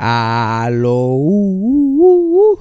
[0.00, 1.08] Aló.
[1.08, 2.58] uh, uh, uh.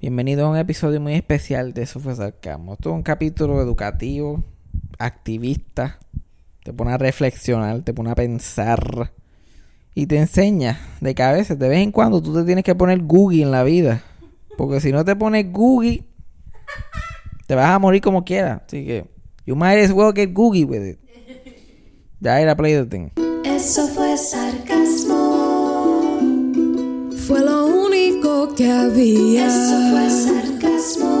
[0.00, 2.72] Bienvenido a un episodio muy especial de Eso fue Sarcasmo.
[2.72, 4.42] Esto es un capítulo educativo,
[4.98, 5.98] activista.
[6.64, 9.12] Te pone a reflexionar, te pone a pensar.
[9.94, 12.74] Y te enseña de que a veces, de vez en cuando, tú te tienes que
[12.74, 14.02] poner Googie en la vida.
[14.56, 16.04] Porque si no te pones Googie,
[17.46, 18.62] te vas a morir como quieras.
[18.66, 19.04] Así que,
[19.44, 20.98] you might as well get Googie with it.
[22.18, 23.10] Ya era play the thing.
[23.44, 24.69] Eso fue sarcasmo.
[28.48, 29.46] Que había.
[29.46, 31.12] Eso fue sarcasmo.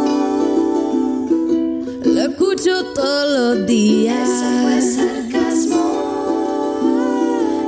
[2.04, 4.28] Lo escucho todos los días.
[4.28, 5.84] Eso fue sarcasmo.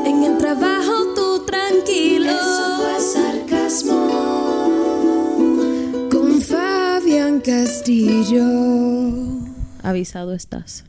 [0.06, 2.30] En el trabajo tú tranquilo.
[2.30, 4.00] Eso fue sarcasmo.
[6.10, 8.46] Con Fabián Castillo.
[9.82, 10.84] Avisado estás.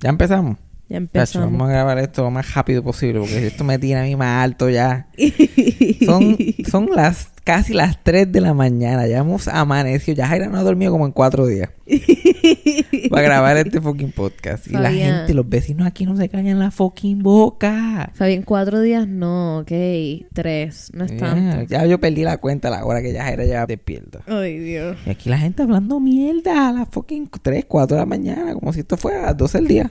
[0.00, 0.65] Ya empezamos.
[0.88, 1.50] Ya empezamos.
[1.50, 4.44] vamos a grabar esto lo más rápido posible porque esto me tiene a mí más
[4.44, 5.08] alto ya.
[6.04, 6.36] Son,
[6.70, 9.06] son las casi las 3 de la mañana.
[9.06, 10.16] Ya hemos amanecido.
[10.16, 11.70] Ya Jaira no ha dormido como en 4 días.
[13.10, 14.66] Para grabar este fucking podcast.
[14.66, 18.10] Y la gente, los vecinos aquí no se callan la fucking boca.
[18.14, 19.72] Fabián, cuatro días no, ok.
[20.32, 21.62] Tres, no es tanto.
[21.68, 24.20] ya yo perdí la cuenta a la hora que ya Jaira ya despierta.
[24.26, 24.96] Ay, Dios.
[25.06, 28.72] Y aquí la gente hablando mierda a las fucking 3, 4 de la mañana, como
[28.72, 29.90] si esto fuera a las 12 del día.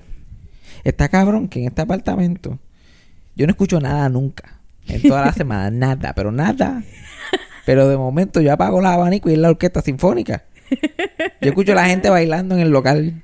[0.85, 2.59] Está cabrón que en este apartamento
[3.35, 4.61] yo no escucho nada nunca.
[4.87, 6.83] En toda la semana, nada, pero nada.
[7.65, 10.45] Pero de momento yo apago el abanico y es la orquesta sinfónica.
[11.41, 13.23] Yo escucho a la gente bailando en el local.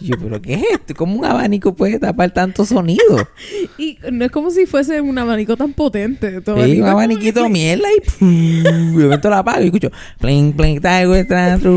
[0.00, 0.94] Y yo, ¿pero qué es esto?
[0.94, 3.28] ¿Cómo un abanico puede tapar tanto sonido?
[3.78, 6.40] Y no es como si fuese un abanico tan potente.
[6.40, 7.88] Tu Sí, un abaniquito de mierda
[8.20, 11.68] y de momento la apago y escucho pling pling traigo esta te-".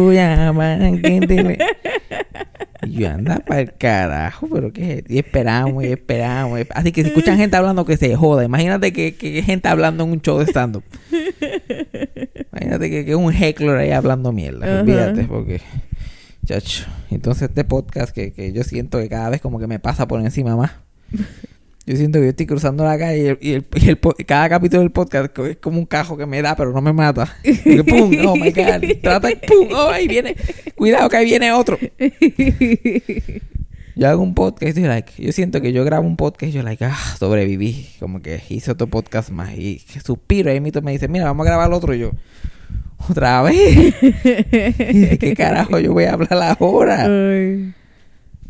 [2.88, 5.14] y yo anda para el carajo pero qué es esto?
[5.14, 9.16] y esperamos y esperamos así que si escuchan gente hablando que se joda imagínate que,
[9.16, 10.83] que gente hablando en un show de stand up
[12.52, 15.61] imagínate que, que un heckler ahí hablando mierda olvídate porque
[16.50, 20.08] chacho entonces este podcast que, que yo siento que cada vez como que me pasa
[20.08, 20.71] por encima más
[21.86, 24.82] yo siento que yo estoy cruzando la calle y, el, y el- y cada capítulo
[24.82, 27.36] del podcast es como un cajo que me da, pero no me mata.
[27.43, 30.36] Porque, pum, oh my god, trata y pum, oh, ahí viene,
[30.76, 31.80] cuidado que ahí viene otro.
[33.95, 36.64] Yo hago un podcast y like, yo siento que yo grabo un podcast y yo
[36.64, 40.92] like, ah, sobreviví, como que hice otro podcast más y suspiro y ahí mito me
[40.92, 42.11] dice, mira, vamos a grabar el otro y yo.
[43.09, 43.99] Otra vez.
[44.02, 47.05] De qué carajo yo voy a hablar ahora.
[47.05, 47.73] Ay.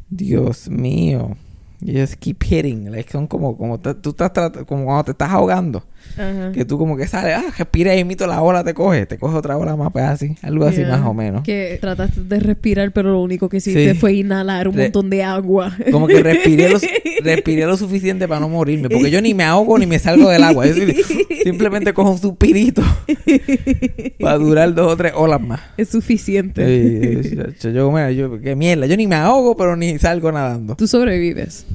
[0.09, 1.37] Dios mío.
[1.81, 2.91] You just keep hitting.
[2.91, 4.31] Like, son como, como te- tú estás
[4.67, 5.85] como cuando te estás ahogando.
[6.17, 6.51] Ajá.
[6.53, 9.05] Que tú como que sales, ah, respira y mito la ola te coge.
[9.05, 10.35] Te coge otra ola más, pues así.
[10.41, 10.97] Algo así Yeah.
[10.97, 11.43] más o menos.
[11.43, 13.97] Que trataste de respirar, pero lo único que hiciste Sí.
[13.99, 15.73] fue inhalar un Re- montón de agua.
[15.91, 16.79] Como que respiré lo,
[17.23, 18.89] respiré lo suficiente para no morirme.
[18.89, 20.65] Porque yo ni me ahogo ni me salgo del agua.
[21.43, 22.81] Simplemente cojo un suspirito
[24.19, 25.61] para durar dos o tres olas más.
[25.77, 27.23] Es suficiente.
[27.23, 28.85] Sí, yo, yo, mira, yo, qué mierda.
[28.85, 30.75] Yo ni me ahogo, pero ni salgo nadando.
[30.75, 31.65] Tú sobrevives.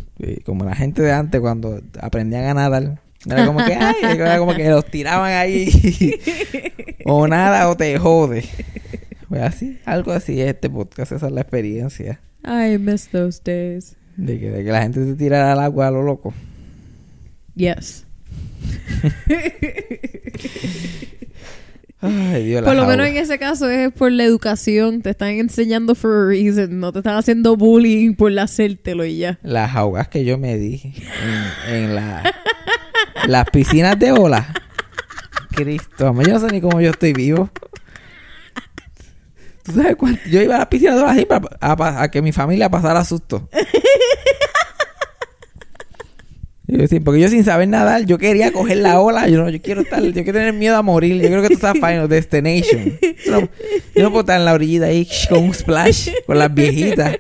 [0.45, 3.01] Como la gente de antes cuando aprendían a nadar.
[3.27, 5.69] Era como que, ay, era como que los tiraban ahí.
[7.05, 8.45] o nada, o te jode.
[9.29, 11.13] Pues así, algo así es este podcast.
[11.13, 12.21] Esa es la experiencia.
[12.45, 13.97] I miss those days.
[14.17, 16.35] De que, de que la gente se tirara al agua a lo loco.
[17.55, 18.05] Yes.
[22.05, 25.01] Ay, Dios, Por lo menos en ese caso es por la educación.
[25.03, 26.79] Te están enseñando for a reason.
[26.79, 29.39] No te están haciendo bullying por hacértelo y ya.
[29.43, 30.81] Las ahogas que yo me di
[31.69, 32.23] en, en la,
[33.27, 34.53] las piscinas de ola.
[35.53, 37.49] Cristo, yo no sé ni cómo yo estoy vivo.
[39.63, 40.21] ¿Tú sabes cuánto?
[40.29, 42.69] Yo iba a las piscinas de ola así para, a, pa- a que mi familia
[42.69, 43.49] pasara susto.
[46.77, 49.29] Yo, sí, porque yo sin saber nadar, yo quería coger la ola.
[49.29, 51.23] Yo no, yo quiero estar, yo quiero tener miedo a morir.
[51.23, 52.99] Yo creo que esto está Final Destination.
[53.25, 53.49] Yo no,
[53.95, 57.19] yo no puedo estar en la orillita ahí con un splash con las viejitas.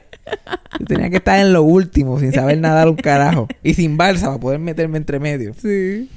[0.78, 3.46] Yo tenía que estar en lo último, sin saber nadar un carajo.
[3.62, 5.54] Y sin balsa para poder meterme entre medio.
[5.54, 6.08] Sí.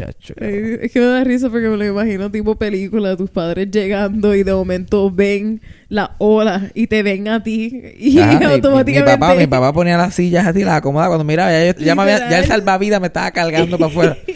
[0.00, 0.34] Chacho.
[0.40, 4.34] Ay, es que me da risa porque me lo imagino tipo película, tus padres llegando
[4.34, 8.44] y de momento ven la ola y te ven a ti y Ajá, mi- mi-
[8.54, 11.84] automáticamente Mi, papá, mi papá ponía las sillas así, las acomodaba cuando miraba, ya, yo-
[11.84, 14.16] ya, me había- ya el salvavidas me estaba cargando para afuera.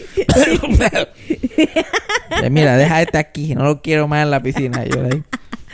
[2.51, 4.83] Mira, deja este aquí, no lo quiero más en la piscina.
[4.85, 5.23] Yo ahí.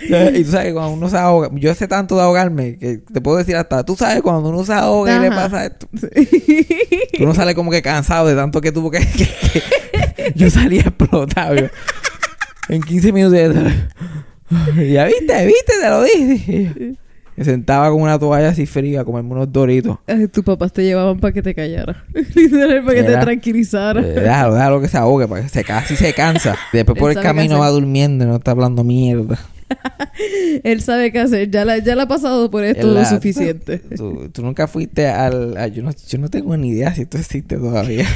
[0.35, 3.21] Y tú sabes que cuando uno se ahoga, yo sé tanto de ahogarme que te
[3.21, 5.87] puedo decir hasta, tú sabes cuando uno se ahoga y le pasa esto.
[7.11, 8.99] Que uno sale como que cansado de tanto que tuvo que...
[9.17, 11.55] que- que- yo salía explotado.
[11.55, 11.67] yo.
[12.69, 16.95] en 15 minutos ya, ya viste, viste, te lo dije.
[17.35, 19.97] Me sentaba con una toalla así fría comerme unos doritos.
[20.31, 22.03] Tus papás te llevaban para que te callara.
[22.35, 24.01] Literal, para que te tranquilizara.
[24.01, 26.55] Eh, déjalo, déjalo que se ahogue, para que se casi se cansa.
[26.73, 29.39] Después por el camino va durmiendo y no está hablando mierda.
[30.63, 31.49] Él sabe qué hacer.
[31.49, 33.77] Ya la, ya la ha pasado por esto Es lo suficiente.
[33.95, 35.57] Tú, tú nunca fuiste al...
[35.57, 38.05] a- yo, no, yo no tengo ni idea si esto existe todavía.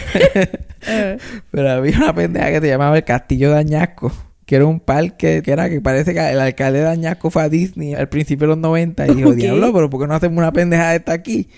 [0.88, 1.18] Eh,
[1.50, 4.12] Pero había una pendeja que se llamaba el Castillo de Añasco.
[4.46, 7.50] Que era un parque que era que parece que el alcalde de Añasco fue a
[7.50, 10.52] Disney al principio de los 90 y dijo, diablo, pero ¿por qué no hacemos una
[10.52, 11.50] pendeja de esta aquí?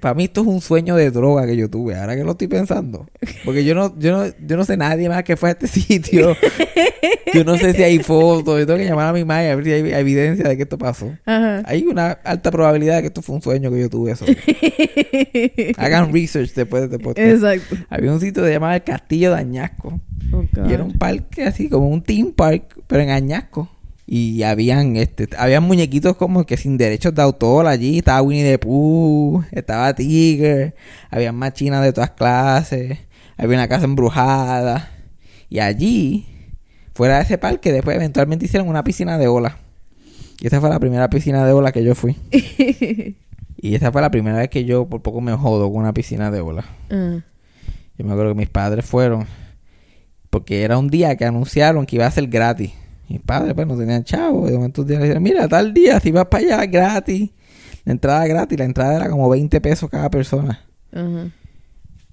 [0.00, 2.48] para mí esto es un sueño de droga que yo tuve, ahora que lo estoy
[2.48, 3.08] pensando.
[3.44, 6.36] Porque yo no, yo no, yo no sé nadie más que fue a este sitio.
[7.32, 9.64] yo no sé si hay fotos, yo tengo que llamar a mi madre a ver
[9.64, 11.10] si hay evidencia de que esto pasó.
[11.24, 11.62] Ajá.
[11.64, 14.26] Hay una alta probabilidad de que esto fue un sueño que yo tuve eso.
[15.78, 17.28] Hagan research después de este podcast.
[17.28, 17.76] Exacto.
[17.88, 20.00] Había un sitio que se llamaba el Castillo de Añasco.
[20.32, 20.44] Oh.
[20.68, 23.70] Y era un parque así como un theme park, pero en Añasco.
[24.06, 27.98] Y habían este, habían muñequitos como que sin derechos de autor allí.
[27.98, 30.74] Estaba Winnie the Pooh, estaba Tiger,
[31.10, 32.98] había máquinas de todas clases,
[33.36, 34.90] había una casa embrujada.
[35.48, 36.26] Y allí,
[36.94, 39.54] fuera de ese parque, después eventualmente hicieron una piscina de olas.
[40.40, 42.16] Y esa fue la primera piscina de olas que yo fui.
[43.58, 46.30] Y esa fue la primera vez que yo por poco me jodo con una piscina
[46.30, 46.66] de olas.
[46.90, 47.20] Ah.
[47.98, 49.26] Yo me acuerdo que mis padres fueron.
[50.30, 52.72] Porque era un día que anunciaron que iba a ser gratis.
[53.08, 54.48] Mis padres pues no tenían chavo.
[54.48, 57.30] Y de momento día le dijeron, mira, tal día, si vas para allá, gratis.
[57.84, 58.58] La entrada gratis.
[58.58, 60.64] La entrada era como 20 pesos cada persona.
[60.92, 61.30] Ajá.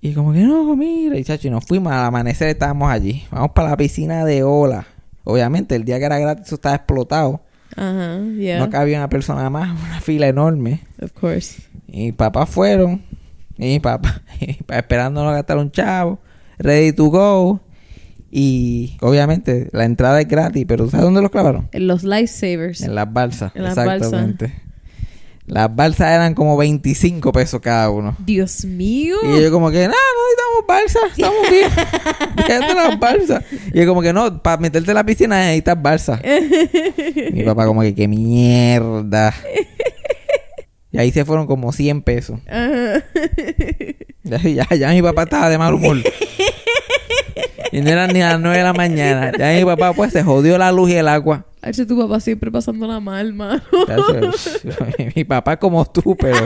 [0.05, 1.17] Y como que no, mira.
[1.17, 3.23] Y chacho, y nos fuimos al amanecer, estábamos allí.
[3.31, 4.85] Vamos para la piscina de ola.
[5.23, 7.41] Obviamente, el día que era gratis, eso estaba explotado.
[7.75, 8.19] Ajá.
[8.37, 8.59] Yeah.
[8.59, 10.81] No cabía una persona más, una fila enorme.
[11.01, 11.63] Of course.
[11.87, 13.01] Y mis papás fueron.
[13.57, 16.19] Y mi papá, y mi papá esperándonos a gastar un chavo.
[16.57, 17.61] Ready to go.
[18.35, 21.69] Y obviamente la entrada es gratis, pero ¿sabes dónde los clavaron?
[21.71, 22.81] En los lifesavers.
[22.81, 23.51] En las balsas.
[23.53, 24.07] En las balsas.
[24.07, 24.55] exactamente.
[25.45, 28.17] Las balsas eran como 25 pesos cada uno.
[28.25, 29.17] Dios mío.
[29.21, 32.75] Y yo como que, no, no necesitamos balsas, estamos bien.
[32.75, 33.43] Las balsas.
[33.71, 36.19] Y yo como que no, para meterte en la piscina necesitas balsas.
[36.23, 39.31] Y mi papá como que, qué mierda.
[40.91, 42.39] Y ahí se fueron como 100 pesos.
[42.47, 43.03] Ajá.
[44.23, 45.97] Ya, ya, ya mi papá estaba de mal humor.
[47.73, 49.31] Y no eran ni las 9 de la mañana.
[49.35, 51.47] Ya mi papá pues se jodió la luz y el agua.
[51.59, 53.63] H, tu papá siempre pasándola mal, mano.
[55.15, 56.45] Mi papá como tú, pero...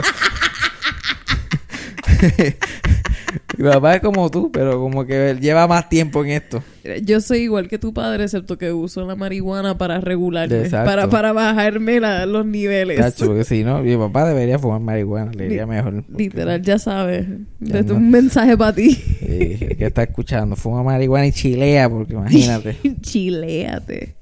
[3.56, 6.62] mi papá es como tú, pero como que lleva más tiempo en esto.
[7.02, 10.60] Yo soy igual que tu padre, excepto que uso la marihuana para regularme.
[10.62, 10.88] Exacto.
[10.88, 12.98] Para, para bajarme la- los niveles.
[12.98, 16.04] Cacho, porque si no, mi papá debería fumar marihuana, le iría mejor.
[16.16, 17.26] Literal, ya sabes.
[17.60, 17.94] Ya no.
[17.96, 18.92] un mensaje para ti.
[18.94, 22.76] Sí, que está escuchando, fuma marihuana y chilea, porque imagínate.
[23.02, 24.14] Chiléate.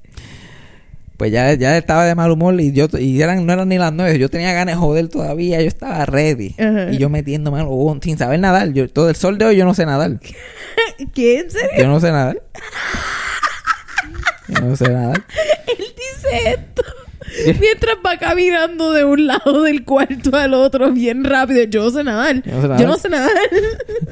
[1.17, 3.93] Pues ya, ya estaba de mal humor y yo y eran, no eran ni las
[3.93, 6.55] nueve, yo tenía ganas de joder todavía, yo estaba ready.
[6.91, 8.73] Y yo metiéndome al jugón sin saber nadar.
[8.73, 10.19] Yo, todo el sol de hoy yo no sé nadar.
[11.15, 11.41] ¿Qué?
[11.41, 11.71] ¿En serio?
[11.79, 12.43] Yo no sé nadar.
[14.49, 15.25] Yo no sé nadar.
[15.67, 16.83] Él dice esto.
[17.61, 21.65] Mientras va caminando de un lado del cuarto al otro bien rápido.
[21.65, 22.43] Yo no sé nadar.
[22.43, 22.81] Yo no sé nadar.
[22.81, 23.33] Yo no sé nadar.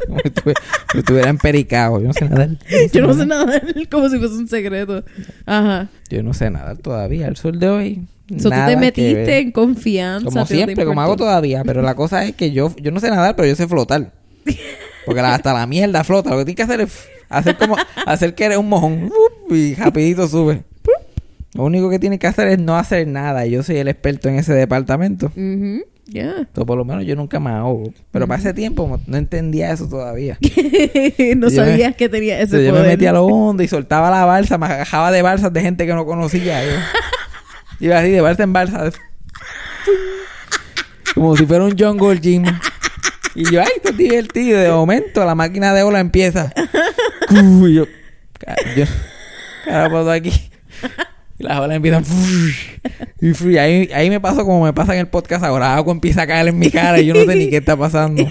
[0.06, 0.52] Como
[0.92, 2.00] si estuviera empericado.
[2.00, 2.50] Yo no sé nadar.
[2.92, 3.62] Yo no sé nadar.
[3.90, 5.04] Como si fuese un secreto.
[5.46, 5.88] Ajá.
[6.10, 7.28] Yo no sé nadar todavía.
[7.28, 8.02] El sol de hoy.
[8.38, 10.24] So, tú te metiste en confianza.
[10.26, 11.62] Como siempre, como hago todavía.
[11.64, 14.12] Pero la cosa es que yo, yo no sé nadar, pero yo sé flotar.
[15.06, 16.30] Porque hasta la mierda flota.
[16.30, 17.76] Lo que tienes que hacer es hacer como
[18.06, 19.10] hacer que eres un mojón.
[19.50, 20.62] Y rapidito sube.
[21.54, 23.46] Lo único que tienes que hacer es no hacer nada.
[23.46, 25.30] Yo soy el experto en ese departamento.
[26.06, 26.30] Ya.
[26.38, 27.92] Entonces, por lo menos yo nunca me ahogo.
[28.10, 30.36] Pero para ese tiempo no entendía eso todavía.
[30.42, 30.48] no
[31.18, 32.92] Yo me- sabías que tenía ese Entonces, yo me poder.
[32.92, 35.94] metía a lo hondo y soltaba la balsa, me agajaba de balsas de gente que
[35.94, 36.62] no conocía.
[36.64, 36.72] Yo.
[37.80, 38.90] Iba así de balsa en balsa.
[41.14, 42.44] Como si fuera un jungle gym.
[43.36, 44.58] Y yo, ay, esto es divertido.
[44.60, 46.52] De momento la máquina de ola empieza.
[47.30, 47.84] Y yo,
[48.38, 48.82] ¿qué
[49.70, 50.32] ha pasado aquí?
[51.36, 52.04] Y las olas empiezan.
[53.20, 55.74] Y ahí, ahí me pasó como me pasa en el podcast ahora.
[55.74, 58.22] Agua empieza a caer en mi cara y yo no sé ni qué está pasando.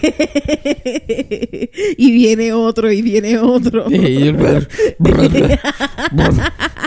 [1.98, 3.86] y viene otro, y viene otro.
[3.92, 4.62] Y yo- o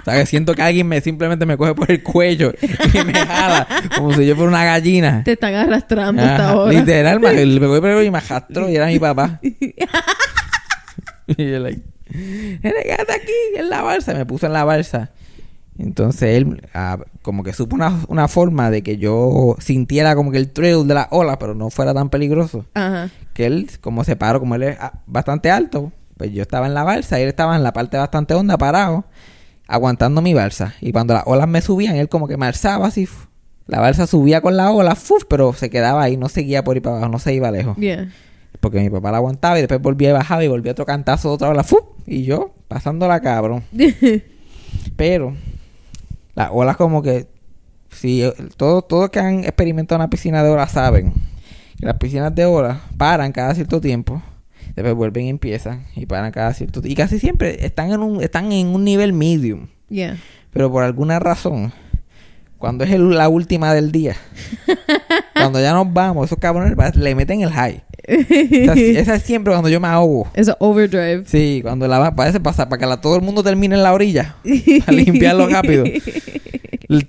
[0.05, 2.67] sea, que siento que alguien me simplemente me coge por el cuello y
[3.05, 5.23] me jala como si yo fuera una gallina.
[5.25, 6.73] Te están arrastrando Ajá, hasta ahora.
[6.73, 9.41] Literal, me, me coge por el cuello y me arrastró y era mi papá.
[9.43, 9.75] y
[11.51, 11.81] yo like,
[12.11, 14.15] "Nene, quédate aquí en la balsa.
[14.15, 15.11] Me puso en la balsa.
[15.79, 20.39] Entonces él ah, como que supo una, una forma de que yo sintiera como que
[20.39, 22.65] el thrill de la ola, pero no fuera tan peligroso.
[22.75, 23.11] Ajá.
[23.35, 26.75] Que él, como se paró, como él es ah, bastante alto, pues yo estaba en
[26.75, 29.05] la balsa y él estaba en la parte bastante honda, parado,
[29.67, 30.75] aguantando mi balsa.
[30.81, 33.07] Y cuando las olas me subían, él como que me alzaba así
[33.67, 35.25] La balsa subía con la ola, ¡fuf!
[35.29, 37.77] pero se quedaba ahí, no seguía por ahí para abajo, no se iba lejos.
[37.77, 38.11] Yeah.
[38.61, 41.51] Porque mi papá la aguantaba y después volvía y bajaba y volvía otro cantazo, otra
[41.51, 41.85] ola, ¡fuf!
[42.07, 43.65] Y yo, pasándola cabrón.
[44.97, 45.35] Pero,
[46.37, 47.27] las olas como que,
[47.91, 48.23] si
[48.57, 51.13] todos todos que han experimentado una piscina de olas saben
[51.79, 54.23] que las piscinas de olas paran cada cierto tiempo,
[54.75, 56.93] después vuelven y empiezan y paran cada cierto tiempo.
[56.93, 59.67] Y casi siempre están en un, están en un nivel medium.
[59.89, 60.17] yeah.
[60.53, 61.73] Pero por alguna razón,
[62.59, 64.17] cuando es el- la última del día,
[65.35, 67.83] cuando ya nos vamos, esos cabrones le meten el high.
[68.07, 70.29] Esa, esa es siempre cuando yo me ahogo.
[70.35, 71.25] Eso overdrive.
[71.27, 73.93] Sí, cuando la va, parece pasar para que la- todo el mundo termine en la
[73.93, 74.37] orilla,
[74.87, 75.85] para limpiarlo rápido.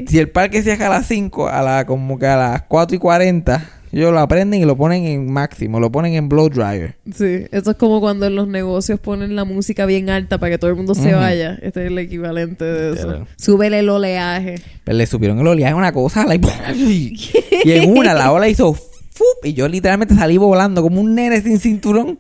[0.08, 2.96] Si el parque se deja a las 5, a la, como que a las 4
[2.96, 6.96] y 40, ellos lo aprenden y lo ponen en máximo, lo ponen en blow dryer.
[7.14, 10.58] Sí, eso es como cuando en los negocios ponen la música bien alta para que
[10.58, 11.60] todo el mundo se vaya.
[11.62, 13.08] Este es el equivalente de eso.
[13.08, 13.28] Literal.
[13.38, 14.56] Súbele el oleaje.
[14.84, 16.26] Pero le subieron el oleaje una cosa
[16.76, 18.76] y en una la ola hizo
[19.18, 19.46] ¡fup!
[19.46, 22.20] y yo literalmente salí volando como un nene sin cinturón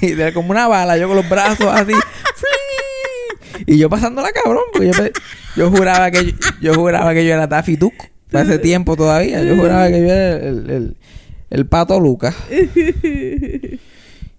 [0.00, 3.64] y de- como una bala yo con los brazos así ¡fling!
[3.66, 4.92] y yo pasándola cabrón porque
[5.56, 7.94] yo, juraba que yo, yo juraba que yo era Daffy Duck
[8.30, 10.96] para ese tiempo todavía yo juraba que yo era el, el-
[11.50, 12.34] el pato Lucas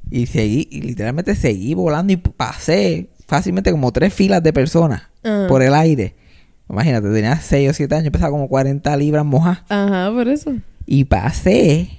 [0.09, 5.47] y seguí y literalmente seguí volando y pasé fácilmente como tres filas de personas Ajá.
[5.47, 6.15] por el aire.
[6.71, 9.63] Imagínate, tenía 6 o 7 años, pesaba como 40 libras mojadas.
[9.69, 10.53] Ajá, por eso.
[10.85, 11.89] Y pasé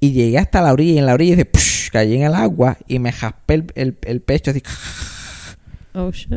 [0.00, 2.78] y llegué hasta la orilla y en la orilla dice, "Push", caí en el agua
[2.88, 4.62] y me jaspé el, el- el pecho así.
[5.94, 6.32] Oh, shit.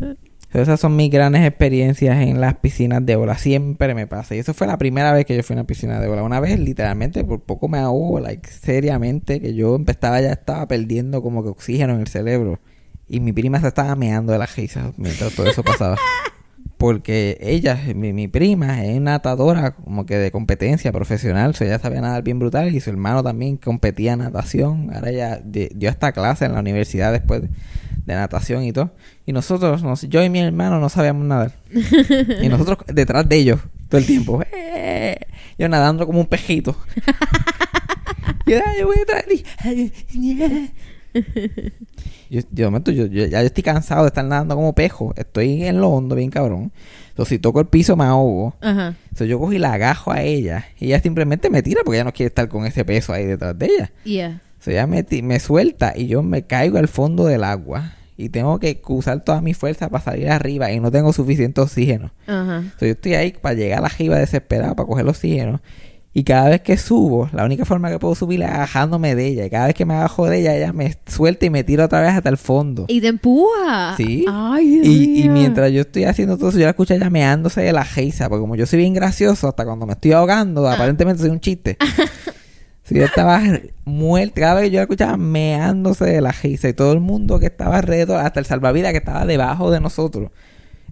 [0.52, 3.36] Esas son mis grandes experiencias en las piscinas de ola.
[3.36, 4.36] Siempre me pasa.
[4.36, 6.22] Y eso fue la primera vez que yo fui a una piscina de ola.
[6.22, 11.22] Una vez, literalmente, por poco me ahogo, like, seriamente, que yo empezaba ya estaba perdiendo
[11.22, 12.60] como que oxígeno en el cerebro.
[13.08, 15.96] Y mi prima se estaba meando de la risa mientras todo eso pasaba.
[16.78, 21.50] Porque ella, mi, mi prima, es nadadora como que de competencia profesional.
[21.50, 22.74] O sea, ella sabía nadar bien brutal.
[22.74, 24.90] Y su hermano también competía en natación.
[24.94, 27.48] Ahora ella dio esta clase en la universidad después de,
[28.04, 28.90] de natación y todo.
[29.24, 31.52] Y nosotros, nos- yo y mi hermano no sabíamos nadar.
[32.42, 34.42] y nosotros detrás de ellos todo el tiempo.
[34.52, 35.16] ¡Eh!
[35.58, 36.76] Yo nadando como un pejito.
[38.46, 39.44] yo, "Ay, yo voy detrás de ti.
[39.58, 40.68] Ay, yeah".
[42.30, 45.12] Yo, yo, yo, yo- ya estoy cansado de estar nadando como pejo.
[45.16, 46.72] Estoy en lo hondo, bien cabrón.
[47.10, 48.54] Entonces, si toco el piso, me ahogo.
[48.60, 48.94] Ajá.
[49.04, 50.66] Entonces, yo cojo y la agajo a ella.
[50.80, 53.56] Y ella simplemente me tira porque ella no quiere estar con ese peso ahí detrás
[53.58, 53.92] de ella.
[54.04, 54.40] Yeah.
[54.58, 57.92] Sea, ella me, me suelta y yo me caigo al fondo del agua.
[58.16, 62.12] Y tengo que usar toda mi fuerza para salir arriba y no tengo suficiente oxígeno.
[62.28, 62.62] Ajá.
[62.78, 65.60] Sea, yo estoy ahí para llegar arriba desesperado para coger el oxígeno.
[66.16, 69.46] Y cada vez que subo, la única forma que puedo subir es agajándome de ella.
[69.46, 72.00] Y cada vez que me agajo de ella, ella me suelta y me tira otra
[72.00, 72.84] vez hasta el fondo.
[72.86, 73.96] Y te empuja.
[73.96, 74.24] Sí.
[74.28, 77.62] Ay, Dios Y, y mientras yo estoy haciendo todo eso, yo la escucho ella meándose
[77.62, 78.28] de la geisa.
[78.28, 81.76] Porque como yo soy bien gracioso, hasta cuando me estoy ahogando, aparentemente soy un chiste.
[82.84, 83.40] Si yo estaba
[83.86, 86.68] muerta, cada vez que yo la escuchaba meándose de la geisa.
[86.68, 90.30] Y todo el mundo que estaba alrededor, hasta el salvavidas que estaba debajo de nosotros,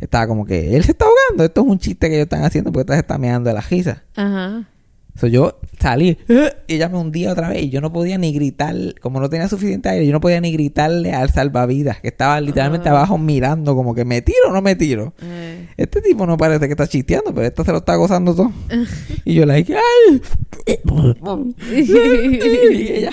[0.01, 1.45] estaba como que él se está ahogando.
[1.45, 4.05] Esto es un chiste que ellos están haciendo porque se está meando de la geisa.
[4.17, 4.67] Ajá.
[5.15, 6.17] So, yo salí
[6.67, 9.47] y ella me hundía otra vez y yo no podía ni gritar, como no tenía
[9.49, 12.93] suficiente aire, yo no podía ni gritarle al salvavidas que estaba literalmente Ah.
[12.93, 15.13] abajo mirando como que me tiro o no me tiro.
[15.23, 15.69] Eh.
[15.77, 18.53] Este tipo no parece que está chisteando, pero esta se lo está gozando todo.
[19.25, 20.23] y yo like, ¡ay!
[21.73, 23.11] y ella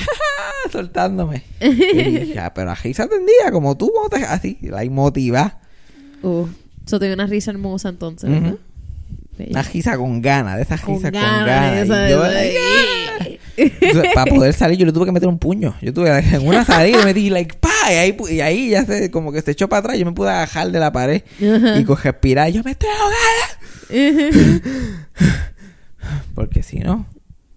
[0.71, 1.43] soltándome.
[1.59, 4.57] Y dije, ya, pero aquí se atendía como tú, ¿cómo te así?
[4.61, 5.59] La motiva.
[6.21, 6.45] Uh,
[6.85, 8.29] eso te dio una risa hermosa entonces.
[9.50, 12.08] Una risa con ganas, de esas Con risas con ganas, esa
[14.13, 15.75] para poder salir, yo le tuve que meter un puño.
[15.81, 18.69] Yo tuve en una salida y me di like pa y ahí, pu- y ahí
[18.69, 19.98] ya se como que se echó para atrás.
[20.00, 21.79] Yo me pude agajar de la pared Ajá.
[21.79, 22.50] y coger respirar.
[22.51, 23.89] Yo me estoy ahogada.
[26.36, 27.05] Porque si no,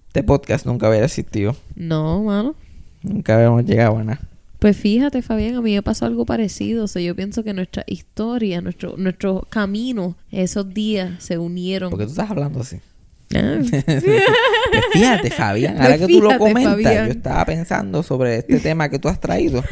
[0.09, 1.57] este podcast nunca hubiera existido.
[1.77, 2.55] no, mano.
[3.03, 4.21] Nunca habíamos llegado a nada.
[4.63, 6.85] Pues fíjate, Fabián, a mí me pasó algo parecido.
[6.85, 11.91] O sea, yo pienso que nuestra historia, nuestro, nuestro camino, esos días se unieron.
[11.91, 12.77] Porque tú estás hablando así.
[13.35, 13.59] Ah.
[14.73, 17.07] Pues fíjate, Fabián, Pues ahora que tú lo comentas, Fabián.
[17.07, 19.63] yo estaba pensando sobre este tema que tú has traído.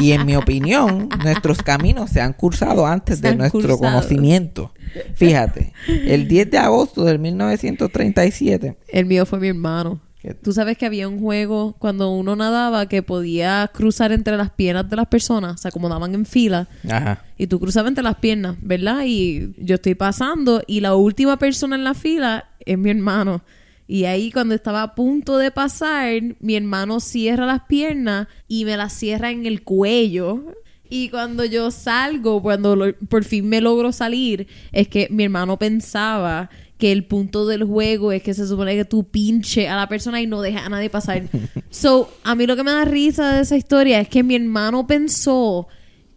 [0.00, 3.78] Y en mi opinión, nuestros caminos se han cursado antes Se de nuestro cursado.
[3.78, 4.72] conocimiento.
[5.14, 10.00] Fíjate, el 10 de agosto del 1937, El mío fue mi hermano.
[10.42, 14.88] Tú sabes que había un juego cuando uno nadaba que podía cruzar entre las piernas
[14.88, 18.16] de las personas, o sea, como daban en fila, ajá, y tú cruzabas entre las
[18.16, 19.02] piernas, ¿verdad?
[19.06, 23.42] Y yo estoy pasando y la última persona en la fila es mi hermano.
[23.86, 28.78] Y ahí cuando estaba a punto de pasar, mi hermano cierra las piernas y me
[28.78, 30.54] las cierra en el cuello.
[30.88, 35.58] Y cuando yo salgo, cuando lo- por fin me logro salir, es que mi hermano
[35.58, 36.48] pensaba
[36.84, 40.20] que el punto del juego es que se supone que tú pinche a la persona
[40.20, 41.22] y no deja a nadie pasar.
[41.70, 44.86] so, a mí lo que me da risa de esa historia es que mi hermano
[44.86, 45.66] pensó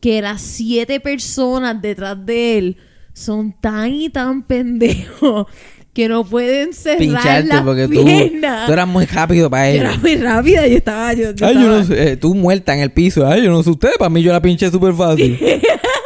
[0.01, 2.77] que las siete personas detrás de él
[3.13, 5.45] son tan y tan pendejos
[5.93, 9.81] que no pueden cerrar Pincharte la porque tú, tú eras muy rápido para Yo él.
[9.87, 11.13] era muy rápida, yo estaba...
[11.13, 13.25] Yo, yo Ay, yo estaba- no sé, eh, tú muerta en el piso.
[13.25, 15.39] Ay, yo no sé usted, para mí yo la pinché súper fácil.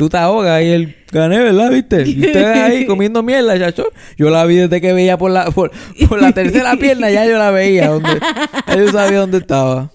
[0.00, 1.70] tú te ahogas y él gané, ¿verdad?
[1.70, 2.08] ¿Viste?
[2.08, 3.84] Y ustedes ahí comiendo mierda, chacho.
[4.16, 5.70] Yo la vi desde que veía por la, por,
[6.08, 7.88] por la tercera pierna, ya yo la veía.
[7.88, 8.18] Donde,
[8.66, 9.92] ya yo sabía dónde estaba.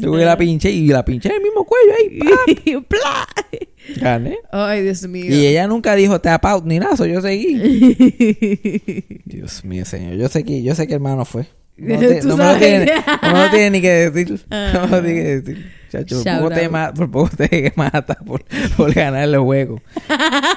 [0.00, 2.76] Yo la pinché y la pinché en el mismo cuello ahí.
[2.88, 3.62] ¡pap!
[4.00, 4.38] Gané.
[4.50, 5.26] Ay, Dios mío.
[5.28, 7.54] Y ella nunca dijo tap out ni nada, yo seguí.
[9.26, 10.14] Dios mío, señor.
[10.14, 11.46] Yo sé que, yo sé que hermano fue.
[11.78, 12.86] No, te- no me lo tiene,
[13.22, 14.40] no me lo tiene ni que decir.
[14.50, 14.70] Ah.
[14.74, 15.72] No me lo tiene que decir.
[15.92, 16.72] Chacho, por poco, te out.
[16.72, 18.44] ma- por poco te mata por,
[18.76, 19.80] por ganar el juego.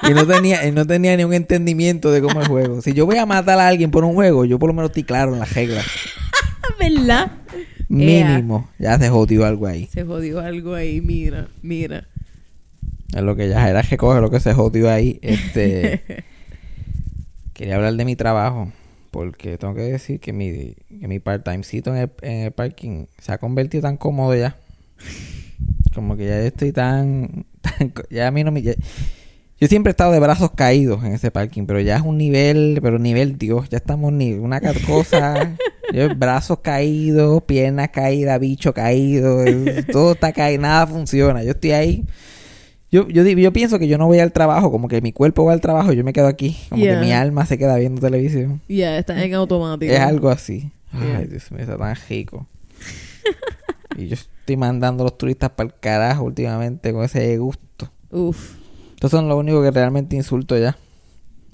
[0.10, 2.82] Y no tenía, y no tenía ni un entendimiento de cómo es el juego.
[2.82, 5.04] Si yo voy a matar a alguien por un juego, yo por lo menos estoy
[5.04, 5.86] claro en las reglas.
[6.80, 7.32] ¿Verdad?
[7.90, 8.70] Mínimo.
[8.80, 9.88] Ya se jodió algo ahí.
[9.94, 12.06] Se jodió algo ahí, mira, mira.
[13.16, 15.20] Es lo que ya era que coge lo que se jodió ahí.
[15.22, 16.02] Este.
[17.54, 18.72] quería hablar de mi trabajo.
[19.12, 23.32] Porque tengo que decir que mi, que mi part-timecito en el, en el parking se
[23.32, 24.56] ha convertido tan cómodo ya.
[25.94, 27.46] Como que ya estoy tan.
[27.62, 28.62] tan ya a mí no me.
[28.62, 28.76] ya-
[29.62, 32.80] yo siempre he estado de brazos caídos en ese parking, pero ya es un nivel,
[32.82, 35.54] pero nivel Dios, ya estamos ni una cosa,
[35.94, 39.44] yo brazos caídos, piernas caídas, bicho caído,
[39.92, 41.44] todo está caído, nada funciona.
[41.44, 42.06] Yo estoy ahí.
[42.92, 45.54] Yo, yo, yo pienso que yo no voy al trabajo, como que mi cuerpo va
[45.54, 47.00] al trabajo, yo me quedo aquí, como Yeah.
[47.00, 48.62] que mi alma se queda viendo televisión.
[48.68, 49.92] Ya, está en automático.
[49.94, 50.72] Es algo así.
[50.94, 51.18] Yeah.
[51.20, 52.48] Ay, Dios mío, está tan rico.
[53.96, 57.92] y yo estoy mandando a los turistas para el carajo últimamente con ese gusto.
[58.10, 58.56] Uf.
[58.96, 60.76] Estos son los únicos que realmente insulto ya.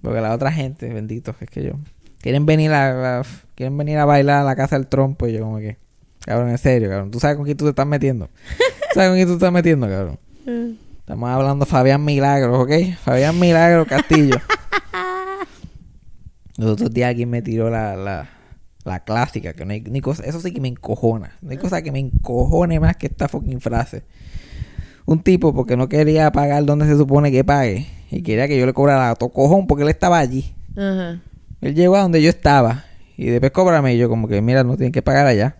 [0.02, 1.74] Porque la otra gente, bendito, es que yo.
[2.22, 3.24] Quieren venir a, a-
[3.56, 5.78] quieren venir a bailar a la casa del trompo y yo como que.
[6.26, 7.12] Cabrón, en serio, cabrón.
[7.12, 8.30] ¿Tú sabes con quién tú te estás metiendo?
[8.94, 10.18] ¿Sabes con quién tú te estás metiendo, cabrón?
[11.06, 12.98] Estamos hablando Fabián Milagros, ¿ok?
[13.00, 14.38] Fabián Milagros Castillo.
[16.58, 18.28] Los otros días alguien me tiró la, la,
[18.84, 21.34] la clásica, que no hay ni cosa, eso sí que me encojona.
[21.44, 24.02] No hay cosa que me encojone más que esta fucking frase.
[25.06, 28.66] Un tipo porque no quería pagar donde se supone que pague y quería que yo
[28.66, 30.56] le cobrara a cojón porque él estaba allí.
[30.76, 31.22] Ajá.
[31.62, 34.76] Él llegó a donde yo estaba y después cóbrame y yo como que mira, no
[34.76, 35.58] tienen que pagar allá.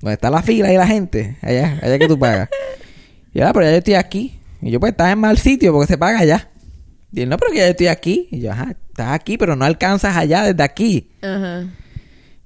[0.00, 2.48] Donde está la fila y la gente, allá, allá que tú pagas.
[3.36, 4.38] Y ahora, pero ya yo estoy aquí.
[4.64, 6.48] Y yo pues estaba en mal sitio porque se paga allá.
[7.12, 8.28] Y él, no, pero que ya estoy aquí.
[8.30, 11.10] Y yo, ajá, estás aquí, pero no alcanzas allá desde aquí.
[11.20, 11.66] Ajá.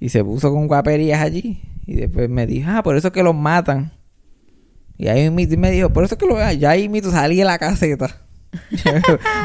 [0.01, 1.63] Y se puso con guaperías allí.
[1.87, 3.93] Y después me dijo, ah, por eso es que los matan.
[4.97, 6.59] Y ahí me dijo, por eso es que los...
[6.59, 8.09] Ya ahí mismo salí de la caseta.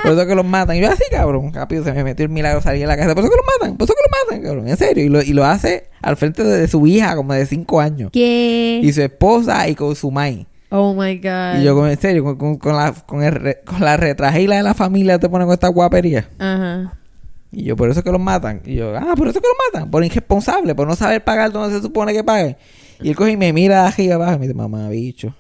[0.03, 0.75] por eso es que los matan.
[0.75, 1.53] Y yo así, cabrón.
[1.53, 3.13] Rápido se me metió el milagro, salí de la caseta.
[3.13, 3.77] Por eso es que los matan.
[3.77, 4.67] Por eso es que los matan, cabrón.
[4.67, 5.05] En serio.
[5.05, 8.09] Y lo, y lo hace al frente de, de su hija, como de cinco años.
[8.12, 8.81] ¿Qué?
[8.81, 10.47] Y su esposa y con su mai.
[10.75, 11.62] Oh my God.
[11.62, 14.73] Y yo, en serio, con, con, con la, con, el con la retragila de la
[14.73, 16.27] familia te ponen con esta guapería.
[16.39, 16.97] Ajá.
[17.51, 18.63] Y yo, por eso es que los matan.
[18.65, 19.91] Y yo, ah, por eso es que los matan.
[19.91, 22.57] Por irresponsable, por no saber pagar donde se supone que pague.
[22.99, 25.36] Y él coge y me mira de arriba abajo y me dice, mamá, bicho.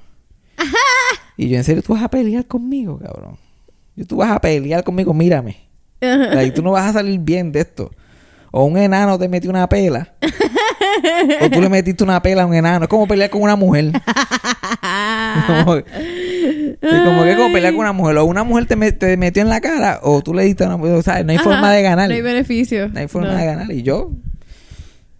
[1.35, 3.39] Y yo, en serio, tú vas a pelear conmigo, cabrón.
[3.95, 5.57] Y tú vas a pelear conmigo, mírame.
[5.99, 6.43] Ajá.
[6.43, 7.89] Y tú no vas a salir bien de esto.
[8.55, 10.13] O un enano te metió una pela.
[11.41, 12.83] o tú le metiste una pela a un enano.
[12.85, 13.91] Es como pelear con una mujer.
[15.47, 15.85] como, que
[16.81, 18.17] es como pelear con una mujer.
[18.17, 19.99] O una mujer te, me- te metió en la cara.
[20.03, 20.93] O tú le diste a una mujer.
[20.93, 22.09] O sea, no hay forma de ganar.
[22.09, 22.89] No hay beneficio.
[22.89, 23.37] No hay forma No.
[23.37, 23.71] de ganar.
[23.71, 24.11] Y yo,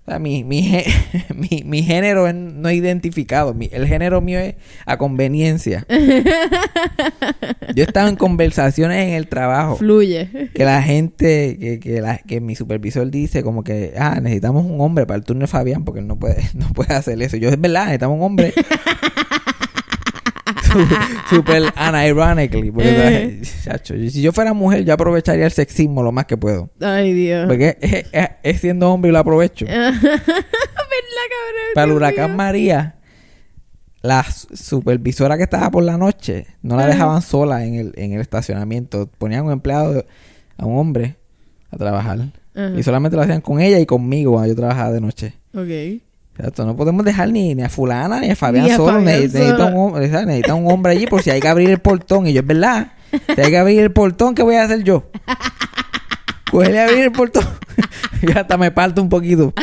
[0.06, 0.84] o sea, mi, mi,
[1.36, 3.54] mi, mi género es no identificado.
[3.54, 5.86] Mi- el género mío es a conveniencia.
[7.74, 9.78] yo he estado en conversaciones en el trabajo.
[9.78, 10.50] Fluye.
[10.54, 14.82] Que la gente, que, que, la- que mi supervisor dice como que, ah, necesitamos un
[14.82, 17.38] hombre para el turno de Fabián porque él no puede, no puede hacer eso.
[17.38, 18.54] Yo, es verdad, necesitamos un hombre.
[21.30, 22.72] Super unironically.
[22.72, 26.70] Porque, chacho, si yo fuera mujer, yo aprovecharía el sexismo lo más que puedo.
[26.82, 27.48] Ay, Dios.
[27.48, 29.66] Porque es, es- es siendo hombre y lo aprovecho.
[29.68, 31.74] ¿Verdad, cabrón?
[31.76, 32.36] Para el huracán.
[32.36, 32.96] María,
[34.02, 38.22] la supervisora que estaba por la noche no la dejaban sola en el, en el
[38.22, 39.10] estacionamiento.
[39.18, 40.06] Ponían un empleado,
[40.58, 41.16] a un hombre,
[41.72, 42.20] a trabajar.
[42.56, 42.72] Ajá.
[42.78, 45.34] Y solamente lo hacían con ella y conmigo cuando yo trabajaba de noche.
[45.56, 46.02] Ok.
[46.38, 48.94] Exacto, no podemos dejar ni, ni a fulana ni a Fabián Ni a solo.
[48.94, 49.68] Fabián Neces- necesita, solo.
[49.68, 50.26] un, hombre, ¿sabes?
[50.28, 52.26] necesita un hombre allí por si hay que abrir el portón.
[52.28, 52.94] Y yo, es verdad.
[53.36, 55.04] Si hay que abrir el portón, ¿qué voy a hacer yo?
[56.52, 57.44] Huele a abrir el portón.
[58.22, 59.54] Yo hasta me parto un poquito.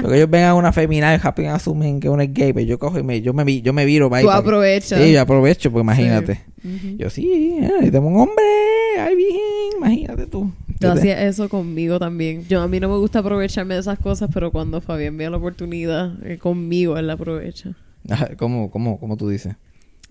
[0.00, 2.78] Porque ellos ven a una feminina y rápido asumen que uno es gay, pero yo
[2.78, 4.08] cojo y me, yo me, yo me viro.
[4.20, 5.00] Tú aprovechas.
[5.02, 6.44] Sí, yo aprovecho, pues imagínate.
[6.96, 8.44] Yo sí, eh, tengo un hombre,
[9.00, 9.38] ay, bien,
[9.78, 10.52] imagínate tú.
[10.78, 12.46] Tú Yo hacías eso conmigo también.
[12.46, 15.36] Yo a mí no me gusta aprovecharme de esas cosas, pero cuando Fabián ve la
[15.36, 17.74] oportunidad, eh, conmigo él la aprovecha.
[18.38, 19.56] ¿Cómo, cómo, cómo tú dices?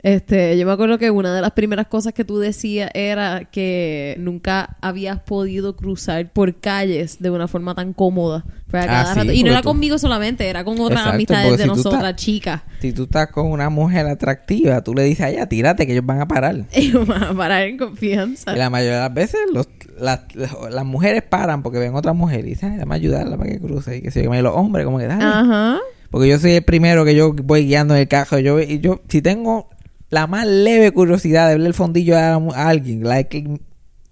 [0.03, 4.15] Este, yo me acuerdo que una de las primeras cosas que tú decías era que
[4.19, 8.45] nunca habías podido cruzar por calles de una forma tan cómoda.
[8.67, 9.31] Fue a Ah, cada sí, rato.
[9.31, 12.61] Y no era tú- conmigo solamente, era con otras Exacto, amistades de si nosotras, chicas.
[12.79, 16.05] Si tú estás con una mujer atractiva, tú le dices a ella, tírate, que ellos
[16.05, 16.65] van a parar.
[16.75, 18.53] Y para parar en confianza.
[18.53, 19.67] Y la mayoría de las veces los,
[19.99, 23.49] las, las mujeres paran porque ven otra mujer y dicen, "Ay, dame a ayudarla para
[23.49, 23.97] que cruce.
[23.97, 25.23] Y que se y los hombres, como que dale.
[25.23, 25.79] Ajá.
[26.11, 28.39] Porque yo soy el primero que yo voy guiando en el carro.
[28.39, 29.69] Yo, y yo si tengo
[30.09, 33.59] la más leve curiosidad de ver el fondillo a, a alguien, like,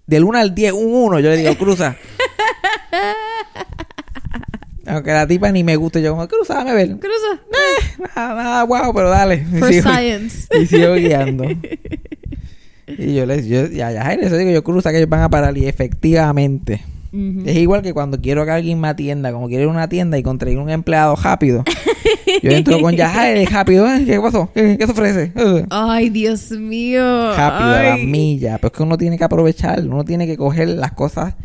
[0.08, 1.96] del 1 al 10, un 1, yo le digo, cruza.
[4.88, 6.90] Aunque la tipa ni me guste, yo como, cruza, dame ver.
[7.00, 7.42] Cruza.
[8.16, 9.44] Nada, nada, guau, pero dale.
[9.52, 10.48] Y For sigo- science.
[10.62, 11.46] Y sigo guiando.
[12.88, 15.58] Y yo les, yo, ya, ya, eso digo, yo cruza que ellos van a parar
[15.58, 16.84] y efectivamente.
[17.46, 20.20] Es igual que cuando quiero que alguien me atienda, como quiero ir a una tienda
[20.20, 21.64] y conseguir un empleado rápido.
[22.44, 24.50] Yo entro con Yajaire rápido, "Eh, ¿qué pasó?
[24.54, 25.32] ¿Qué, qué se ofrece?
[25.36, 27.02] Eh, Ay, Dios mío.
[27.36, 28.06] Rápido, a las Ay.
[28.06, 28.58] millas.
[28.60, 31.36] Pero es que uno tiene que aprovechar, uno tiene que coger las cosas,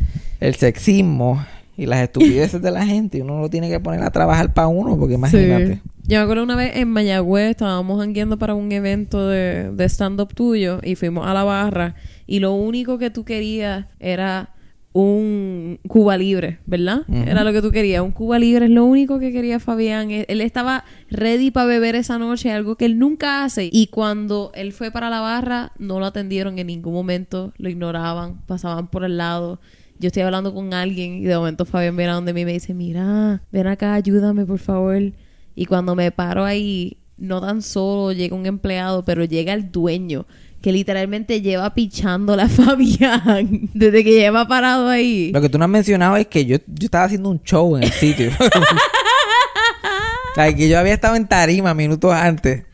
[0.40, 1.44] el sexismo
[1.76, 4.68] y las estupideces de la gente y uno lo tiene que poner a trabajar para
[4.68, 5.74] uno, porque imagínate.
[5.76, 5.80] Sí.
[6.04, 10.34] Yo me acuerdo una vez en Mayagüez estábamos hangueando para un evento de, de stand-up
[10.34, 11.94] tuyo y fuimos a la barra
[12.26, 14.50] y lo único que tú querías era
[14.92, 17.02] un Cuba Libre, ¿verdad?
[17.08, 18.02] Era lo que tú querías.
[18.02, 20.10] Un Cuba Libre es lo único que quería Fabián.
[20.10, 23.68] Él, él estaba ready para beber esa noche, algo que él nunca hace.
[23.72, 28.40] Y cuando él fue para la barra, no lo atendieron en ningún momento, lo ignoraban,
[28.46, 29.60] pasaban por el lado.
[30.00, 32.52] Yo estoy hablando con alguien y de momento Fabián viene a donde mí y me
[32.54, 35.12] dice, mira, ven acá, ayúdame, por favor.
[35.54, 40.26] Y cuando me paro ahí, no tan solo llega un empleado, pero llega el dueño,
[40.60, 45.30] que literalmente lleva pichando a Fabián desde que lleva parado ahí.
[45.32, 47.84] Lo que tú no has mencionado es que yo, yo estaba haciendo un show en
[47.84, 48.30] el sitio.
[48.38, 52.64] o sea, que yo había estado en tarima minutos antes.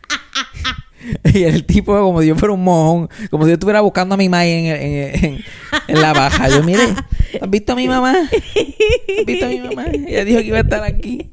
[1.33, 4.19] y el tipo, como si yo fuera un mojón, como si yo estuviera buscando a
[4.19, 5.45] mi mamá en, en, en-
[5.89, 6.49] en la baja.
[6.49, 6.83] Yo, mire,
[7.41, 8.15] ¿has visto a mi mamá?
[8.19, 9.85] ¿Has visto a mi mamá?
[9.93, 11.31] Ella dijo que iba a estar aquí.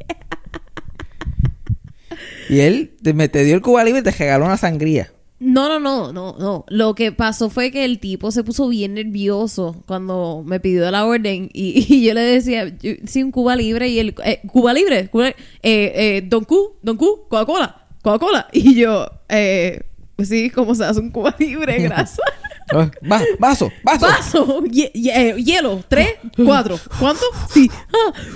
[2.49, 5.11] Y él te, me, te dio el Cuba Libre y te regaló una sangría.
[5.43, 6.63] No, no, no, no, no.
[6.69, 11.05] Lo que pasó fue que el tipo se puso bien nervioso cuando me pidió la
[11.05, 12.73] orden y, y yo le decía,
[13.05, 16.95] sí, un Cuba Libre y él, eh, Cuba Libre, Cuba, eh, eh, Don Q, Don
[16.95, 18.47] Q, Coca-Cola, Coca-Cola.
[18.53, 19.81] Y yo, eh,
[20.15, 21.77] pues sí, ¿cómo se hace un Cuba Libre?
[21.83, 22.25] Gracias.
[22.73, 24.05] Oh, Va, vaso, vaso.
[24.07, 26.07] Vaso, hie- hie- eh, hielo, tres,
[26.43, 26.79] cuatro.
[26.99, 27.21] ¿Cuánto?
[27.51, 27.69] Sí.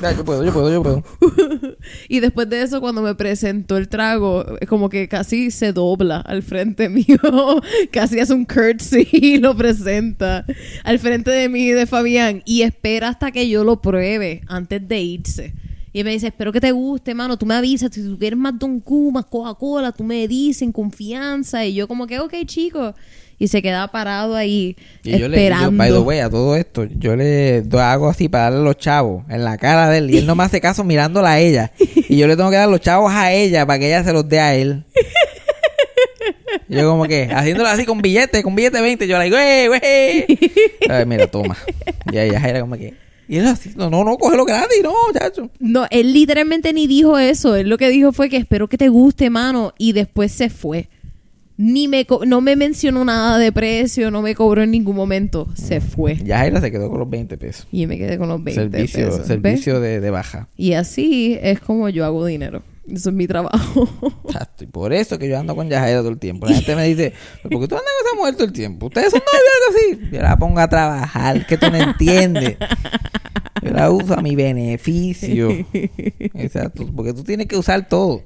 [0.04, 0.12] Ah.
[0.16, 1.04] Yo puedo, yo puedo, yo puedo.
[2.10, 6.18] Y después de eso, cuando me presentó el trago, eh, como que casi se dobla
[6.22, 7.18] al frente mío.
[7.92, 10.46] casi hace un curtsy y lo presenta
[10.84, 12.42] al frente de mí y de Fabián.
[12.46, 15.54] Y espera hasta que yo lo pruebe antes de irse.
[15.94, 17.38] Y me dice, espero que te guste, mano.
[17.38, 17.90] Tú me avisas.
[17.92, 21.66] Si tú quieres más Don Q, más Coca-Cola, tú me dices en confianza.
[21.66, 22.94] Y yo como que, ok, chico.
[23.40, 26.86] Y se queda parado ahí Y yo le yo, by the way, a todo esto,
[26.86, 30.26] yo le hago así para darle los chavos en la cara de él y él
[30.26, 31.72] no me hace caso mirándola a ella.
[32.10, 34.28] Y yo le tengo que dar los chavos a ella para que ella se los
[34.28, 34.84] dé a él.
[36.68, 40.40] Yo como que, haciéndolo así con billete, con billete 20, yo le digo, ¡eh, güey!
[40.90, 41.58] Ay, mira, toma.
[42.12, 42.94] Y ella era como que,
[43.28, 45.50] y él así, no, no, no, cógelo gratis, no, chacho.
[45.60, 47.56] No, él literalmente ni dijo eso.
[47.56, 49.74] Él lo que dijo fue que espero que te guste, mano.
[49.78, 50.88] Y después se fue.
[51.58, 55.48] Ni me co- no me mencionó nada de precio, no me cobró en ningún momento.
[55.56, 56.16] Se fue.
[56.24, 57.68] Ya Jaira se quedó con los 20 pesos.
[57.72, 59.26] Y yo me quedé con los 20 servicio pesos.
[59.28, 60.50] servicio de, de baja.
[60.56, 62.62] Y así es como yo hago dinero.
[62.88, 63.90] Eso es mi trabajo.
[64.28, 66.46] Exacto, y por eso que yo ando con Yajaira todo el tiempo.
[66.48, 68.86] La gente me dice, ¿por qué tú andas con esa mujer todo el tiempo?
[68.86, 70.16] ¿Ustedes son novios así?
[70.16, 72.56] Yo la pongo a trabajar, que tú no entiendes.
[73.64, 75.50] Yo la uso a mi beneficio.
[75.74, 78.22] Exacto, porque tú tienes que usar todo.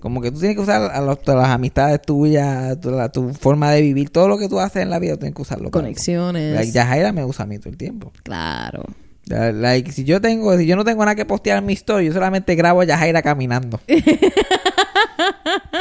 [0.00, 3.32] Como que tú tienes que usar a, los- a las amistades tuyas, tu, la- tu
[3.34, 5.70] forma de vivir, todo lo que tú haces en la vida, tú tienes que usarlo.
[5.70, 6.54] Conexiones.
[6.54, 8.12] Like, Yajaira me usa a mí todo el tiempo.
[8.22, 8.84] Claro.
[9.28, 12.12] Like, si yo tengo, si yo no tengo nada que postear en mi story, yo
[12.12, 13.80] solamente grabo a Yajaira caminando.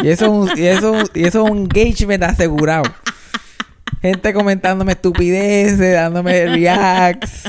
[0.03, 2.83] y eso es un, y eso, y eso es un engagement asegurado.
[4.01, 7.43] Gente comentándome estupideces, dándome reacts.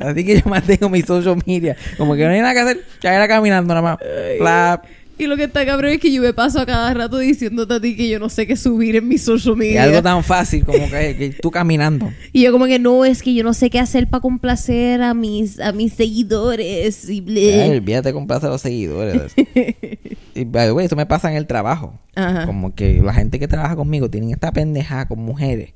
[0.00, 1.76] Así que yo mantengo mi social media.
[1.98, 3.98] Como que no hay nada que hacer, Yajaira caminando nada más.
[4.38, 4.84] Clap.
[5.18, 7.80] Y lo que está cabrón es que yo me paso a cada rato diciéndote a
[7.80, 9.82] ti que yo no sé qué subir en mi social Y media.
[9.84, 12.10] algo tan fácil como que, que tú caminando.
[12.32, 15.14] Y yo como que no, es que yo no sé qué hacer para complacer a
[15.14, 17.70] mis, a mis seguidores y Ay, ble.
[17.76, 19.32] olvídate de comprarse a los seguidores.
[20.34, 21.94] y, by the way, eso me pasa en el trabajo.
[22.14, 22.46] Ajá.
[22.46, 25.72] Como que la gente que trabaja conmigo tienen esta pendejada con mujeres.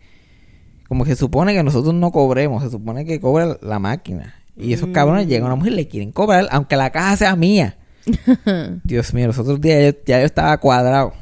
[0.88, 4.34] Como que se supone que nosotros no cobremos, se supone que cobra la máquina.
[4.56, 7.36] Y esos cabrones llegan a una mujer y le quieren cobrar, aunque la caja sea
[7.36, 7.76] mía.
[8.84, 11.12] Dios mío, los otros días yo- ya yo estaba cuadrado.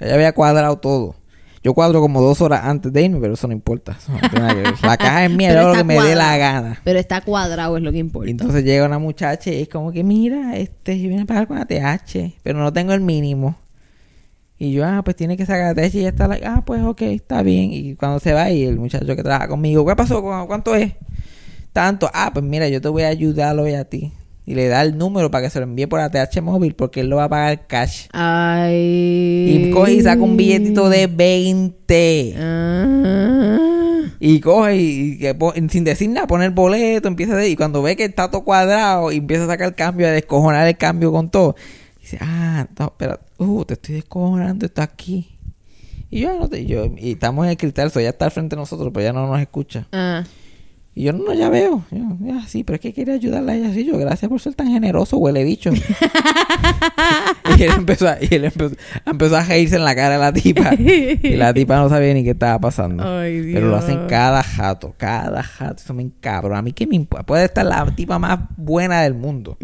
[0.00, 1.14] Ya yo había cuadrado todo.
[1.64, 3.96] Yo cuadro como dos horas antes de irme, pero eso no importa.
[3.96, 4.18] Eso no.
[4.82, 6.80] La caja es mía, yo lo que me dé la gana.
[6.82, 8.26] Pero está cuadrado es lo que importa.
[8.28, 11.46] Y entonces llega una muchacha y es como que, mira, este, yo vine a pagar
[11.46, 13.56] con ATH, pero no tengo el mínimo.
[14.58, 17.02] Y yo, ah, pues tiene que sacar ATH y ya está, like, ah, pues ok,
[17.02, 17.72] está bien.
[17.72, 20.20] Y cuando se va y el muchacho que trabaja conmigo, ¿qué pasó?
[20.20, 20.94] ¿Cu- ¿Cuánto es?
[21.72, 24.12] Tanto, ah, pues mira, yo te voy a ayudar hoy a ti.
[24.44, 27.08] Y le da el número para que se lo envíe por ATH móvil porque él
[27.08, 28.06] lo va a pagar cash.
[28.12, 29.68] Ay.
[29.68, 32.34] Y coge y saca un billetito de 20.
[32.38, 34.02] Ah.
[34.18, 35.18] Y coge y,
[35.68, 37.46] sin decir nada, pone el boleto, empieza a...
[37.46, 40.66] Y cuando ve que está todo cuadrado y empieza a sacar el cambio, a descojonar
[40.66, 41.54] el cambio con todo.
[42.00, 45.38] Dice, ah, no, espera, uh, te estoy descojonando, está aquí.
[46.10, 48.30] Y yo, "Ah, no te, yo, y estamos en el cristal, eso ya está al
[48.32, 49.86] frente de nosotros, pero ya no nos escucha.
[49.92, 50.24] Ah.
[50.94, 51.82] Y yo, no, ya veo.
[51.90, 53.84] Yo, ya, sí, pero es que quería ayudarla a ella así.
[53.86, 55.70] Yo, gracias por ser tan generoso, huele bicho.
[57.58, 58.74] y él empezó, a, y él empezó,
[59.06, 60.74] empezó a reírse en la cara de la tipa.
[60.74, 63.02] y la tipa no sabía ni qué estaba pasando.
[63.06, 63.84] Ay, Pero lo Dios.
[63.84, 65.82] hacen cada jato, cada jato.
[65.82, 66.58] Eso me encabrona.
[66.58, 69.56] A mí que me imp- Puede estar la tipa más buena del mundo.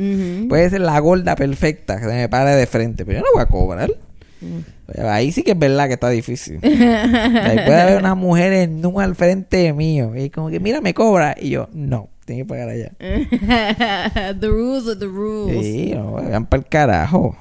[0.49, 3.05] Puede ser la gorda perfecta que se me pare de frente.
[3.05, 3.91] Pero yo no voy a cobrar.
[4.40, 5.01] Mm.
[5.09, 6.61] Ahí sí que es verdad que está difícil.
[6.62, 10.14] Ahí puede haber una mujer en un al frente mío.
[10.16, 11.35] Y como que, mira, me cobra.
[11.40, 12.92] Y yo, no, tengo que pagar allá.
[14.40, 15.64] the rules are the rules.
[15.64, 17.37] Sí, no, vayan para el carajo.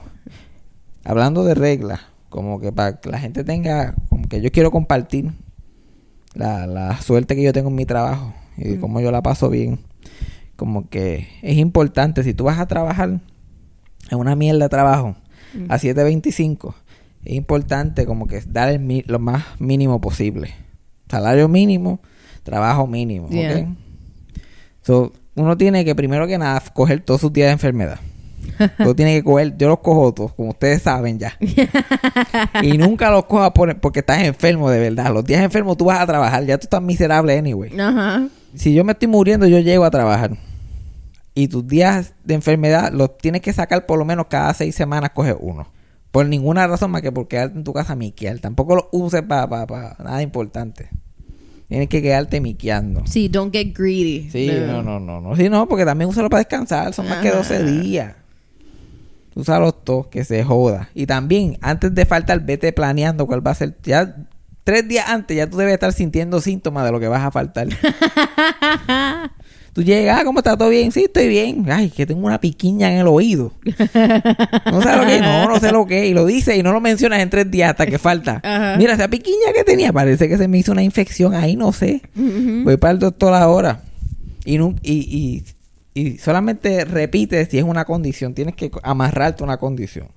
[1.03, 5.31] Hablando de reglas, como que para que la gente tenga, como que yo quiero compartir
[6.33, 8.79] la, la suerte que yo tengo en mi trabajo y Mm.
[8.81, 9.79] cómo yo la paso bien.
[10.55, 13.09] Como que es importante, si tú vas a trabajar
[14.09, 15.15] en una mierda de trabajo
[15.53, 15.71] Mm.
[15.71, 16.75] a 7.25,
[17.25, 20.53] es importante como que dar el lo más mínimo posible.
[21.09, 21.99] Salario mínimo,
[22.43, 23.27] trabajo mínimo.
[23.27, 23.31] ¿ok?
[23.31, 23.75] Yeah.
[24.81, 27.99] So, uno tiene que primero que nada coger todos sus días de enfermedad.
[28.79, 31.37] Uno tiene que coger, yo los cojo todos, como ustedes saben ya.
[32.63, 35.13] y nunca los cojas por- porque estás enfermo de verdad.
[35.13, 37.77] Los días enfermos tú vas a trabajar, ya tú estás miserable anyway.
[37.79, 38.27] Ajá.
[38.55, 40.31] Si yo me estoy muriendo, yo llego a trabajar.
[41.35, 45.11] Y tus días de enfermedad los tienes que sacar por lo menos cada seis semanas,
[45.13, 45.67] coge uno.
[46.11, 48.39] Por ninguna razón más que por quedarte en tu casa miquear.
[48.39, 49.47] Tampoco lo uses para
[49.99, 50.89] nada importante.
[51.67, 53.03] Tienes que quedarte miqueando.
[53.05, 54.29] Sí, don't get greedy.
[54.31, 55.35] Sí, no, no, no, no.
[55.35, 56.93] Sí, no, porque también úsalo para descansar.
[56.93, 58.15] Son más que 12 días.
[59.35, 60.89] Úsalos todos, que se joda.
[60.95, 63.77] Y también, antes de faltar, vete planeando cuál va a ser.
[63.83, 64.15] Ya,
[64.63, 67.67] tres días antes, ya tú debes estar sintiendo síntomas de lo que vas a faltar.
[69.77, 70.91] tú llegas, ah, ¿cómo está todo bien?
[70.91, 71.63] Sí, estoy bien.
[71.69, 73.53] Ay, que tengo una piquiña en el oído.
[74.65, 76.07] No sé lo que no, no sé lo que.
[76.07, 78.41] Y lo dices y no lo mencionas en tres días hasta que falta.
[78.43, 78.75] Ajá.
[78.77, 82.01] Mira, esa piquiña que tenía, parece que se me hizo una infección ahí, no sé.
[82.15, 83.83] Voy para el doctor ahora.
[84.45, 85.43] Y, y, y,
[85.93, 88.33] y solamente repite si es una condición.
[88.33, 90.07] Tienes que amarrarte una condición.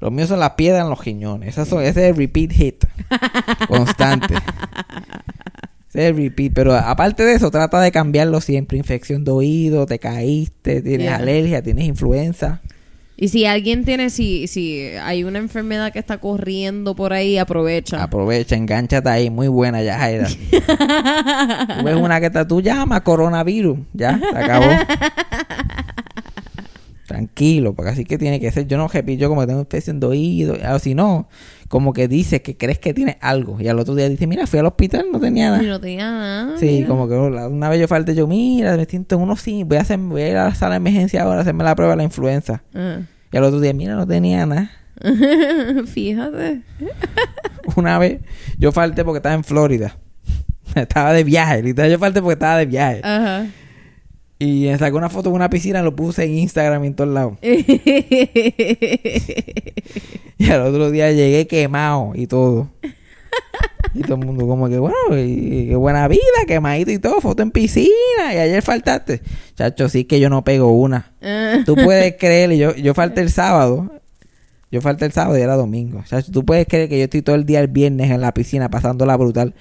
[0.00, 1.48] Los míos son las piedras en los riñones.
[1.48, 2.84] Esas son, ese es el repeat hit.
[3.66, 4.34] Constante.
[6.54, 8.78] Pero aparte de eso, trata de cambiarlo siempre.
[8.78, 11.16] Infección de oído, te caíste, tienes Yeah.
[11.16, 12.60] alergia, tienes influenza.
[13.18, 18.02] Y si alguien tiene, si, si hay una enfermedad que está corriendo por ahí, aprovecha.
[18.02, 19.30] Aprovecha, enganchate ahí.
[19.30, 20.28] Muy buena ya, Jaira.
[21.78, 23.78] Tú ves una que está, tú llamas coronavirus.
[23.94, 24.66] Ya, se acabó.
[27.06, 28.66] Tranquilo, porque así que tiene que ser.
[28.66, 30.56] Yo no repito, yo como tengo infección de oído.
[30.74, 31.28] O si no,
[31.68, 33.60] como que dices que crees que tienes algo.
[33.60, 35.62] Y al otro día dices, mira, fui al hospital, no tenía Y nada.
[35.62, 36.58] no tenía nada.
[36.58, 36.88] Sí, mira.
[36.88, 39.78] como que una una vez yo falté, yo, mira, me siento en uno sí, voy
[39.78, 41.92] a, hacer, voy a ir a la sala de emergencia ahora a hacerme la prueba
[41.92, 42.62] de la influenza.
[42.74, 43.00] Ah.
[43.32, 44.70] Y al otro día, mira, no tenía nada.
[45.86, 46.62] Fíjate.
[47.76, 48.20] Una vez
[48.58, 49.96] yo falté porque estaba en Florida.
[50.74, 53.00] estaba de viaje, literal, yo falté porque estaba de viaje.
[53.02, 53.46] Ajá.
[54.38, 57.38] Y saqué una foto con una piscina, lo puse en Instagram y en todos lados.
[60.38, 62.68] Y al otro día llegué quemado y todo.
[63.94, 67.42] Y todo el mundo como que, bueno, y, qué buena vida, quemadito y todo, foto
[67.42, 68.34] en piscina.
[68.34, 69.22] Y ayer faltaste.
[69.54, 71.12] Chacho, sí que yo no pego una.
[71.64, 73.90] Tú puedes creer, y yo, yo falté el sábado.
[74.70, 76.02] Yo falté el sábado y era domingo.
[76.04, 78.68] Chacho, tú puedes creer que yo estoy todo el día el viernes en la piscina
[78.68, 79.54] pasándola brutal.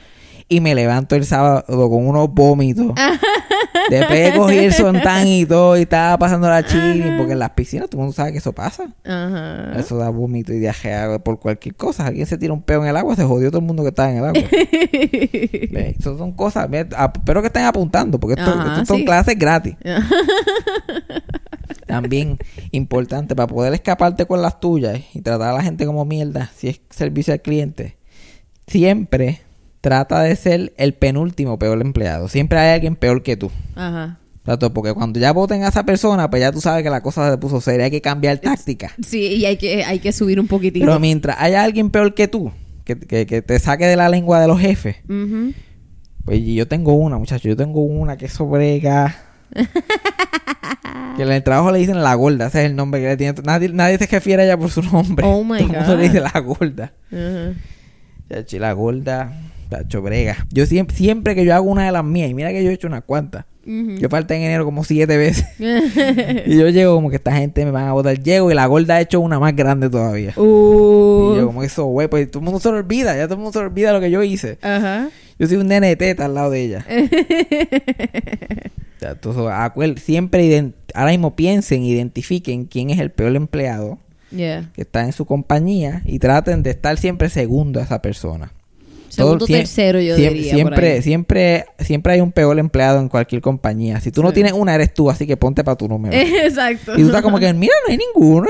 [0.48, 2.94] Y me levanto el sábado con unos vómitos.
[3.90, 7.52] Después de cogí el sontán y todo y estaba pasando la chili porque en las
[7.52, 8.94] piscinas todo el mundo sabe que eso pasa.
[9.04, 9.74] Ajá.
[9.78, 12.08] Eso da vómito y diarrea por cualquier cosa.
[12.08, 14.12] Alguien se tira un peo en el agua, se jodió todo el mundo que estaba
[14.12, 14.42] en el agua.
[16.00, 16.70] Eso son cosas.
[16.72, 19.06] Espero que estén apuntando porque esto, Ajá, esto son sí.
[19.06, 19.76] clases gratis.
[21.88, 22.38] También
[22.72, 26.70] importante para poder escaparte con las tuyas y tratar a la gente como mierda, si
[26.70, 27.98] es servicio al cliente,
[28.68, 29.45] siempre
[29.86, 32.28] trata de ser el penúltimo peor empleado.
[32.28, 33.52] Siempre hay alguien peor que tú.
[33.76, 34.18] Ajá.
[34.44, 37.30] Trato, Porque cuando ya voten a esa persona, pues ya tú sabes que la cosa
[37.32, 37.86] se puso seria.
[37.86, 38.92] Hay que cambiar táctica.
[39.06, 40.86] Sí, y hay que, hay que subir un poquitito.
[40.86, 42.52] Pero mientras haya alguien peor que tú,
[42.84, 44.96] que, que- que te saque de la lengua de los jefes,
[46.26, 47.44] pues yo tengo una, muchachos.
[47.44, 49.16] Yo tengo una que eso brega.
[51.16, 52.48] que en el trabajo le dicen la gorda.
[52.48, 53.42] Ese es el nombre que le tiene.
[53.44, 55.26] Nadie, nadie se refiere a ella por su nombre.
[55.28, 55.98] Oh my Todo mundo God.
[55.98, 56.94] le dice la gorda.
[58.30, 59.34] Chachi, la gorda.
[59.70, 60.46] Chacho, brega.
[60.52, 62.74] Yo siempre, siempre que yo hago una de las mías, y mira que yo he
[62.74, 63.46] hecho unas cuantas.
[63.68, 65.44] Yo falté en enero como siete veces.
[66.46, 68.22] y yo llego como que esta gente me van a votar.
[68.22, 70.34] Llego y la gorda ha hecho una más grande todavía.
[70.38, 71.32] Uh.
[71.34, 73.18] Y yo como eso, güey, pues todo el mundo se lo olvida.
[73.18, 74.60] Ya todo el mundo se lo olvida lo que yo hice.
[74.62, 75.10] Ajá.
[75.40, 76.86] Yo soy un nene de teta al lado de ella.
[79.02, 83.98] Entonces, acuer- siempre ahora mismo piensen, identifiquen quién es el peor empleado
[84.32, 84.70] Yeah.
[84.74, 88.52] que está en su compañía y traten de estar siempre segundo a esa persona.
[89.10, 90.54] Segundo, sie- tercero, yo siem- diría.
[90.56, 94.00] Siempre, siempre, siempre hay un peor empleado en cualquier compañía.
[94.02, 96.16] Si tú no tienes una, eres tú, así que ponte para tu número.
[96.18, 96.94] Exacto.
[96.94, 98.48] y tú estás como que, mira, no hay ninguno.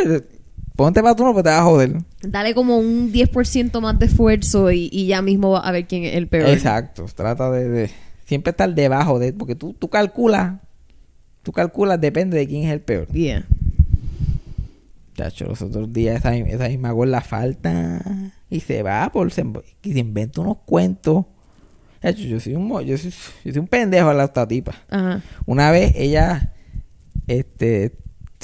[0.75, 1.93] Ponte para tu número, pues te vas a joder.
[2.21, 6.03] Dale como un 10% más de esfuerzo y, y ya mismo va a ver quién
[6.03, 6.49] es el peor.
[6.49, 7.05] Exacto.
[7.15, 7.89] Trata de, de
[8.25, 9.31] siempre estar debajo de...
[9.33, 10.55] Porque tú, tú calculas...
[11.43, 13.07] Tú calculas, depende de quién es el peor.
[13.09, 13.45] Yeah.
[15.15, 18.01] Chacho, los otros días esa, esa misma gorda falta
[18.49, 19.45] y se va por se,
[19.84, 21.25] y se inventa unos cuentos.
[22.17, 23.12] Yo soy un mo- yo soy,
[23.43, 24.73] yo soy un pendejo a la esta tipa.
[24.89, 25.21] Ajá.
[25.45, 26.53] Una vez ella
[27.27, 27.93] este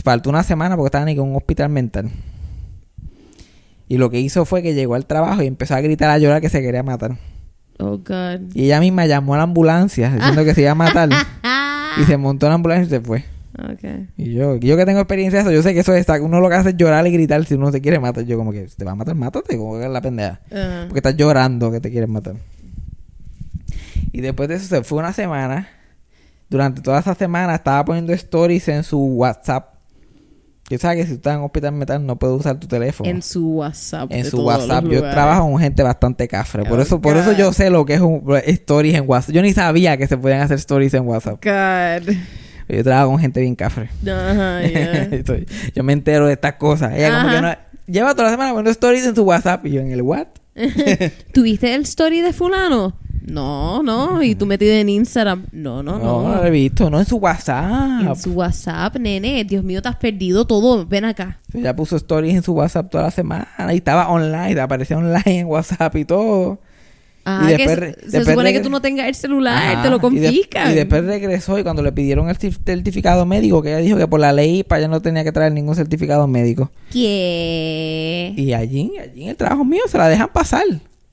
[0.04, 2.10] faltó una semana porque estaba en un hospital mental.
[3.88, 6.42] Y lo que hizo fue que llegó al trabajo y empezó a gritar a llorar
[6.42, 7.18] que se quería matar.
[7.78, 8.56] Oh, God.
[8.56, 11.10] Y ella misma llamó a la ambulancia diciendo que se iba a matar.
[12.02, 13.26] y se montó en la ambulancia y se fue.
[13.74, 14.08] Okay.
[14.18, 16.48] Y yo, yo que tengo experiencia de eso, yo sé que eso es, uno lo
[16.50, 18.24] que hace es llorar y gritar si uno se quiere matar.
[18.24, 20.40] Yo como que, te va a matar, mátate, como que es la pendeja.
[20.88, 22.36] Porque estás llorando que te quieren matar.
[24.14, 25.68] Y después de eso se fue una semana.
[26.50, 29.70] Durante toda esa semana estaba poniendo stories en su WhatsApp.
[30.68, 33.10] Que sabes que si tú estás en hospital metal no puedes usar tu teléfono.
[33.10, 34.10] En su WhatsApp.
[34.12, 34.86] En su WhatsApp.
[34.86, 36.64] Yo trabajo con gente bastante cafre.
[36.64, 39.36] Por Oh, eso, por eso yo sé lo que es un stories en WhatsApp.
[39.36, 41.44] Yo ni sabía que se podían hacer stories en WhatsApp.
[41.44, 42.14] God.
[42.78, 43.90] Yo trabajo con gente bien cafre.
[44.04, 45.04] Ajá, yeah.
[45.12, 46.94] Estoy- yo me entero de estas cosas.
[46.96, 47.56] Ella como que no...
[47.88, 49.66] Lleva toda la semana poniendo stories en su WhatsApp.
[49.66, 50.28] Y yo, ¿en el what?
[51.34, 52.94] ¿Tuviste el story de fulano?
[53.28, 54.24] No, no.
[54.24, 55.46] ¿Y tú metido en Instagram?
[55.52, 56.30] No, no, No, no.
[56.30, 56.90] no lo he visto.
[56.90, 58.02] No en su WhatsApp.
[58.02, 59.44] En su WhatsApp, nene.
[59.44, 60.86] Dios mío, te has perdido todo.
[60.86, 61.40] Ven acá.
[61.54, 63.48] Ella puso stories en su WhatsApp toda la semana.
[63.72, 64.60] Y estaba online.
[64.60, 66.60] Aparecía online en WhatsApp y todo.
[67.24, 69.84] Ah, Y que después se, re- se supone que tú no tengas el celular, Ajá.
[69.84, 70.72] te lo Y de- confiscan.
[70.72, 74.20] Y, después regresó y cuando le pidieron el certificado médico, que ella dijo que por
[74.20, 76.72] la ley para ella no tenía que traer ningún certificado médico.
[76.92, 78.34] ¿Qué?
[78.36, 80.64] Y allí, allí en el trabajo mío se la dejan pasar.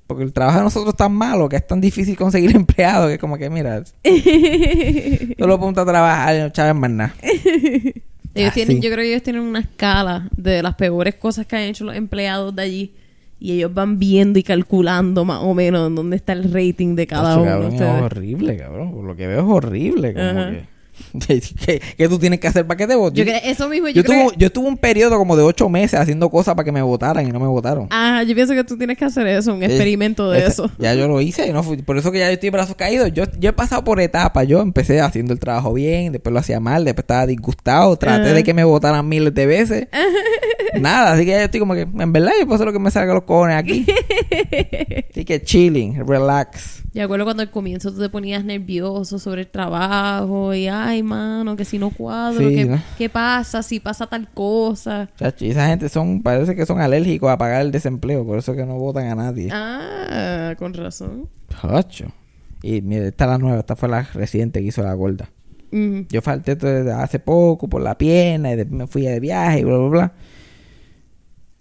[0.07, 3.15] Porque el trabajo de nosotros es tan malo que es tan difícil conseguir empleados que
[3.15, 3.83] es como que, mira,
[5.39, 7.15] solo ponte a trabajar y no chaves más nada.
[7.23, 8.83] Ellos Ah, tienen, sí.
[8.83, 11.97] yo creo que ellos tienen una escala de las peores cosas que han hecho los
[11.97, 12.95] empleados de allí.
[13.41, 17.07] Y ellos van viendo y calculando más o menos en dónde está el rating de
[17.07, 17.45] cada uno.
[17.45, 18.93] cabrón, es horrible, cabrón.
[18.93, 20.15] Por lo que veo es horrible.
[20.15, 20.78] Como que,
[21.27, 23.27] ¿Qué, qué tú tienes que hacer para que te voten?
[23.27, 25.69] Yo eso mismo, yo, Yo, creo tuve, que- yo tuve un periodo como de ocho
[25.69, 27.87] meses haciendo cosas para que me votaran y no me votaron.
[27.91, 29.67] Ah, yo pienso que tú tienes que hacer eso, un Sí.
[29.67, 30.71] experimento de Ese- eso.
[30.79, 33.13] Ya yo lo hice, y no fui- por eso que ya yo estoy brazos caídos.
[33.13, 34.47] Yo, yo he pasado por etapas.
[34.47, 38.45] Yo empecé haciendo el trabajo bien, después lo hacía mal, después estaba disgustado, traté de
[38.45, 39.89] que me votaran miles de veces.
[40.81, 42.79] Nada, así que ya yo estoy como que, en verdad, yo puedo hacer lo que
[42.79, 43.87] me salga los cojones aquí.
[45.11, 46.83] así que chilling, relax.
[46.95, 51.55] Yo acuerdo cuando al comienzo tú te ponías nervioso sobre el trabajo y, ay, mano,
[51.55, 52.83] que si no cuadro, Sí, ¿qué, ¿no?
[52.97, 55.09] qué pasa si pasa tal cosa?
[55.17, 58.55] Chacho, y esa gente son, parece que son alérgicos a pagar el desempleo, por eso
[58.55, 59.51] que no votan a nadie.
[59.53, 61.29] Ah, con razón.
[61.61, 62.07] Chacho.
[62.63, 65.29] Y mira, esta es la nueva, esta fue la reciente que hizo la gorda.
[65.71, 66.07] Ujú.
[66.09, 66.57] Yo falté
[66.93, 70.13] hace poco por la pierna y después me fui de viaje y bla, bla, bla.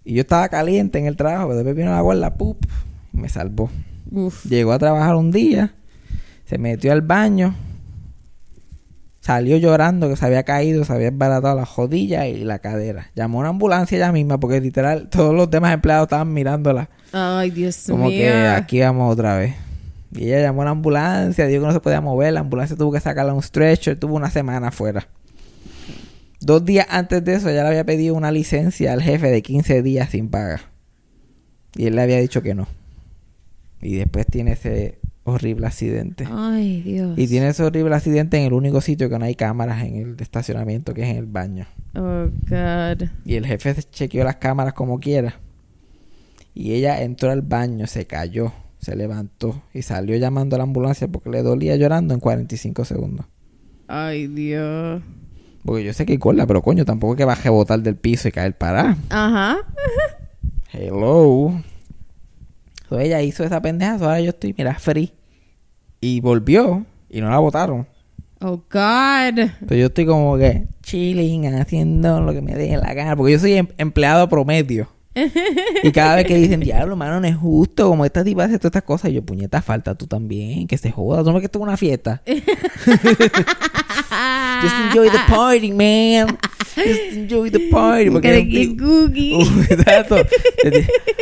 [0.04, 2.64] Y yo estaba caliente en el trabajo, pero después vino la gorda, pup,
[3.12, 3.68] y me salvó.
[4.10, 4.46] Uf.
[4.46, 5.74] Llegó a trabajar un día,
[6.46, 7.54] se metió al baño,
[9.28, 13.10] salió llorando que se había caído, se había embaratado la jodilla y la cadera.
[13.14, 16.88] Llamó a una ambulancia ella misma porque literal todos los demás empleados estaban mirándola.
[17.12, 18.20] Ay, Dios Como mío.
[18.22, 19.54] que aquí vamos otra vez.
[20.12, 22.90] Y ella llamó a la ambulancia, dijo que no se podía mover, la ambulancia tuvo
[22.90, 25.06] que sacarla a un stretcher, tuvo una semana afuera.
[26.40, 29.82] Dos días antes de eso, ella le había pedido una licencia al jefe de 15
[29.82, 30.62] días sin paga.
[31.76, 32.66] Y él le había dicho que no.
[33.82, 34.97] Y después tiene ese
[35.34, 36.26] horrible accidente.
[36.30, 37.18] Ay, Dios.
[37.18, 40.16] Y tiene ese horrible accidente en el único sitio que no hay cámaras en el
[40.20, 41.66] estacionamiento, que es en el baño.
[41.94, 43.08] Oh, God.
[43.24, 45.40] Y el jefe chequeó las cámaras como quiera.
[46.54, 51.08] Y ella entró al baño, se cayó, se levantó y salió llamando a la ambulancia
[51.08, 53.26] porque le dolía llorando en 45 segundos.
[53.86, 55.02] Ay, Dios.
[55.64, 58.28] Porque yo sé que cola, pero coño, tampoco es que baje a botar del piso
[58.28, 58.96] y caer para.
[59.10, 59.58] Ajá.
[60.72, 61.62] Hello.
[62.88, 65.12] So, ella hizo esa pendeja, so ahora yo estoy, mira, free.
[66.00, 67.86] Y volvió y no la votaron.
[68.40, 69.38] Oh, God.
[69.38, 73.16] Entonces yo estoy como que chilling, haciendo lo que me dé la gana.
[73.16, 74.88] Porque yo soy em- empleado promedio.
[75.82, 78.70] y cada vez que dicen, diablo, mano, no es justo, como esta tipa hace todas
[78.70, 81.46] estas cosas, y yo, puñeta, falta tú también, que se joda, tú no ves que
[81.46, 82.22] esto es una fiesta.
[84.62, 86.38] Just enjoy the party, man.
[86.84, 88.10] Just enjoy the party.
[88.10, 89.34] Porque ti- googie.
[89.34, 90.16] Uh, exacto.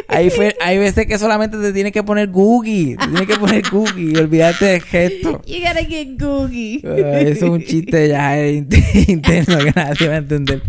[0.08, 0.30] hay,
[0.60, 2.96] hay veces que solamente te tienes que poner Googie.
[2.96, 5.42] Te tienes que poner Googie y olvidarte del gesto.
[5.46, 6.80] You gotta get googie.
[6.84, 10.62] Eso es un chiste ya eh, int- interno que nadie va a entender.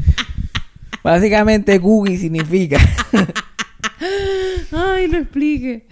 [1.03, 2.79] Básicamente, Googie significa.
[4.71, 5.85] Ay, no explique.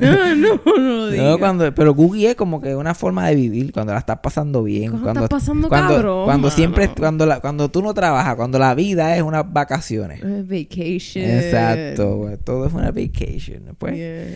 [0.00, 1.22] No, no, no lo diga.
[1.24, 4.62] No, cuando, pero Googie es como que una forma de vivir cuando la estás pasando
[4.62, 4.90] bien.
[4.98, 6.56] Cuando estás pasando cuando, cabrón, cuando mano.
[6.56, 10.20] siempre, cuando, la, cuando tú no trabajas, cuando la vida es unas vacaciones.
[10.22, 11.24] Vacation.
[11.24, 13.74] Exacto, güey, todo es una vacation.
[13.78, 14.34] Pues, Yeah.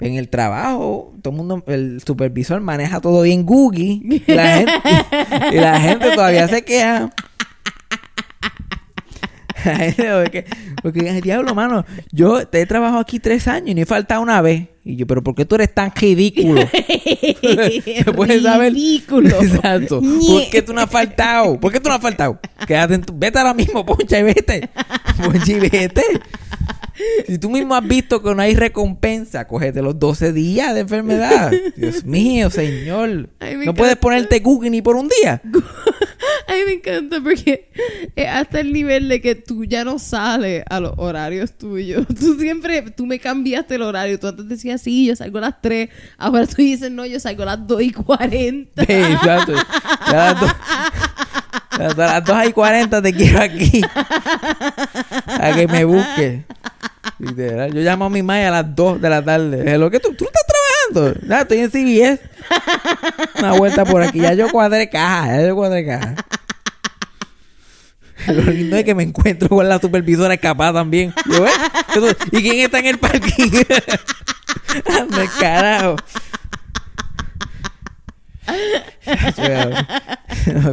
[0.00, 4.00] en el trabajo, todo el mundo, el supervisor maneja todo bien Googie.
[4.26, 4.72] Y la gente,
[5.52, 7.10] y la gente todavía se queja.
[10.24, 10.44] Porque,
[10.82, 14.42] porque, diablo, mano, yo te he trabajado aquí tres años y no he faltado una
[14.42, 14.68] vez.
[14.84, 16.60] Y yo, pero ¿por qué tú eres tan ridículo?
[16.70, 18.74] ¿Se puede saber?
[18.74, 19.40] Ridículo.
[19.40, 20.00] Exacto.
[20.00, 21.58] ¿Por qué tú no has faltado?
[21.58, 22.38] ¿Por qué tú no has faltado?
[22.66, 23.14] Quédate en tu...
[23.16, 24.68] Vete ahora mismo, poncha y vete.
[25.24, 26.02] Poncha y vete.
[27.26, 31.52] Si tú mismo has visto que no hay recompensa, cógete los 12 días de enfermedad.
[31.76, 33.30] Dios mío, señor.
[33.40, 35.40] Ay, no puedes ponerte Google ni por un día.
[36.48, 37.70] A mí me encanta porque
[38.14, 42.06] es hasta el nivel de que tú ya no sales a los horarios tuyos.
[42.06, 44.18] Tú siempre, tú me cambiaste el horario.
[44.18, 45.88] Tú antes decías, sí, yo salgo a las 3.
[46.16, 48.84] Ahora tú dices, no, yo salgo a las 2 y 40.
[48.84, 49.52] Sí, exacto.
[50.10, 50.34] Ya
[51.74, 53.80] a las dos- ya a las 2 y 40 te quiero aquí.
[55.26, 56.40] A que me busques.
[57.18, 57.72] Literal.
[57.72, 59.78] Yo llamo a mi madre a las 2 de la tarde.
[59.78, 61.20] Lo que tú, tú estás trabajando.
[61.26, 62.20] Nada, estoy en CBS.
[63.38, 64.20] Una vuelta por aquí.
[64.20, 65.26] Ya yo cuadré caja.
[65.36, 66.14] Ya yo cuadré caja.
[68.26, 71.12] Lo lindo es que me encuentro con la supervisora escapada también.
[71.30, 72.04] ¿eh?
[72.32, 73.50] ¿Y quién está en el parking?
[74.98, 75.96] Anda, carajo.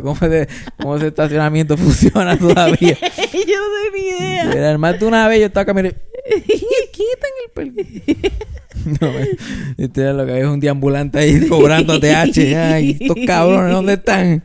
[0.02, 0.48] ¿Cómo, ese,
[0.78, 2.98] ¿Cómo ese estacionamiento funciona todavía?
[3.00, 4.52] yo no tengo ni idea.
[4.52, 5.98] Era, más de una vez yo estaba caminando.
[6.26, 8.32] ¿Quién está en el parque?
[9.00, 9.10] No,
[9.78, 12.38] este era lo que había un deambulante ahí cobrando TH.
[12.56, 14.44] Ay, estos cabrones, ¿dónde están?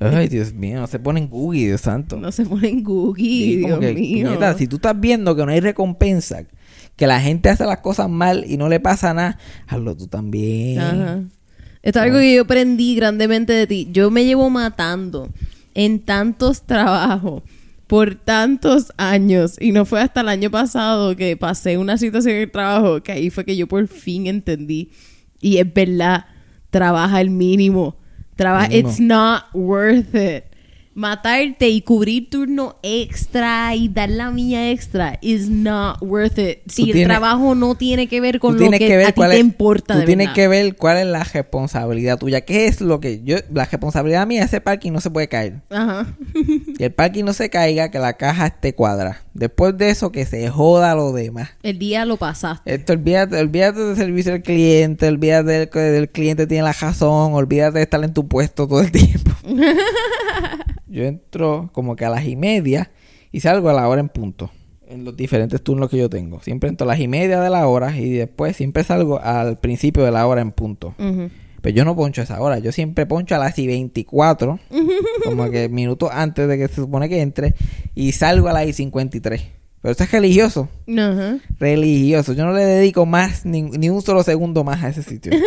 [0.00, 2.16] Ay, Dios mío, no se ponen Googie, Dios santo.
[2.16, 4.38] No se ponen Googie, Sí, Dios que, mío.
[4.56, 6.44] si tú estás viendo que no hay recompensa,
[6.98, 9.38] que la gente hace las cosas mal y no le pasa nada,
[9.68, 10.80] hazlo tú también.
[10.80, 11.20] Ajá.
[11.80, 13.88] Esto es algo que yo aprendí grandemente de ti.
[13.92, 15.30] Yo me llevo matando
[15.74, 17.44] en tantos trabajos
[17.86, 22.42] por tantos años y no fue hasta el año pasado que pasé una situación en
[22.42, 24.90] el trabajo que ahí fue que yo por fin entendí
[25.40, 26.26] y es verdad,
[26.70, 27.96] trabaja el mínimo.
[28.34, 28.88] Trabaja, Mínimo.
[28.88, 30.44] it's not worth it.
[30.98, 36.58] Matarte y cubrir turno extra y dar la mía extra is not worth it.
[36.66, 39.12] Si Tú el tienes- trabajo no tiene que ver con lo que, que ver a
[39.12, 40.34] ti te es, importa tú de tienes verdad.
[40.34, 42.40] que ver cuál es la responsabilidad tuya.
[42.40, 45.60] ¿Qué es lo que yo la responsabilidad mía ese parking no se puede caer?
[45.70, 46.06] Ajá.
[46.76, 49.22] Que el parking no se caiga, que la caja esté cuadra.
[49.34, 51.50] Después de eso que se joda lo demás.
[51.62, 52.74] El día lo pasaste.
[52.74, 57.34] Esto, olvídate, olvídate del servicio al cliente, olvídate del que el cliente tiene la razón,
[57.34, 59.30] olvídate de estar en tu puesto todo el tiempo.
[60.86, 62.90] Yo entro como que a las y media
[63.30, 64.50] y salgo a la hora en punto.
[64.86, 66.40] En los diferentes turnos que yo tengo.
[66.40, 70.02] Siempre entro a las y media de la hora y después siempre salgo al principio
[70.02, 70.94] de la hora en punto.
[70.96, 72.58] Pero yo no poncho a esa hora.
[72.58, 74.58] Yo siempre poncho a las y 24.
[75.24, 77.54] como que minutos antes de que se supone que entre.
[77.94, 79.42] Y salgo a las y 53.
[79.82, 80.68] Pero eso es religioso
[81.58, 82.32] religioso.
[82.32, 85.32] Yo no le dedico más, ni, ni un solo segundo más a ese sitio.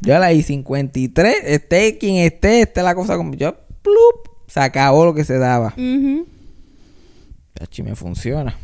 [0.00, 5.04] yo a la I-53, esté quien esté, esté la cosa como yo, plup, se acabó
[5.04, 5.74] lo que se daba.
[5.76, 6.26] Ujú.
[7.54, 8.56] Tachi, me funciona.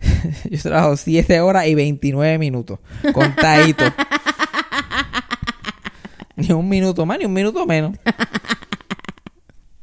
[0.50, 2.78] yo trabajo 7 horas y 29 minutos.
[3.12, 3.84] Contadito.
[6.36, 7.96] ni un minuto más, ni un minuto menos.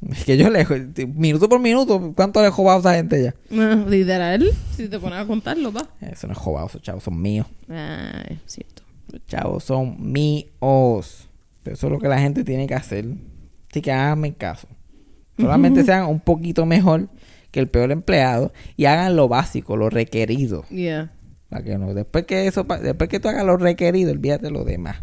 [0.10, 0.66] Es que yo le...
[1.08, 3.36] Minuto por minuto, ¿cuánto le he jobado a esa gente ya?
[3.52, 5.86] Ah, Literal, si te pones a contarlo, va.
[6.00, 7.48] Eso no es jobado, esos chavos son míos.
[7.68, 8.84] Ay, cierto.
[9.12, 11.28] Los chavos son míos.
[11.64, 13.06] Pero eso es lo que la gente tiene que hacer.
[13.70, 14.68] Así que háganme caso.
[15.38, 17.10] Solamente sean un poquito mejor
[17.52, 20.64] que el peor empleado y hagan lo básico, lo requerido.
[20.70, 21.12] Yeah.
[21.50, 24.98] Para que no, después que eso, después que tú hagas lo requerido, olvídate lo demás.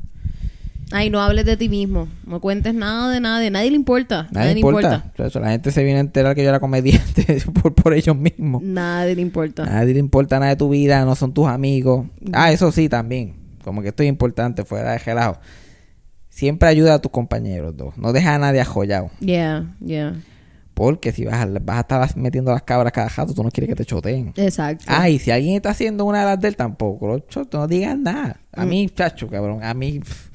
[0.91, 2.09] Ay, no hables de ti mismo.
[2.27, 3.51] No cuentes nada de nadie.
[3.51, 4.25] Nadie le importa.
[4.25, 5.05] Nadie Nadie, le importa.
[5.07, 5.41] importa.
[5.41, 8.63] La gente se viene a enterar que yo era comediante por, por ellos mismos.
[8.63, 9.65] Nadie le importa.
[9.65, 12.07] Nadie le importa nada de tu vida, no son tus amigos.
[12.33, 13.42] Ah, eso sí, también.
[13.65, 15.39] Como que esto es importante, fuera de relajo.
[16.29, 17.97] Siempre ayuda a tus compañeros, dos.
[17.99, 19.11] No deja a nadie ajollado.
[19.21, 20.15] Yeah, yeah.
[20.75, 23.69] Porque si vas a, vas a estar metiendo las cabras cada rato, tú no quieres
[23.69, 24.33] que te choteen.
[24.37, 24.85] Exacto.
[24.89, 27.07] Ah, y si alguien está haciendo una de las de él, tampoco.
[27.09, 28.41] Lo choto, no digas nada.
[28.53, 28.69] A Mm.
[28.69, 29.63] mí, chacho, cabrón.
[29.63, 30.01] A mí.
[30.01, 30.31] pff,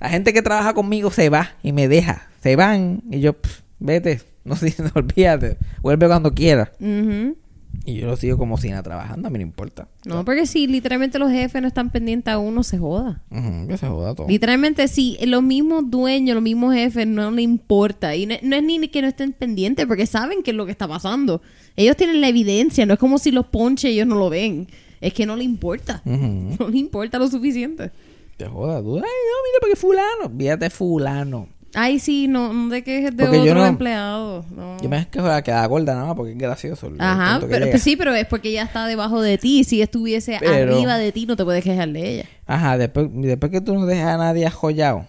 [0.00, 2.28] la gente que trabaja conmigo se va y me deja.
[2.42, 4.20] Se van y yo, pff, vete.
[4.44, 5.56] No no olvídate.
[5.82, 6.70] Vuelve cuando quieras.
[6.80, 7.36] Ujú.
[7.84, 9.26] Y yo lo sigo como si nada trabajando.
[9.28, 9.88] A mí no importa.
[10.04, 13.22] No, porque si literalmente los jefes no están pendientes a uno, se joda.
[13.68, 14.28] Que se joda todo.
[14.28, 18.14] Literalmente, si los mismos dueños, los mismos jefes no le importa.
[18.14, 20.72] Y no, no es ni que no estén pendientes, porque saben qué es lo que
[20.72, 21.42] está pasando.
[21.74, 24.68] Ellos tienen la evidencia, no es como si los ponche ellos no lo ven.
[25.00, 26.02] Es que no le importa.
[26.06, 27.90] No le importa lo suficiente.
[28.36, 28.80] Te joda.
[28.80, 30.38] Tú, ay, no, mira, porque fulano.
[30.38, 31.48] Fíjate, fulano.
[31.74, 34.44] Ay, sí, no, no te quejes de Porque yo otro no- empleado.
[34.54, 34.76] no.
[34.82, 36.92] Yo me quejo de quedar gorda nada más porque es gracioso.
[36.98, 39.64] Ajá, que pero pues sí, pero es porque ella está debajo de ti.
[39.64, 42.24] Si estuviese Pero- arriba de ti, no te puedes quejar de ella.
[42.46, 45.06] Ajá, después, después que tú no dejas a nadie ajollado,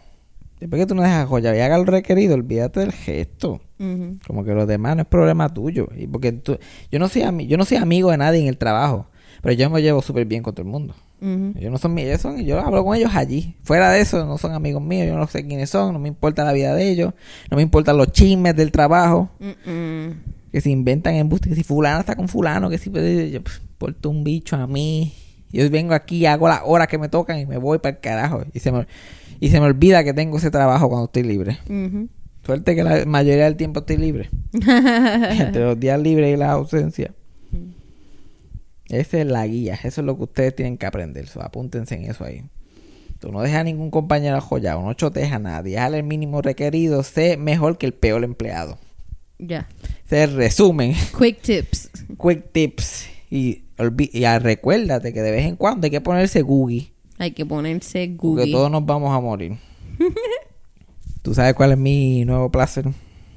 [0.61, 3.59] después que tú no dejas ajollado y hagas lo requerido, olvídate del gesto.
[4.26, 5.89] Como que los demás no es problema tuyo.
[5.97, 6.57] Y porque tú,
[6.89, 9.07] yo no soy yo no soy amigo de nadie en el trabajo,
[9.41, 10.95] pero yo me llevo súper bien con todo el mundo.
[11.24, 13.55] Ellos no son míos, ellos son, yo hablo con ellos allí.
[13.63, 16.43] Fuera de eso, no son amigos míos, yo no sé quiénes son, no me importa
[16.43, 17.13] la vida de ellos,
[17.49, 19.30] no me importan los chismes del trabajo,
[20.51, 23.39] que se inventan embustes, que si fulano está con fulano, que si pues, yo,
[23.78, 25.13] porto un bicho a mí.
[25.51, 28.43] Yo vengo aquí, hago las horas que me tocan y me voy para el carajo.
[28.53, 28.88] Y se me,
[29.39, 31.59] y se me olvida que tengo ese trabajo cuando estoy libre.
[32.45, 34.30] Suerte que la mayoría del tiempo estoy libre.
[34.53, 37.13] Entre los días libres y la ausencia.
[38.93, 39.79] Esa es la guía.
[39.83, 41.27] Eso es lo que ustedes tienen que aprender.
[41.27, 42.43] So, apúntense en eso ahí.
[43.19, 44.81] Tú no dejas a ningún compañero ajollado.
[44.81, 45.77] No chotees a nadie.
[45.77, 47.03] Hazle el mínimo requerido.
[47.03, 48.77] Sé mejor que el peor empleado.
[49.39, 49.67] Ya.
[50.09, 50.93] El resumen.
[51.17, 51.89] Quick tips.
[52.21, 53.07] Quick tips.
[53.31, 53.63] Y,
[54.11, 56.91] y recuérdate que de vez en cuando hay que ponerse Googie.
[57.17, 58.51] Hay que ponerse Porque Google.
[58.51, 59.57] todos nos vamos a morir.
[61.21, 62.85] ¿Tú sabes cuál es mi nuevo placer?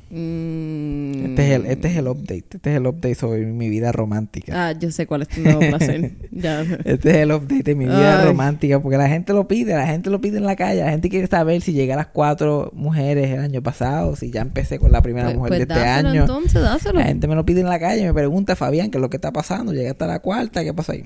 [0.08, 1.26] Mm.
[1.26, 2.44] Este es el, este es el update.
[2.54, 4.68] Este es el update sobre mi vida romántica.
[4.68, 6.12] Ah, yo sé cuál es tu nuevo placer.
[6.30, 6.62] ya.
[6.84, 8.26] Este es el update de mi vida Ay.
[8.26, 8.80] romántica.
[8.80, 9.74] Porque la gente lo pide.
[9.74, 10.80] La gente lo pide en la calle.
[10.82, 14.14] La gente quiere saber si llegué a las cuatro mujeres el año pasado.
[14.16, 16.20] Si ya empecé con la primera Pues, mujer pues de este dáselo año.
[16.22, 16.98] entonces, dáselo.
[17.00, 18.04] La gente me lo pide en la calle.
[18.04, 19.72] Me pregunta, Fabián, ¿qué es lo que está pasando?
[19.72, 20.62] Llegué hasta la cuarta.
[20.62, 21.04] ¿Qué pasó ahí?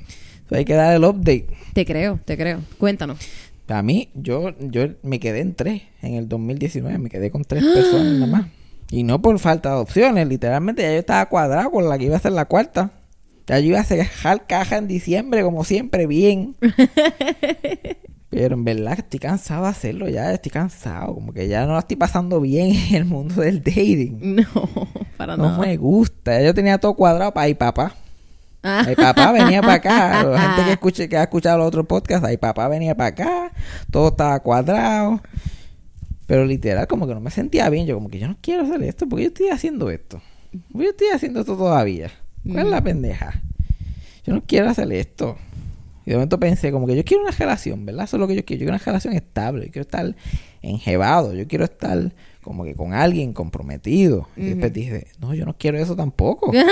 [0.49, 1.47] So, hay que dar el update.
[1.73, 2.61] Te creo, te creo.
[2.79, 3.19] Cuéntanos.
[3.69, 6.99] A mí, yo, yo me quedé en tres en el 2019.
[6.99, 8.47] Me quedé con tres personas nada más.
[8.91, 10.27] Y no por falta de opciones.
[10.27, 12.91] Literalmente ya yo estaba cuadrado con la que iba a ser la cuarta.
[13.47, 16.57] Ya yo iba a dejar caja en diciembre, como siempre, bien.
[18.31, 20.33] Pero en verdad estoy cansado de hacerlo ya.
[20.33, 21.15] Estoy cansado.
[21.15, 24.37] Como que ya no la estoy pasando bien en el mundo del dating.
[24.37, 24.63] No,
[25.17, 25.59] para No nada.
[25.59, 26.39] me gusta.
[26.39, 27.93] Ya yo tenía todo cuadrado para ir papá.
[28.63, 28.85] Ah.
[28.87, 30.23] Ay, papá venía para acá.
[30.31, 33.53] La gente que, escuche, que ha escuchado los otros podcasts, ay, papá venía para acá.
[33.91, 35.21] Todo estaba cuadrado.
[36.31, 37.89] Pero literal, como que no me sentía bien.
[37.89, 39.09] Yo, como que yo no quiero hacer esto.
[39.09, 40.23] porque yo estoy haciendo esto?
[40.71, 42.09] ¿Por qué yo estoy haciendo esto todavía?
[42.45, 43.43] ¿Cuál es la pendeja?
[44.25, 45.37] Yo no quiero hacer esto.
[46.07, 48.05] Y de momento pensé, como que yo quiero una relación, ¿verdad?
[48.05, 48.61] Eso es lo que yo quiero.
[48.61, 49.67] Yo quiero una relación estable.
[49.67, 50.15] Yo quiero estar
[50.63, 51.35] enjebado.
[51.35, 52.13] Yo quiero estar
[52.43, 54.29] como que con alguien comprometido.
[54.37, 56.53] Y después dije, no, yo no quiero eso tampoco.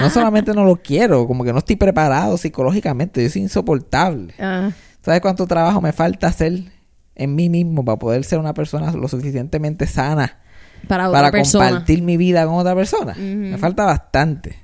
[0.00, 4.34] No solamente no lo quiero, como que no estoy preparado psicológicamente, yo soy insoportable.
[4.38, 6.71] Ah, ¿Sabes cuánto trabajo me falta hacer
[7.14, 10.38] en mí mismo para poder ser una persona lo suficientemente sana
[10.88, 11.68] para otra para persona.
[11.68, 13.14] compartir mi vida con otra persona?
[13.14, 14.56] Me falta bastante.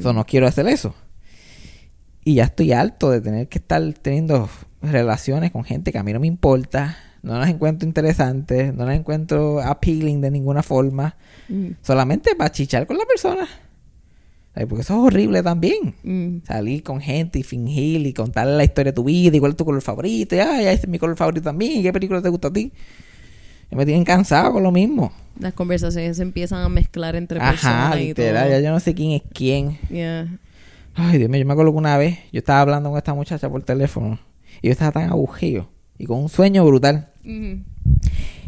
[0.00, 0.94] So, no quiero hacer eso.
[2.24, 4.48] Y ya estoy harto de tener que estar teniendo
[4.82, 8.96] relaciones con gente que a mí no me importa, no las encuentro interesantes, no las
[8.96, 11.16] encuentro appealing de ninguna forma,
[11.82, 13.48] solamente para chichar con la persona.
[14.54, 15.94] Ay, Porque eso es horrible también.
[16.02, 16.46] mm.
[16.46, 19.56] Salir con gente y fingir y contarle la historia de tu vida y cuál es
[19.56, 20.34] tu color favorito.
[20.34, 21.78] Y, ay, ese es mi color favorito también.
[21.80, 22.72] ¿Y qué película te gusta a ti?
[23.70, 25.12] Ya me tienen cansado con lo mismo.
[25.38, 28.58] Las conversaciones se empiezan a mezclar entre Ajá, personas y literal, todo.
[28.58, 29.78] ya yo no sé quién es quién.
[29.88, 30.26] Yeah.
[30.94, 33.48] Ay, Dios mío, yo me acuerdo que una vez yo estaba hablando con esta muchacha
[33.48, 34.18] por teléfono
[34.60, 37.08] y yo estaba tan aburrido y con un sueño brutal.
[37.24, 37.60] Ujú.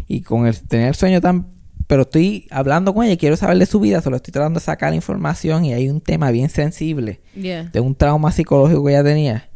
[0.09, 1.46] Y con el tener el sueño tan...
[1.87, 4.64] Pero estoy hablando con ella y quiero saber de su vida, solo estoy tratando de
[4.64, 7.64] sacar información y hay un tema bien sensible Yeah.
[7.72, 9.49] de un trauma psicológico que ella tenía.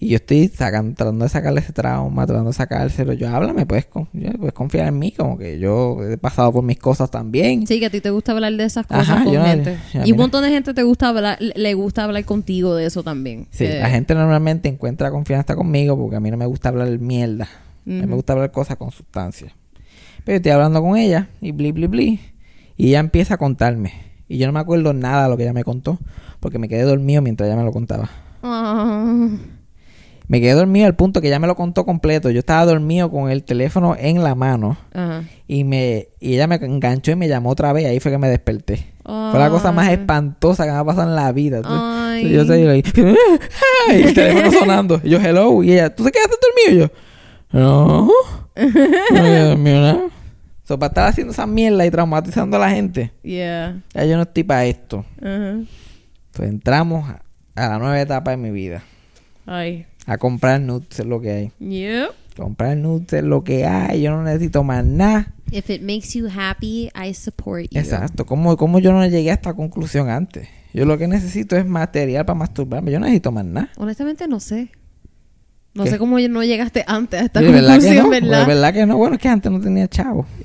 [0.00, 3.12] Y yo estoy sacando, tratando de sacarle ese trauma, tratando de sacárselo.
[3.14, 6.78] Yo, háblame, puedes, con- puedes confiar en mí, como que yo he pasado por mis
[6.78, 7.66] cosas también.
[7.66, 9.42] Sí, que a ti te gusta hablar de esas cosas Ajá, con yo
[10.04, 13.46] y un montón de gente te gusta hablar, le gusta hablar contigo de eso también.
[13.50, 16.88] Sí, Que- la gente normalmente encuentra confianza conmigo porque a mí no me gusta hablar
[16.98, 17.44] mierda.
[17.86, 19.54] A mí me gusta hablar cosas con sustancia.
[20.24, 22.20] Pero yo estoy hablando con ella y bli, bli, bli.
[22.76, 23.92] Y ella empieza a contarme.
[24.28, 25.98] Y yo no me acuerdo nada de lo que ella me contó
[26.40, 28.10] porque me quedé dormido mientras ella me lo contaba.
[28.42, 29.28] Ah.
[30.28, 32.30] Me quedé dormido al punto que ella me lo contó completo.
[32.30, 34.76] Yo estaba dormido con el teléfono en la mano
[35.46, 37.86] y me y ella me enganchó y me llamó otra vez.
[37.86, 38.92] Ahí fue que me desperté.
[39.04, 41.58] Fue la cosa más espantosa que me ha pasado en la vida.
[41.58, 42.82] Entonces, yo estoy ahí,
[43.90, 45.00] y el teléfono sonando.
[45.02, 45.62] Y yo, hello.
[45.62, 46.86] Y ella, ¿tú te quedaste dormido?
[46.86, 46.94] Y yo,
[47.54, 48.10] no.
[49.12, 50.00] No dormido nada.
[50.64, 53.82] So, para estar haciendo esa mierda y traumatizando a la gente, Yeah.
[53.92, 55.04] ya yo no estoy para esto.
[55.20, 55.58] Ajá.
[56.32, 57.22] Pues entramos a,
[57.54, 58.82] a la nueva etapa de mi vida.
[59.46, 59.86] Ay.
[60.06, 61.52] A comprar nudes es lo que hay.
[61.60, 62.10] Yep.
[62.36, 64.02] Comprar nudes es lo que hay.
[64.02, 65.32] Yo no necesito más nada.
[65.50, 67.78] If it makes you happy, I support you.
[67.78, 68.24] Exacto.
[68.26, 70.48] ¿Cómo, ¿Cómo yo no llegué a esta conclusión antes?
[70.72, 72.90] Yo lo que necesito es material para masturbarme.
[72.90, 73.70] Yo no necesito más nada.
[73.76, 74.70] Honestamente no sé.
[75.74, 75.90] No ¿Qué?
[75.90, 78.10] sé cómo no llegaste antes a esta Sí, ¿verdad que conclusión, no?
[78.10, 78.46] ¿verdad?
[78.46, 78.96] Verdad que no.
[78.96, 80.24] Bueno, es que antes no tenía chavo.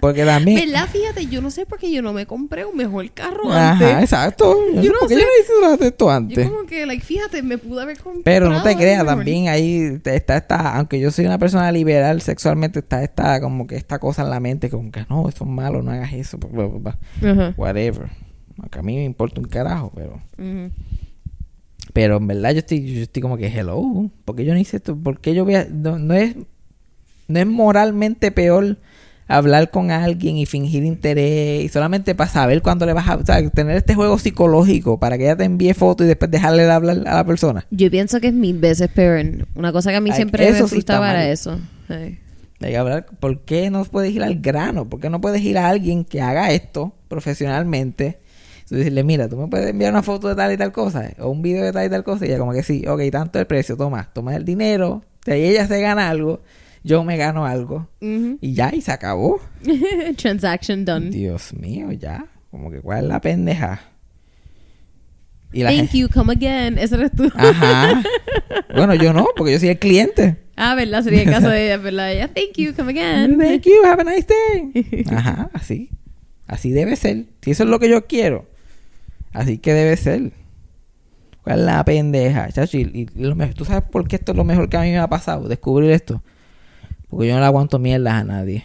[0.00, 0.60] Porque también...
[0.70, 0.88] ¿Verdad?
[0.88, 4.02] Fíjate, yo no sé por qué yo no me compré un mejor carro Ajá, antes.
[4.04, 4.56] exacto.
[4.76, 5.14] Yo, Yo no sé.
[5.16, 5.20] sé.
[5.20, 6.48] yo no hice esto Yo antes.
[6.48, 10.36] como que, like, fíjate, me pude haber comprado Pero no te creas, también ahí está
[10.36, 14.30] esta, aunque yo soy una persona liberal sexualmente, está esta como que esta cosa en
[14.30, 17.32] la mente, como que no, eso es malo, no hagas eso, bla, bla, bla, bla.
[17.32, 17.54] Ajá.
[17.56, 18.08] whatever.
[18.60, 20.70] Aunque a mí me importa un carajo, pero Ujú.
[21.92, 24.96] Pero en verdad yo estoy, yo estoy como que hello, porque yo no hice esto?
[24.96, 26.36] ¿Por qué yo voy a, no, no es
[27.28, 28.78] no es moralmente peor
[29.28, 33.24] hablar con alguien y fingir interés y solamente para saber cuándo le vas a, o
[33.24, 36.72] sea, tener este juego psicológico para que ella te envíe fotos y después dejarle de
[36.72, 37.66] hablar a la persona.
[37.70, 39.46] Yo pienso que es mil veces peor.
[39.54, 41.58] Una cosa que a mí Ay, siempre me frustraba era eso.
[41.90, 42.18] Hay
[42.58, 44.88] que hablar, ¿por qué no puedes ir al grano?
[44.88, 48.18] ¿Por qué no puedes ir a alguien que haga esto profesionalmente?
[48.70, 51.28] Y decirle, mira, tú me puedes enviar una foto de tal y tal cosa, o
[51.30, 53.46] un video de tal y tal cosa, y ella como que sí, ok, tanto el
[53.46, 56.42] precio, toma, toma el dinero, si ella se gana algo,
[56.84, 59.40] yo me gano algo, y ya, y se acabó.
[60.16, 61.10] Transaction done.
[61.10, 63.80] Dios mío, ya, como que cuál es la pendeja.
[65.50, 66.76] Y la Thank gente, you, come again.
[66.76, 67.30] Ese eres tú.
[67.34, 68.02] ajá.
[68.74, 70.36] Bueno, yo no, porque yo soy el cliente.
[70.56, 71.02] Ah, ¿verdad?
[71.02, 72.12] Sería el caso de ella, ¿verdad?
[72.12, 73.38] Ella, thank you, come again.
[73.38, 75.04] Thank you, have a nice day.
[75.10, 75.88] Ajá, así.
[76.46, 77.24] Así debe ser.
[77.40, 78.46] Si eso es lo que yo quiero,
[79.38, 80.32] así que debe ser.
[81.42, 82.50] ¿Cuál es la pendeja?
[82.52, 84.82] Chacho, y, y lo mejor- ¿Tú sabes por qué esto es lo mejor que a
[84.82, 85.48] mí me ha pasado?
[85.48, 86.22] Descubrir esto.
[87.08, 88.64] Porque yo no le aguanto mierdas a nadie.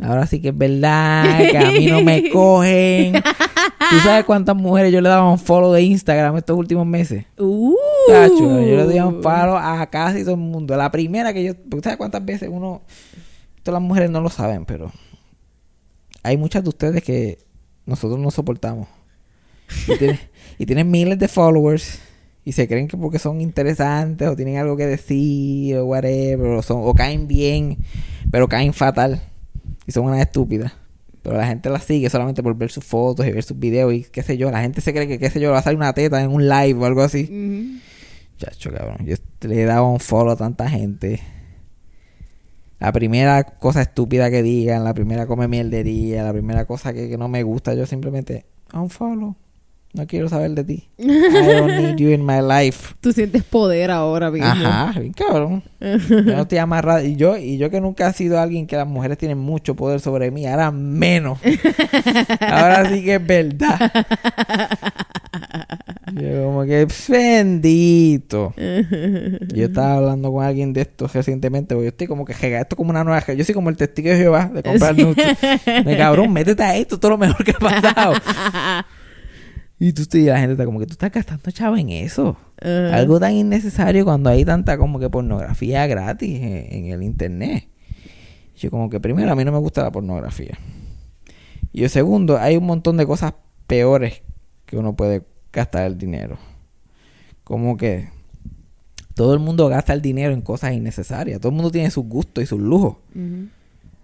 [0.00, 3.14] Ahora sí que es verdad que a mí no me cogen.
[3.14, 7.24] ¿Tú sabes cuántas mujeres yo le daba un follow de Instagram estos últimos meses?
[7.36, 7.74] Uh.
[8.08, 10.76] Chacho, yo le doy un follow a casi todo el mundo.
[10.76, 11.56] La primera que yo...
[11.56, 12.82] ¿tú ¿Sabes cuántas veces uno...
[13.56, 14.92] Esto las mujeres no lo saben, pero...
[16.22, 17.38] Hay muchas de ustedes que
[17.86, 18.86] nosotros no soportamos.
[19.86, 20.18] Y tienen,
[20.58, 22.00] y tienen miles de followers.
[22.44, 26.46] Y se creen que porque son interesantes o tienen algo que decir o whatever.
[26.52, 27.78] O, son, o caen bien,
[28.30, 29.20] pero caen fatal.
[29.86, 30.72] Y son unas estúpidas.
[31.22, 34.04] Pero la gente las sigue solamente por ver sus fotos y ver sus videos y
[34.04, 34.50] qué sé yo.
[34.50, 36.48] La gente se cree que, qué sé yo, va a salir una teta en un
[36.48, 37.24] live o algo así.
[37.24, 37.80] Ujú.
[38.38, 39.04] Chacho, cabrón.
[39.04, 41.20] Yo le he dado un follow a tanta gente.
[42.78, 47.18] La primera cosa estúpida que digan, la primera come mierdería, la primera cosa que, que
[47.18, 49.36] no me gusta, yo simplemente un follow.
[49.94, 50.88] No quiero saber de ti.
[50.98, 52.94] I don't need you in my life.
[53.00, 54.46] Tú sientes poder ahora mismo.
[54.46, 55.62] Ajá, bien cabrón.
[55.80, 57.02] Yo no estoy amarrado.
[57.04, 60.00] Y yo, y yo que nunca he sido alguien que las mujeres tienen mucho poder
[60.00, 61.38] sobre mí, ahora menos.
[62.40, 63.90] ahora sí que es verdad.
[66.14, 68.54] Yo como que "Pss, bendito.
[68.56, 72.76] Yo estaba hablando con alguien de esto recientemente, porque yo estoy como que esto es
[72.76, 75.96] como una nueva, yo soy como el testigo de Jehová de comprar Sí.
[75.96, 78.14] cabrón, métete a esto, todo lo mejor que ha pasado.
[79.78, 82.36] Y tú y la gente está como que tú estás gastando chavo en eso.
[82.60, 87.68] Algo tan innecesario cuando hay tanta como que pornografía gratis en, en el internet.
[88.56, 90.58] Yo como que primero a mí no me gusta la pornografía.
[91.72, 93.34] Y yo segundo, hay un montón de cosas
[93.68, 94.22] peores
[94.66, 95.22] que uno puede
[95.52, 96.38] gastar el dinero.
[97.44, 98.08] Como que
[99.14, 101.40] todo el mundo gasta el dinero en cosas innecesarias.
[101.40, 102.96] Todo el mundo tiene sus gustos y sus lujos.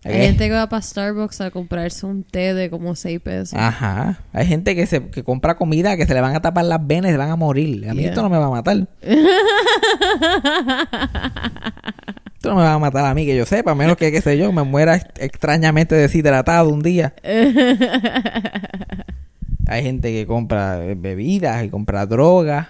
[0.05, 3.59] Hay gente que va para Starbucks a comprarse un té de como 6 pesos.
[3.59, 4.19] Ajá.
[4.33, 7.11] Hay gente que se que compra comida que se le van a tapar las venas
[7.11, 7.89] y se van a morir.
[7.89, 8.11] A mí Yeah.
[8.11, 8.87] esto no me va a matar.
[12.35, 14.21] esto no me va a matar a mí, que yo sepa, a menos que, qué
[14.21, 17.15] sé yo, me muera ex- extrañamente deshidratado un día.
[19.67, 22.67] Hay gente que compra eh, bebidas y compra drogas,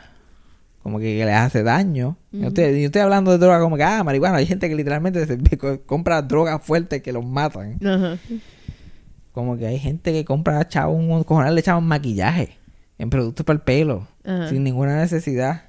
[0.85, 2.17] como que, que les hace daño.
[2.31, 4.37] yo, estoy, yo estoy hablando de droga como que, ah, marihuana.
[4.37, 5.39] Hay gente que literalmente se-
[5.87, 7.79] compra drogas fuertes que los matan.
[7.85, 8.17] Ajá.
[9.33, 12.51] Como que hay gente que compra chavo un cojonal le echaban maquillaje
[12.99, 14.07] en productos para el pelo
[14.49, 15.63] sin ninguna necesidad.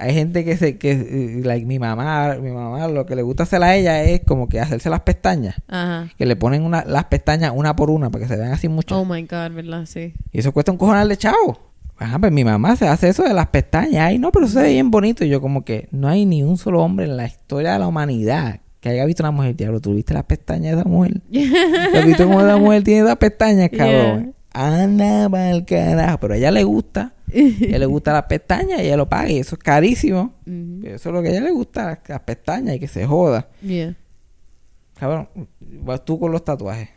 [0.00, 3.62] Hay gente que se que like mi mamá, mi mamá lo que le gusta hacer
[3.62, 6.08] a ella es como que hacerse las pestañas, Ajá.
[6.16, 8.96] que le ponen una, las pestañas una por una para que se vean así mucho.
[9.00, 9.86] Oh my god, ¿verdad?
[9.86, 10.14] Sí.
[10.30, 11.67] Y eso cuesta un cojonal de chavo.
[11.98, 14.06] Ajá, pues mi mamá se hace eso de las pestañas.
[14.06, 15.24] Ay, no, pero eso se ve bien bonito.
[15.24, 17.88] Y yo como que no hay ni un solo hombre en la historia de la
[17.88, 19.56] humanidad que haya visto una mujer.
[19.56, 21.20] Diablo, ¿tú viste las pestañas de esa mujer?
[21.94, 24.34] ¿Has visto cómo esa mujer tiene esas pestañas, cabrón?
[24.52, 26.18] Anda pa'l carajo.
[26.20, 27.12] Pero a ella le gusta.
[27.28, 29.30] A ella le gusta las pestañas y ella lo paga.
[29.30, 30.34] Y eso es carísimo.
[30.44, 33.04] Pero Eso es lo que a ella le gusta, las, las pestañas y que se
[33.06, 33.48] joda.
[33.60, 33.96] Yeah.
[34.98, 35.28] Cabrón,
[35.60, 36.88] vas tú con los tatuajes.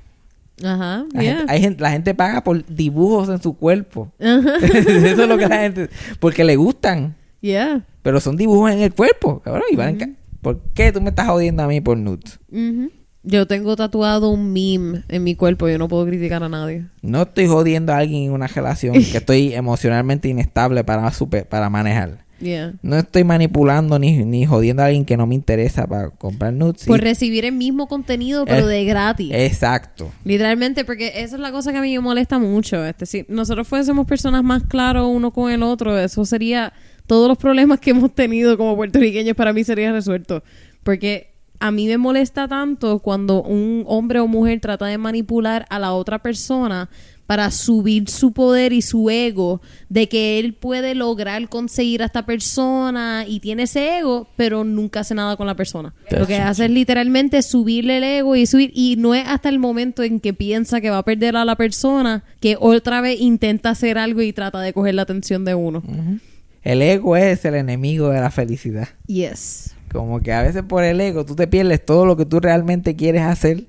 [0.63, 1.05] Ajá.
[1.13, 1.37] La, Yeah.
[1.37, 4.11] gente, hay gente- la gente paga por dibujos en su cuerpo.
[4.19, 4.55] Ajá.
[4.61, 5.89] Eso es lo que la gente...
[6.19, 7.15] Porque le gustan.
[7.41, 7.83] Yeah.
[8.03, 9.63] Pero son dibujos en el cuerpo, cabrón.
[9.71, 10.09] Y van ca-
[10.41, 12.39] ¿Por qué tú me estás jodiendo a mí por nudes?
[12.51, 12.91] Ujú.
[13.23, 15.69] Yo tengo tatuado un meme en mi cuerpo.
[15.69, 16.85] Yo no puedo criticar a nadie.
[17.03, 21.69] No estoy jodiendo a alguien en una relación que estoy emocionalmente inestable para, super- para
[21.69, 22.20] manejar.
[22.41, 22.73] Yeah.
[22.81, 26.85] No estoy manipulando ni, ni jodiendo a alguien que no me interesa para comprar nudes.
[26.85, 29.31] Por recibir el mismo contenido, pero de gratis.
[29.33, 30.11] Exacto.
[30.25, 32.83] Literalmente, porque esa es la cosa que a mí me molesta mucho.
[32.85, 36.73] Este, si nosotros fuésemos personas más claros uno con el otro, eso sería.
[37.07, 40.43] Todos los problemas que hemos tenido como puertorriqueños para mí sería resuelto.
[40.83, 41.31] Porque
[41.61, 45.93] a mí me molesta tanto cuando un hombre o mujer trata de manipular a la
[45.93, 46.89] otra persona
[47.31, 52.25] para subir su poder y su ego de que él puede lograr conseguir a esta
[52.25, 55.93] persona y tiene ese ego, pero nunca hace nada con la persona.
[56.09, 59.59] Lo que hace es literalmente subirle el ego y subir y no es hasta el
[59.59, 63.69] momento en que piensa que va a perder a la persona que otra vez intenta
[63.69, 65.83] hacer algo y trata de coger la atención de uno.
[66.63, 68.89] El ego es el enemigo de la felicidad.
[69.07, 69.73] Yes.
[69.89, 72.97] Como que a veces por el ego tú te pierdes todo lo que tú realmente
[72.97, 73.67] quieres hacer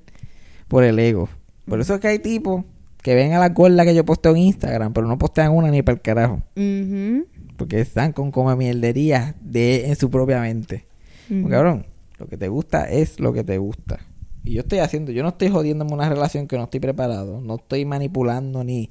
[0.67, 1.29] por el ego.
[1.65, 2.65] Por eso es que hay tipos
[3.03, 5.83] que ven a la gorda que yo posteo en Instagram, pero no postean una ni
[5.83, 6.41] para el carajo.
[7.57, 10.85] Porque están con come mierderías de en su propia mente.
[11.49, 11.85] Cabrón,
[12.17, 13.99] lo que te gusta es lo que te gusta.
[14.45, 17.41] Y yo estoy haciendo, yo no estoy jodiéndome una relación que no estoy preparado.
[17.41, 18.89] No estoy manipulando ni,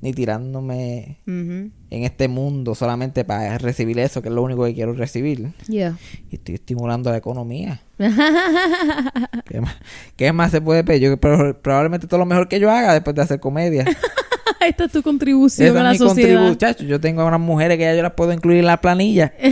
[0.00, 4.92] ni tirándome en este mundo solamente para recibir eso, que es lo único que quiero
[4.92, 5.52] recibir.
[5.68, 5.98] Yeah.
[6.30, 7.82] Y estoy estimulando la economía.
[9.46, 9.76] ¿Qué más,
[10.16, 11.02] qué más se puede pedir?
[11.10, 13.84] Yo pro- probablemente todo lo mejor que yo haga después de hacer comedia.
[14.60, 16.56] Esta es tu contribución a la es mi sociedad.
[16.56, 19.32] chacho, Yo tengo a unas mujeres que ya yo las puedo incluir en la planilla.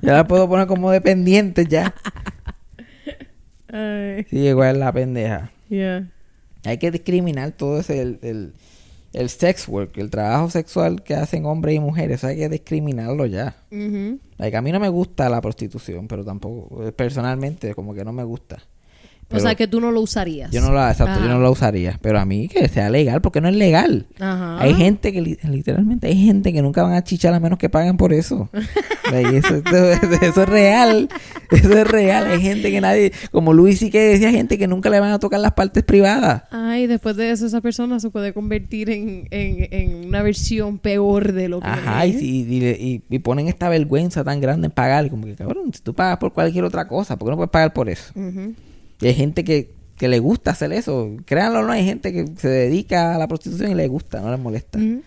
[0.00, 1.94] ya las puedo poner como dependientes ya.
[3.72, 5.50] Ay, Sí, igual la pendeja.
[5.68, 6.06] yeah.
[6.64, 8.52] Hay que discriminar todo ese, el, el,
[9.16, 12.18] el sex work, el trabajo sexual que hacen hombres y mujeres.
[12.18, 13.56] Eso hay que discriminarlo ya.
[14.38, 18.24] Like, a mí no me gusta la prostitución, pero tampoco, personalmente, como que no me
[18.24, 18.62] gusta.
[19.28, 20.50] O sea, que tú no lo usarías.
[20.52, 21.98] Yo no la, exacto, yo no la usaría.
[22.00, 24.06] Pero a mí que sea legal, porque no es legal.
[24.20, 24.60] Ajá.
[24.62, 27.68] Hay gente que li- literalmente hay gente que nunca van a chichar a menos que
[27.68, 28.48] paguen por eso.
[29.06, 31.08] Eso, eso- eso es real.
[31.52, 32.26] Eso es real.
[32.26, 35.18] Hay gente que nadie, como Luis sí que decía, gente que nunca le van a
[35.20, 36.42] tocar las partes privadas.
[36.50, 41.32] Ay, después de eso esa persona se puede convertir en, en, en una versión peor
[41.32, 42.20] de lo que Ajá, es.
[42.20, 45.08] y, y- y ponen esta vergüenza tan grande en pagar.
[45.08, 47.72] Como que, cabrón, si tú pagas por cualquier otra cosa, ¿por qué no puedes pagar
[47.72, 48.12] por eso?
[48.16, 48.54] Ujú.
[49.00, 51.10] Y hay gente que, que le gusta hacer eso.
[51.24, 54.30] Créanlo o no, hay gente que se dedica a la prostitución y le gusta, no
[54.30, 54.78] les molesta.
[54.78, 55.02] Ujú.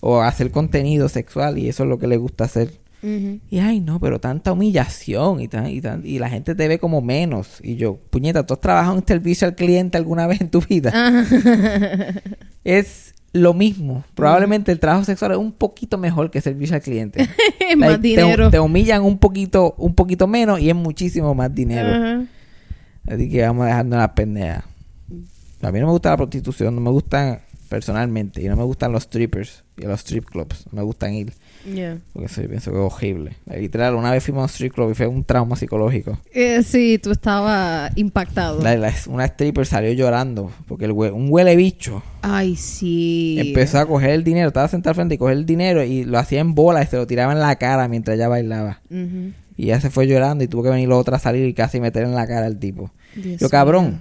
[0.00, 2.72] O a hacer contenido sexual y eso es lo que le gusta hacer.
[3.02, 6.78] Y ay, no, pero tanta humillación y, tan, y, tan- y la gente te ve
[6.78, 7.58] como menos.
[7.62, 10.92] Y yo, puñeta, ¿tú has trabajado en servicio al cliente alguna vez en tu vida?
[12.64, 14.04] Es lo mismo.
[14.14, 17.26] Probablemente el trabajo sexual es un poquito mejor que servicio al cliente.
[17.58, 18.50] Es más Like, te- dinero.
[18.50, 22.26] Te, humillan un poquito, un poquito menos y es muchísimo más dinero.
[23.06, 24.64] Así que vamos a dejarnos las pendejas.
[25.62, 28.42] A mí no me gusta la prostitución, no me gustan personalmente.
[28.42, 30.66] Y no me gustan los strippers y los strip clubs.
[30.72, 31.32] No me gustan ir.
[31.70, 31.98] Yeah.
[32.14, 33.36] Porque eso yo pienso que es horrible.
[33.54, 36.18] Literal, una vez fuimos a un strip club y fue un trauma psicológico.
[36.32, 38.62] Eh, sí, tú estabas impactado.
[38.62, 43.36] La- la- una stripper salió llorando porque el hue- un huele bicho Ay, sí.
[43.38, 44.48] empezó a coger el dinero.
[44.48, 46.96] Estaba sentado al frente y coger el dinero y lo hacía en bola y se
[46.96, 48.80] lo tiraba en la cara mientras ella bailaba.
[48.90, 49.32] Ujú.
[49.60, 51.80] Y ella se fue llorando y tuvo que venir la otra a salir y casi
[51.80, 52.90] meter en la cara al tipo.
[53.14, 54.00] Dios Yo, cabrón,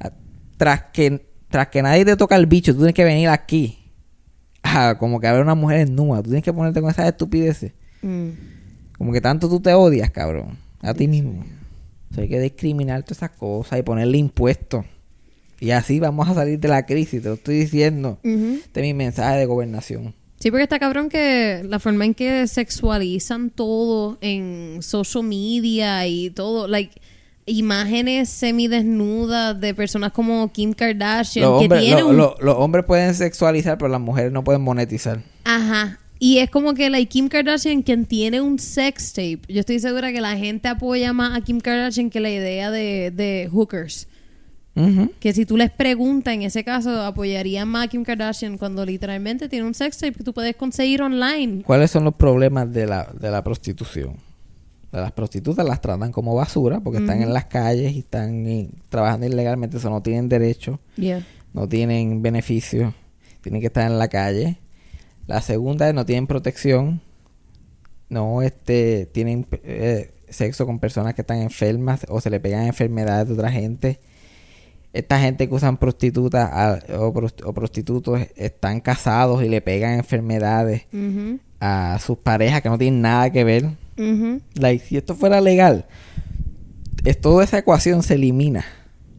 [0.00, 0.12] a-
[0.58, 3.78] tras que, tras que nadie te toca el bicho, tú tienes que venir aquí.
[4.62, 6.18] A como que haber una mujer en nua.
[6.18, 7.72] Tú tienes que ponerte con esas estupideces.
[8.02, 8.28] Mm.
[8.98, 10.58] Como que tanto tú te odias, cabrón.
[10.82, 11.42] A ti mismo.
[12.10, 14.84] O sea, hay que discriminar todas esas cosas y ponerle impuestos.
[15.58, 18.18] Y así vamos a salir de la crisis, te lo estoy diciendo.
[18.22, 18.58] Ujú.
[18.62, 20.14] Este es mi mensaje de gobernación.
[20.38, 26.30] Sí, porque está cabrón que la forma en que sexualizan todo en social media y
[26.30, 27.00] todo, like
[27.46, 32.54] imágenes semidesnudas de personas como Kim Kardashian Los que hombres, tienen lo- un lo- los
[32.56, 35.22] hombres pueden sexualizar, pero las mujeres no pueden monetizar.
[35.44, 35.98] Ajá.
[36.20, 39.40] Y es como que la Kim Kardashian quien tiene un sex tape.
[39.48, 43.10] Yo estoy segura que la gente apoya más a Kim Kardashian que la idea de,
[43.12, 44.08] de hookers.
[44.78, 45.10] Ujú.
[45.18, 49.66] Que si tú les preguntas, en ese caso, apoyarían a Kim Kardashian cuando literalmente tiene
[49.66, 51.62] un sex tape que tú puedes conseguir online.
[51.64, 54.16] ¿Cuáles son los problemas de la, de la prostitución?
[54.92, 58.70] De las prostitutas las tratan como basura porque están en las calles y están eh,
[58.88, 61.26] trabajando ilegalmente, eso no tienen derecho, Yeah.
[61.52, 62.94] no tienen beneficios,
[63.42, 64.58] tienen que estar en la calle.
[65.26, 67.02] La segunda es no tienen protección,
[68.08, 73.28] no este tienen eh, sexo con personas que están enfermas o se le pegan enfermedades
[73.28, 74.00] de otra gente.
[74.92, 79.94] Esta gente que usan prostitutas a- o, prost- o prostitutos están casados y le pegan
[79.94, 80.82] enfermedades
[81.60, 83.70] a sus parejas que no tienen nada que ver.
[84.54, 85.86] Like, si esto fuera legal,
[87.04, 88.64] es, toda esa ecuación se elimina.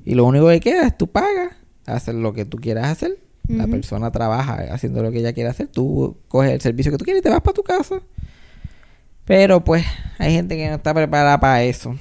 [0.05, 1.53] Y lo único que queda es tú pagas,
[1.85, 3.17] hacer lo que tú quieras hacer.
[3.47, 5.67] La persona trabaja haciendo lo que ella quiere hacer.
[5.67, 7.99] Tú coges el servicio que tú quieres y te vas para tu casa.
[9.25, 9.85] Pero pues
[10.17, 11.95] hay gente que no está preparada para eso.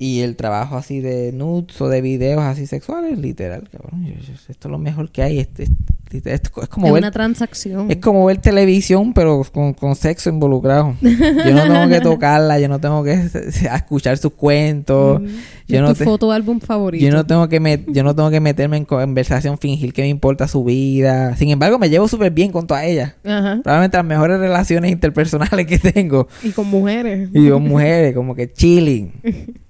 [0.00, 4.06] Y el trabajo así de nudes o de videos así sexuales, literal, cabrón.
[4.06, 5.40] esto es lo mejor que hay.
[5.40, 5.64] Este,
[6.12, 7.90] este- esto es como Es ver una transacción.
[7.90, 10.94] es como ver televisión, pero con, con sexo involucrado.
[11.02, 11.10] Yo
[11.52, 13.12] no tengo que tocarla, yo no tengo que
[13.74, 15.20] escuchar sus cuentos.
[15.20, 15.30] Ujú.
[15.66, 17.04] Yo no, tu te- foto álbum favorito.
[17.04, 20.08] yo no tengo que met- yo no tengo que meterme en conversación, fingir que me
[20.08, 21.34] importa su vida.
[21.36, 23.14] Sin embargo, me llevo súper bien con todas ellas.
[23.24, 23.60] Ajá.
[23.64, 26.28] Probablemente las mejores relaciones interpersonales que tengo.
[26.44, 27.28] Y con mujeres.
[27.34, 29.12] Y con mujeres, como que chilling.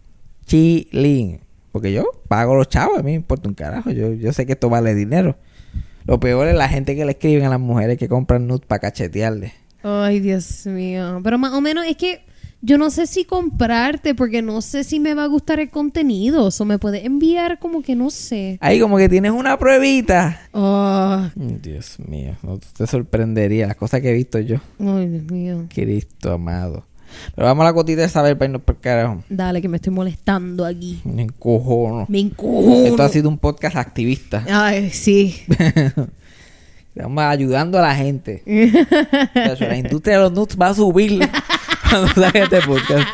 [0.48, 1.40] Chilling.
[1.70, 3.90] Porque yo pago los chavos, a mí me importa un carajo.
[3.90, 5.36] Yo, yo sé que esto vale dinero.
[6.06, 8.80] Lo peor es la gente que le escriben a las mujeres que compran nudes para
[8.80, 9.52] cachetearle.
[9.82, 11.20] Ay, Dios mío.
[11.22, 12.22] Pero más o menos es que
[12.62, 16.48] yo no sé si comprarte porque no sé si me va a gustar el contenido.
[16.48, 18.56] O me puede enviar como que no sé.
[18.60, 20.40] Ahí como que tienes una pruebita.
[20.54, 24.56] Mm, Dios mío, no te sorprendería las cosas que he visto yo.
[24.80, 25.66] ay, Dios mío.
[25.72, 26.87] Cristo amado.
[27.34, 29.22] Pero vamos a la cotita de saber para irnos por carajo.
[29.28, 31.00] Dale, que me estoy molestando aquí.
[31.04, 32.06] Me encojono.
[32.08, 32.86] Me encojono.
[32.86, 34.44] Esto ha sido un podcast activista.
[34.48, 35.42] Ay, sí.
[36.94, 38.42] Estamos ayudando a la gente.
[39.60, 41.20] La industria de los nuts va a subir
[41.90, 43.08] cuando salga este podcast.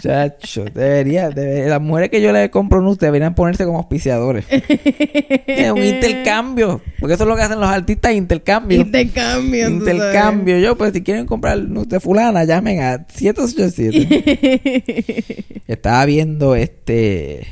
[0.00, 4.44] Chacho, debería, debería- las mujeres que yo le compro nuts deberían ponerse como auspiciadores.
[4.50, 6.80] es un intercambio.
[7.00, 8.80] Porque eso es lo que hacen los artistas, intercambio.
[8.80, 9.68] Intercambio.
[9.68, 10.58] Intercambio.
[10.58, 15.62] Yo, pues si quieren comprar nuts de fulana, llamen a 787.
[15.66, 17.46] estaba viendo este...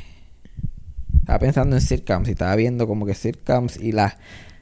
[1.19, 4.15] Estaba pensando en sitcoms y estaba viendo como que sitcoms y las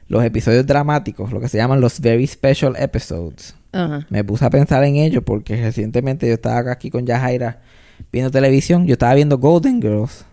[0.08, 3.54] los episodios dramáticos, lo que se llaman los very special episodes.
[3.84, 4.06] Ajá.
[4.10, 7.60] Me puse a pensar en ello porque recientemente yo estaba aquí con Yajaira
[8.12, 8.86] viendo televisión.
[8.86, 10.24] Yo estaba viendo Golden Girls.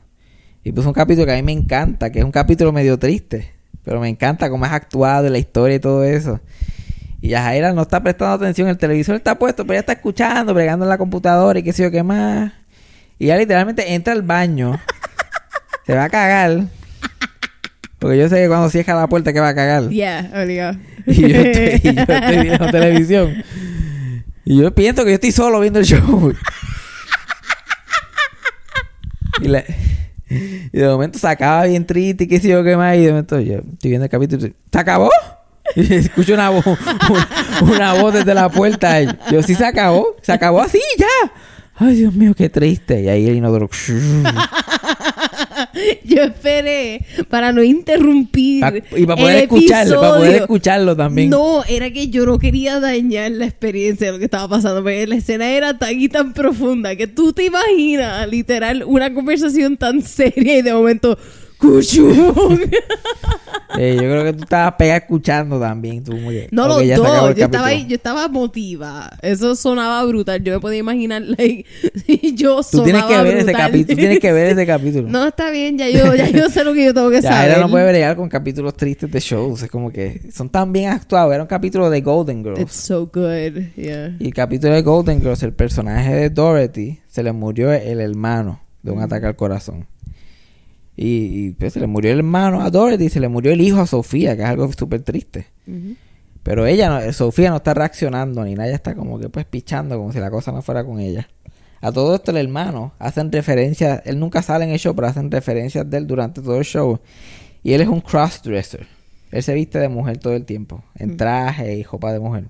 [0.63, 3.51] Y puse un capítulo que a mí me encanta, que es un capítulo medio triste.
[3.83, 6.39] Pero me encanta cómo es actuado y la historia y todo eso.
[7.21, 8.69] Y Yajaira no está prestando atención.
[8.69, 11.83] El televisor está puesto, pero ella está escuchando, bregando en la computadora y qué sé
[11.83, 12.53] yo qué más.
[13.19, 14.79] Y ya literalmente entra al baño.
[15.85, 16.63] se va a cagar.
[18.03, 19.87] Porque yo sé que cuando cierra la puerta que va a cagar.
[19.87, 20.77] Yeah, obligado.
[21.07, 23.43] Y yo, estoy, y yo estoy viendo televisión.
[24.43, 26.33] Y yo pienso que yo estoy solo viendo el show.
[29.41, 29.63] Y, la-
[30.29, 32.97] y de momento se acaba bien triste y qué sé yo qué más.
[32.97, 35.09] Y de momento yo estoy viendo el capítulo y ¿se acabó?
[35.77, 39.01] Y escucho una voz, un- una voz desde la puerta.
[39.01, 40.17] Y yo, sí se acabó.
[40.21, 41.07] Se acabó así, ya.
[41.75, 43.01] Ay, Dios mío, qué triste.
[43.01, 43.69] Y ahí el inodoro.
[46.03, 48.61] Yo esperé para no interrumpir.
[48.61, 51.29] Pa- y para poder el escucharlo, para poder escucharlo también.
[51.29, 55.07] No, era que yo no quería dañar la experiencia de lo que estaba pasando, porque
[55.07, 60.01] la escena era tan y tan profunda que tú te imaginas, literal, una conversación tan
[60.03, 61.17] seria y de momento.
[63.77, 66.03] Eh, yo creo que tú estabas pegada escuchando también.
[66.03, 67.35] Tú, que, No, los dos.
[67.35, 69.17] Yo estaba, ahí, yo estaba motivada.
[69.21, 70.43] Eso sonaba brutal.
[70.43, 71.65] Yo me podía imaginar, like,
[72.05, 73.87] si yo Tú sonaba tienes que ver ese capítulo.
[73.87, 75.07] Tú tienes que ver ese capítulo.
[75.09, 75.77] No, está bien.
[75.77, 77.51] Ya yo, ya yo sé lo que yo tengo que ya saber.
[77.51, 79.63] era no puede bregar con capítulos tristes de shows.
[79.63, 81.33] Es como que son tan bien actuados.
[81.33, 82.59] Era un capítulo de Golden Girls.
[82.59, 83.73] It's so good.
[83.75, 84.15] Yeah.
[84.19, 88.59] Y el capítulo de Golden Girls, el personaje de Dorothy, se le murió el hermano
[88.81, 89.87] de un ataque al corazón.
[90.95, 93.61] Y, y, pues, se le murió el hermano a Dorothy y se le murió el
[93.61, 95.47] hijo a Sofía, que es algo súper triste.
[96.43, 99.97] Pero ella, no, Sofía no está reaccionando ni nada, ella está como que pues pichando,
[99.97, 101.29] como si la cosa no fuera con ella.
[101.81, 105.31] A todo esto el hermano hacen referencias, él nunca sale en el show, pero hacen
[105.31, 106.99] referencias de él durante todo el show.
[107.63, 108.87] Y él es un crossdresser.
[109.31, 112.45] Él se viste de mujer todo el tiempo, en traje y ropa de mujer.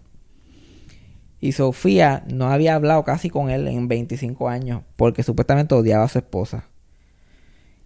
[1.39, 6.09] Y Sofía no había hablado casi con él en 25 años porque supuestamente odiaba a
[6.09, 6.65] su esposa.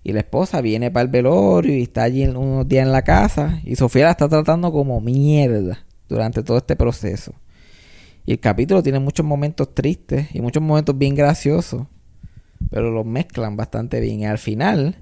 [0.08, 3.60] Y la esposa viene para el velorio y está allí unos días en la casa.
[3.66, 7.34] Y Sofía la está tratando como mierda durante todo este proceso.
[8.26, 11.88] Y el capítulo tiene muchos momentos tristes y muchos momentos bien graciosos.
[12.70, 14.22] Pero los mezclan bastante bien.
[14.22, 14.96] Y al final,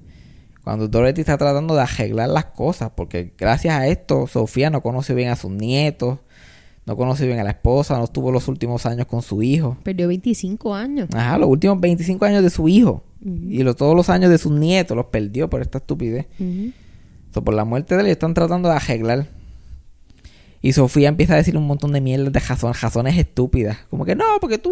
[0.63, 5.13] cuando Dorothy está tratando de arreglar las cosas, porque gracias a esto Sofía no conoce
[5.13, 6.17] bien a sus nietos,
[6.87, 9.77] no conoce bien a la esposa, no estuvo los últimos años con su hijo.
[9.83, 11.09] Perdió 25 años.
[11.13, 13.03] Ajá, los últimos 25 años de su hijo.
[13.25, 16.27] Y los, todos los años de sus nietos los perdió por esta estupidez.
[17.33, 19.27] So, por la muerte de él están tratando de arreglar.
[20.61, 23.77] Y Sofía empieza a decir un montón de mierdas de razones, razones estúpidas.
[23.89, 24.71] Como que no, porque tú...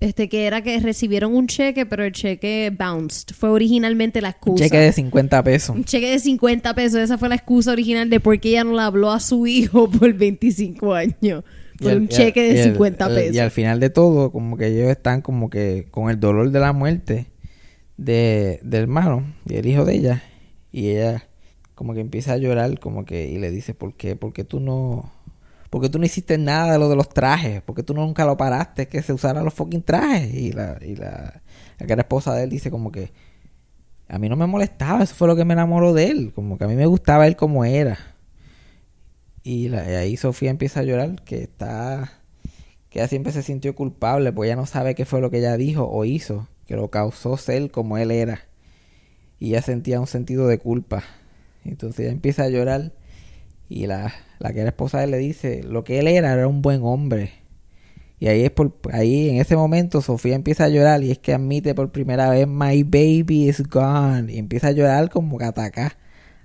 [0.00, 3.34] Este que era que recibieron un cheque, pero el cheque bounced.
[3.34, 4.64] Fue originalmente la Un excusa.
[4.64, 5.76] cheque de 50 pesos.
[5.76, 7.00] Un cheque de 50 pesos.
[7.00, 9.90] Esa fue la excusa original de por qué ella no le habló a su hijo
[9.98, 11.42] por 25 años.
[11.80, 13.34] Por un cheque de al- 50 al- pesos.
[13.34, 16.60] Y al final de todo, como que ellos están como que con el dolor de
[16.60, 17.26] la muerte
[17.98, 20.22] de, del hermano y el hijo de ella.
[20.72, 21.28] Y ella
[21.74, 24.16] como que empieza a llorar como que y le dice, ¿por qué?
[24.16, 25.12] Porque tú no...
[25.70, 27.60] Porque tú no hiciste nada de lo de los trajes.
[27.62, 30.32] Porque tú nunca lo paraste que se usaran los fucking trajes.
[30.34, 31.42] Y la, y la,
[31.78, 33.12] la esposa de él dice como que
[34.08, 35.02] a mí no me molestaba.
[35.02, 36.32] Eso fue lo que me enamoró de él.
[36.34, 37.98] Como que a mí me gustaba él como era.
[39.42, 42.12] Y, la- y ahí Sofía empieza a llorar que está
[42.90, 45.56] que ella siempre se sintió culpable porque ella no sabe qué fue lo que ella
[45.58, 48.42] dijo o hizo que lo causó ser como él era.
[49.40, 51.02] Y ella sentía un sentido de culpa.
[51.64, 52.92] Entonces ella empieza a llorar
[53.68, 56.46] y la, la que era esposa de él le dice lo que él era era
[56.46, 57.32] un buen hombre.
[58.20, 61.34] Y ahí es por ahí en ese momento Sofía empieza a llorar y es que
[61.34, 65.96] admite por primera vez my baby is gone y empieza a llorar como que atacar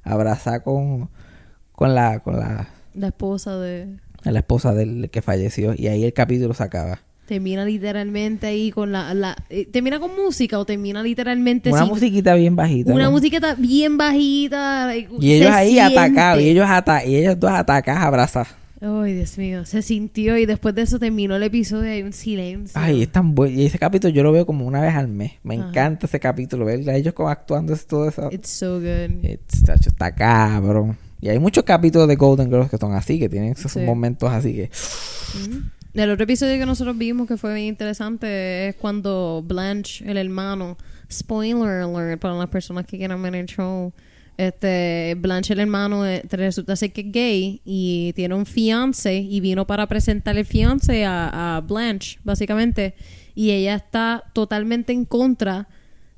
[0.04, 1.10] abrazar con
[1.72, 3.98] con la con la La esposa de...
[4.24, 5.74] la esposa del que falleció.
[5.76, 7.02] Y ahí el capítulo se acaba.
[7.28, 9.14] Termina literalmente ahí con la...
[9.14, 12.94] la eh, ¿Termina con música o termina literalmente Una sin- musiquita bien bajita.
[12.94, 13.12] Una ¿no?
[13.12, 14.94] musiquita bien bajita.
[15.20, 15.98] Y ellos ahí siente.
[16.00, 18.50] atacados, y ellos ata y ellos dos atacados, abrazados.
[18.82, 19.64] Ay, Dios mío.
[19.66, 22.78] Se sintió y después de eso terminó el episodio y hay un silencio.
[22.78, 23.58] Ay, es tan bueno.
[23.58, 25.32] Y ese capítulo yo lo veo como una vez al mes.
[25.44, 25.70] Me Ajá.
[25.70, 28.28] encanta ese capítulo, ver a ellos como actuando es todo eso.
[28.34, 29.24] It's so good.
[29.24, 30.98] It's- está cabrón.
[31.22, 33.80] Y hay muchos capítulos de Golden Girls que son así, que tienen esos Sí.
[33.80, 34.70] momentos así que...
[35.94, 40.76] El otro episodio que nosotros vimos que fue bien interesante es cuando Blanche, el hermano,
[41.12, 43.94] spoiler alert para las personas que quieran ver el show.
[44.36, 49.40] Este, Blanche, el hermano, eh, resulta ser que es gay y tiene un fiance y
[49.40, 52.96] vino para presentar el fiance a, a Blanche, básicamente.
[53.36, 55.68] Y ella está totalmente en contra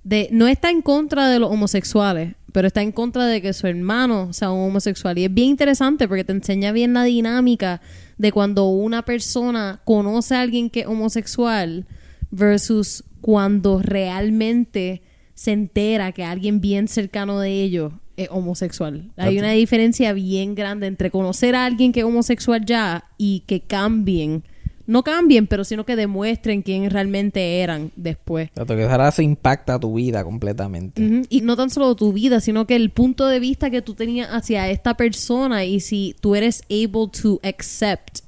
[0.06, 3.68] de, no está en contra de los homosexuales, pero está en contra de que su
[3.68, 5.18] hermano sea un homosexual.
[5.18, 7.82] Y es bien interesante porque te enseña bien la dinámica
[8.18, 11.86] de cuando una persona conoce a alguien que es homosexual
[12.32, 15.02] versus cuando realmente
[15.34, 19.12] se entera que alguien bien cercano de ellos es homosexual.
[19.18, 23.60] Hay una diferencia bien grande entre conocer a alguien que es homosexual ya y que
[23.60, 24.46] cambien.
[24.88, 28.52] No cambien, pero sino que demuestren quién realmente eran después.
[28.52, 31.26] Tato, que ahora eso impacta tu vida completamente.
[31.30, 34.30] Y no tan solo tu vida, sino que el punto de vista que tú tenías
[34.30, 38.20] hacia esta persona y si tú eres able to accept.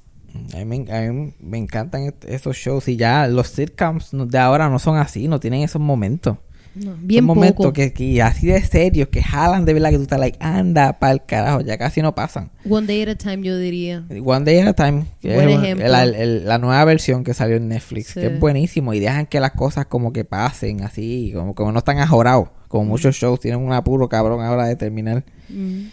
[0.54, 4.38] A mí, me- a mí me encantan est- esos shows y ya los sitcoms de
[4.38, 6.36] ahora no son así, no tienen esos momentos.
[6.84, 7.72] No, bien Son momentos poco.
[7.72, 11.24] que, que así de serios, que jalan de verdad que tú estás like, anda pa'l
[11.26, 12.50] carajo, ya casi no pasan.
[12.68, 14.04] One day at a time, yo diría.
[14.24, 15.88] One Day at a Time, que Buen es ejemplo.
[15.88, 18.20] la, el- la nueva versión que salió en Netflix, Sí.
[18.20, 21.78] que es buenísimo y dejan que las cosas como que pasen así, como, como no
[21.78, 22.88] están ajorados, como Mm.
[22.88, 25.24] muchos shows tienen un apuro cabrón ahora de terminar.
[25.48, 25.86] Mm.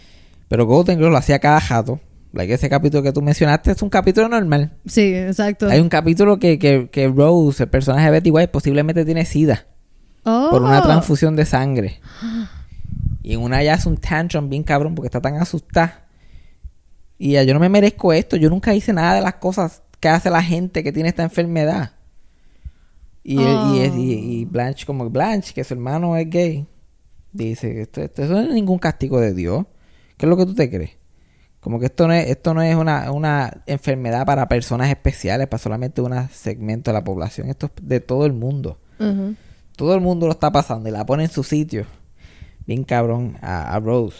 [0.48, 2.00] Pero Golden Girls lo hacía cada jato.
[2.32, 4.72] Like ese capítulo que tú mencionaste es un capítulo normal.
[4.84, 5.68] Sí, exacto.
[5.68, 9.66] Hay un capítulo que, que, que Rose, el personaje de Betty White, posiblemente tiene SIDA
[10.28, 10.48] Oh.
[10.50, 12.00] por una transfusión de sangre.
[13.22, 16.04] Y en una ya hace un tantrum bien cabrón porque está tan asustada.
[17.18, 18.36] Y ya, yo no me merezco esto.
[18.36, 21.92] Yo nunca hice nada de las cosas que hace la gente que tiene esta enfermedad.
[23.22, 26.66] Y, él- y, y Blanche, como Blanche, que su hermano es gay,
[27.32, 29.64] dice: esto, esto, no es ningún castigo de Dios.
[30.16, 30.92] ¿Qué es lo que tú te crees?
[31.60, 35.60] Como que esto no es, esto no es una, una enfermedad para personas especiales, para
[35.62, 37.48] solamente un segmento de la población.
[37.48, 38.78] Esto es de todo el mundo.
[39.76, 41.84] Todo el mundo lo está pasando y la pone en su sitio.
[42.66, 44.16] Bien cabrón a, a Rose.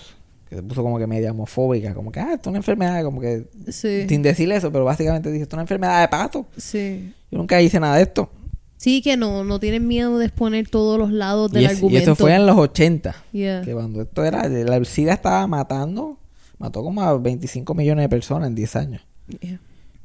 [0.49, 1.93] Que se puso como que media homofóbica.
[1.95, 3.03] Como que, ah, esto es una enfermedad.
[3.03, 4.07] Como que, Sí.
[4.09, 6.47] sin decirle eso, pero básicamente dice, esto es una enfermedad de pato.
[6.57, 7.13] Sí.
[7.31, 8.31] Yo nunca hice nada de esto.
[8.77, 11.75] Sí, que no, no tienen miedo de exponer todos los lados del Y, es- y
[11.77, 12.13] argumento.
[12.13, 13.17] eso fue en los 80.
[13.33, 13.63] Yeah.
[13.63, 16.19] Que cuando esto era, la SIDA estaba matando,
[16.59, 19.03] mató como a 25 millones de personas en 10 años.
[19.41, 19.59] Yeah.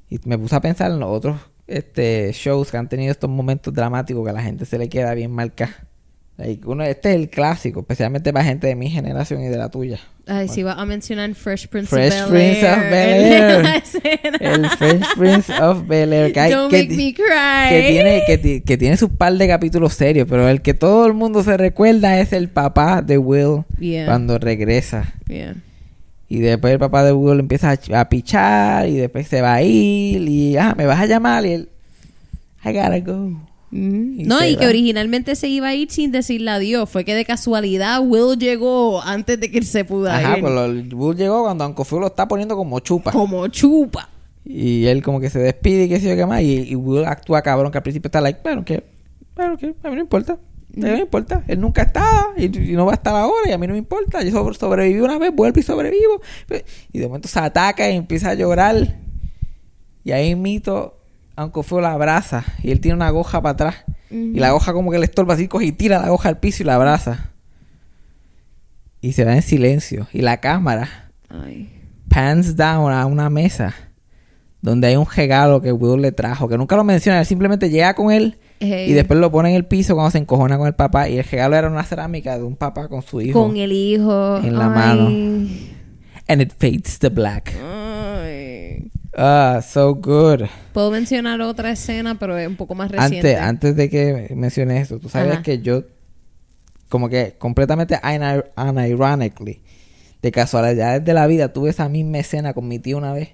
[0.09, 1.37] Y me puse a pensar en los otros
[1.68, 5.14] este, shows que han tenido estos momentos dramáticos que a la gente se le queda
[5.14, 5.88] bien marcada.
[6.38, 9.70] Like, uno, este es el clásico, especialmente para gente de mi generación y de la
[9.70, 9.99] tuya.
[10.26, 13.62] Ay, sí, va a mencionar Fresh Prince Fresh of Bel-Air.
[13.62, 14.38] Prince of escena.
[14.39, 16.34] El Fresh Prince of Bel Air.
[16.34, 17.70] Que, hay- Don't que, make me cry.
[17.70, 21.05] que tiene, que, ti- que tiene sus par de capítulos serios, pero el que todo
[21.05, 24.05] el mundo se recuerda es el papá de Will Yeah.
[24.05, 25.14] cuando regresa.
[25.28, 25.55] Yeah.
[26.34, 29.63] Y después el papá de Will empieza a, a pichar y después se va a
[29.63, 31.69] ir y ah, me vas a llamar y él
[32.63, 33.17] I gotta go.
[33.71, 34.19] Mm.
[34.21, 36.89] Y No, y que originalmente se iba a ir sin decirle adiós.
[36.89, 40.41] Fue que de casualidad Will llegó antes de que él se pudiera Ajá, ir.
[40.41, 43.11] pues lo- Will llegó cuando Uncle Phil lo está poniendo como chupa.
[43.11, 44.07] Como chupa.
[44.45, 46.41] Y él como que se despide y qué sé yo qué más.
[46.43, 48.84] Y, y Will actúa cabrón que al principio está like, bueno, que,
[49.36, 50.38] bueno, que a mí no importa.
[50.74, 51.43] No me importa.
[51.47, 53.80] Él nunca estaba y, y no va a estar ahora y a mí no me
[53.80, 54.24] importa.
[54.24, 56.22] Yo sobre- sobreviví una vez, vuelvo y sobrevivo.
[56.93, 58.97] Y de momento se ataca y empieza a llorar.
[60.03, 60.97] Y ahí mito,
[61.38, 63.76] Uncle Phil la abraza y él tiene una goja para atrás.
[64.09, 66.63] Y la goja como que le estorba así, coge y tira la goja al piso
[66.63, 67.32] y la abraza.
[69.01, 70.07] Y se va en silencio.
[70.13, 71.69] Y la cámara Ay.
[72.09, 73.74] pans down a una mesa
[74.61, 77.95] donde hay un regalo que Will le trajo, que nunca lo menciona, él simplemente llega
[77.95, 78.91] con él Hey.
[78.91, 81.24] y después lo pone en el piso cuando se encojona con el papá y el
[81.26, 84.38] regalo era una cerámica de un papá con su hijo Con el hijo.
[84.38, 84.70] en la Ay.
[84.70, 85.49] mano.
[86.28, 87.51] and it fades to black.
[87.62, 88.89] Ay.
[89.18, 90.43] Ah, so good.
[90.74, 93.36] Puedo mencionar otra escena, pero es un poco más reciente.
[93.36, 95.41] Antes, antes de que menciones eso, tú sabes Ajá.
[95.43, 95.84] que yo
[96.88, 99.62] como que completamente unir- unironically
[100.22, 103.30] de casualidades de la vida tuve esa misma escena con mi tío una vez.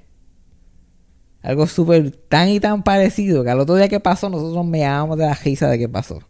[1.48, 5.18] Algo súper tan y tan parecido que al otro día que pasó nosotros me llamamos
[5.18, 6.20] de la risa de que pasó.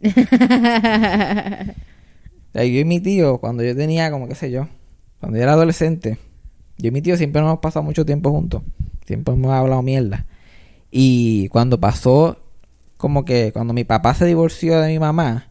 [2.50, 4.68] O sea, yo y mi tío, cuando yo tenía como qué sé yo,
[5.20, 6.18] cuando yo era adolescente,
[6.78, 8.62] yo y mi tío siempre nos hemos pasado mucho tiempo juntos.
[9.06, 10.24] Siempre hemos hablado mierda.
[10.90, 12.38] Y cuando pasó,
[12.96, 15.48] como que cuando mi papá se divorció de mi mamá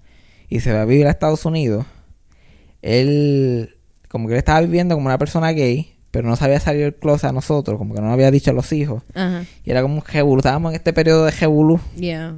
[0.50, 1.86] y se va a vivir a Estados Unidos,
[2.82, 3.76] él,
[4.08, 7.30] como que él estaba viviendo como una persona gay, pero no sabía salir del closet
[7.30, 9.04] a nosotros, como que no lo había dicho a los hijos.
[9.14, 9.44] Ajá.
[9.64, 11.80] Y era como un jebulú, estábamos en este periodo de jebulú.
[11.96, 12.36] Yeah.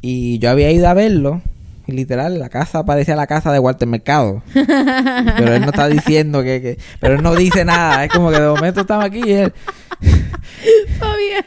[0.00, 1.42] Y yo había ido a verlo.
[1.88, 4.42] Y literal, la casa parecía la casa de Walter Mercado.
[4.52, 6.78] pero él no está diciendo que, que...
[7.00, 8.04] Pero él no dice nada.
[8.04, 9.52] Es como que de momento estamos aquí y él...
[10.98, 11.44] Fabián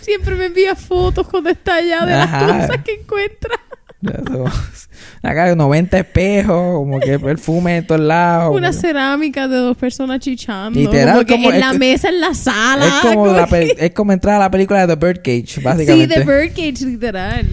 [0.00, 2.46] siempre me envía fotos cuando está allá de Ajá.
[2.46, 3.58] las cosas que encuentra.
[5.22, 8.54] Acá hay 90 espejos, como que perfume en todos lados.
[8.54, 10.78] Una como- cerámica de dos personas chichando.
[10.78, 12.86] Literal, como que como- en la es- mesa, en la sala.
[12.86, 15.60] es como, la que- pe- es como entrar a la película de The Birdcage, Sí,
[15.62, 16.18] básicamente.
[16.20, 17.46] de Birdcage, literal.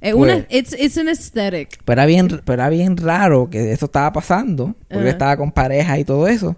[0.00, 1.78] Es Pues- una, it's, it's an aesthetic.
[1.84, 5.98] Pero era bien, pero era bien raro que eso estaba pasando, porque estaba con parejas
[5.98, 6.56] y todo eso,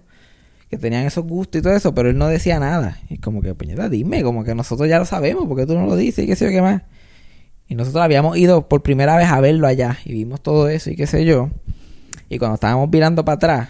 [0.69, 2.97] que tenían esos gustos y todo eso, pero él no decía nada.
[3.09, 5.97] Y como que, puñeta, dime, como que nosotros ya lo sabemos, porque tú no lo
[5.97, 6.83] dices y qué sé yo qué más.
[7.67, 10.95] Y nosotros habíamos ido por primera vez a verlo allá y vimos todo eso y
[10.95, 11.49] qué sé yo.
[12.29, 13.69] Y cuando estábamos mirando para atrás,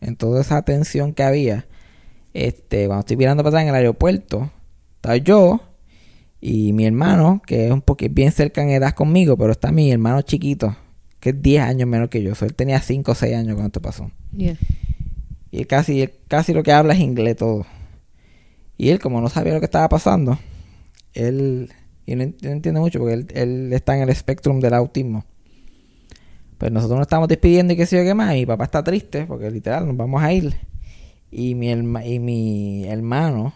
[0.00, 1.66] en toda esa tensión que había,
[2.34, 4.50] este, cuando estoy mirando para atrás en el aeropuerto,
[4.96, 5.60] estaba yo
[6.40, 9.92] y mi hermano, que es un poquito bien cerca en edad conmigo, pero está mi
[9.92, 10.76] hermano chiquito,
[11.20, 12.34] que es 10 años menor que yo.
[12.34, 14.10] So, él tenía 5 o 6 años cuando esto pasó.
[14.36, 14.56] Yeah.
[15.52, 17.64] Y él casi, él casi lo que habla es inglés todo.
[18.76, 20.36] Y él, como no sabía lo que estaba pasando,
[21.14, 21.70] él,
[22.06, 25.24] y no, no entiende mucho porque él, él está en el espectrum del autismo.
[26.58, 28.34] Pues nosotros nos estamos despidiendo y qué sé yo qué más.
[28.34, 30.54] Y mi papá está triste porque literal nos vamos a ir.
[31.30, 33.52] Y mi, herma- y mi hermano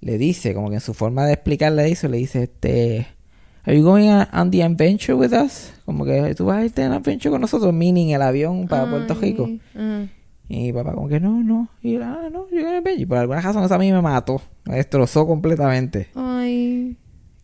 [0.00, 3.06] le dice, como que en su forma de explicarle eso, le dice, este,
[3.64, 5.72] ¿Are you going on, the adventure with us?
[5.84, 9.14] Como que tú vas a irte en adventure con nosotros, meaning el avión para Puerto
[9.14, 9.48] Ay, Rico.
[9.74, 10.06] ajá.
[10.50, 11.68] Y mi papá como que no, no.
[11.82, 14.40] Y ah, no, yo me Y por alguna razón eso a mí me mató.
[14.64, 16.08] Me destrozó completamente.
[16.14, 16.96] Ay.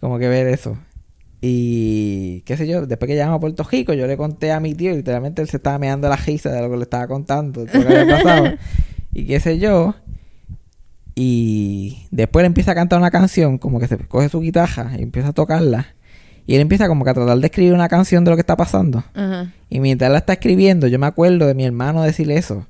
[0.04, 0.76] Como que ver eso.
[1.40, 4.74] Y qué sé yo, después que llegamos a Puerto Rico, yo le conté a mi
[4.74, 7.64] tío y literalmente él se estaba meando la risa de lo que le estaba contando,
[7.64, 8.52] todo lo que había pasado.
[9.14, 9.94] y qué sé yo.
[11.14, 15.02] Y después él empieza a cantar una canción, como que se coge su guitarra y
[15.04, 15.86] empieza a tocarla.
[16.46, 18.56] Y él empieza como que a tratar de escribir una canción de lo que está
[18.58, 19.04] pasando.
[19.70, 22.66] Y mientras la está escribiendo, yo me acuerdo de mi hermano decirle eso.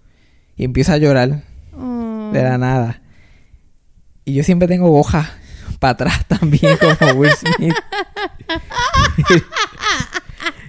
[0.56, 1.42] Y empieza a llorar
[1.76, 2.30] Oh.
[2.32, 3.02] de la nada.
[4.24, 5.28] Y yo siempre tengo hojas
[5.78, 7.74] para atrás también, como Will Smith.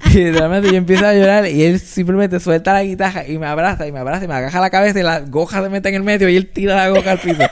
[0.14, 3.88] y realmente yo empiezo a llorar y él simplemente suelta la guitarra y me abraza
[3.88, 6.04] y me abraza y me agaja la cabeza y la goja se mete en el
[6.04, 7.44] medio y él tira la goja al piso.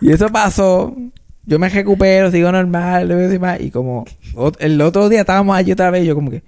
[0.00, 0.96] y eso pasó.
[1.44, 3.10] Yo me recupero, sigo normal,
[3.60, 4.04] y como
[4.58, 6.42] el otro día estábamos allí otra vez, y yo como que,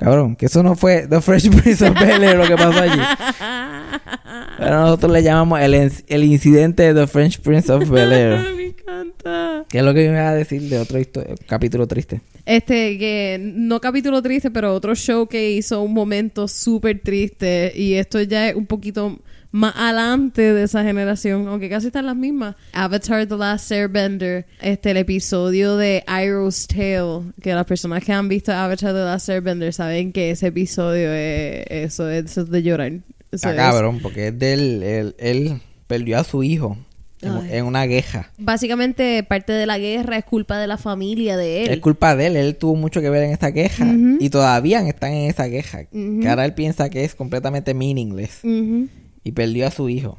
[0.00, 3.00] cabrón, que eso no fue The Fresh Prince of Bel-Air lo que pasó allí.
[4.58, 8.54] Pero nosotros le llamamos el, el incidente de The French Prince of Bel-Air.
[8.56, 9.64] Me encanta.
[9.68, 10.98] ¿Qué es lo que me va a decir de otro
[11.46, 12.20] capítulo triste?
[12.46, 17.72] Este, que no capítulo triste, pero otro show que hizo un momento súper triste.
[17.76, 19.18] Y esto ya es un poquito
[19.52, 22.54] más adelante de esa generación, aunque casi están las mismas.
[22.72, 28.28] Avatar The Last Airbender, este, el episodio de Iroh's Tale, que las personas que han
[28.28, 32.62] visto Avatar The Last Airbender saben que ese episodio es eso, es, eso es de
[32.62, 32.92] llorar.
[32.92, 33.02] Eso
[33.32, 36.76] Está es- cabrón, porque es del, él, él perdió a su hijo
[37.22, 38.30] en, una queja.
[38.38, 41.70] Básicamente, parte de la guerra es culpa de la familia de él.
[41.70, 43.86] Es culpa de él, él tuvo mucho que ver en esta queja
[44.18, 45.84] y todavía están en esa queja.
[45.84, 48.88] Que ahora él piensa que es completamente meaningless Ujú.
[49.24, 50.16] Y perdió a su hijo.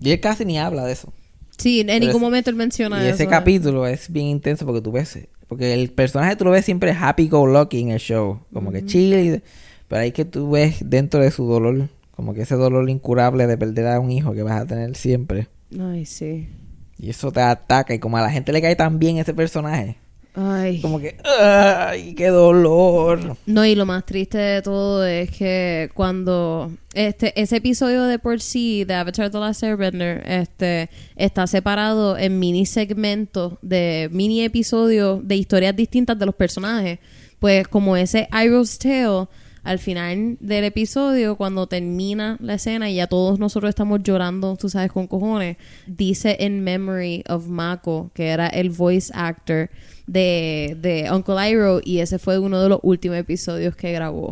[0.00, 1.12] Y él casi ni habla de eso.
[1.56, 3.14] Sí, en Pero ningún momento él menciona Y eso.
[3.16, 5.18] ese capítulo es bien intenso porque tú ves,
[5.48, 8.84] porque el personaje tú lo ves siempre happy go lucky en el show, como que
[8.84, 9.42] chill,
[9.88, 13.58] pero ahí que tú ves dentro de su dolor, como que ese dolor incurable de
[13.58, 15.48] perder a un hijo que vas a tener siempre.
[15.80, 16.48] Ay, sí.
[16.96, 19.96] Y eso te ataca y como a la gente le cae tan bien ese personaje,
[20.34, 20.80] Ay.
[20.80, 23.36] como que, ay, qué dolor.
[23.46, 28.40] No, y lo más triste de todo es que cuando este ese episodio de por
[28.40, 35.26] sí de Avatar The Last Airbender este está separado en mini segmentos de mini episodios
[35.26, 36.98] de historias distintas de los personajes,
[37.38, 39.26] pues como ese Iroh's Tale
[39.68, 44.68] al final del episodio, cuando termina la escena y ya todos nosotros estamos llorando, tú
[44.68, 49.68] sabes, con cojones, dice In Memory of Mako, que era el voice actor
[50.06, 54.30] de, de Uncle Iroh, y ese fue uno de los últimos episodios que grabó.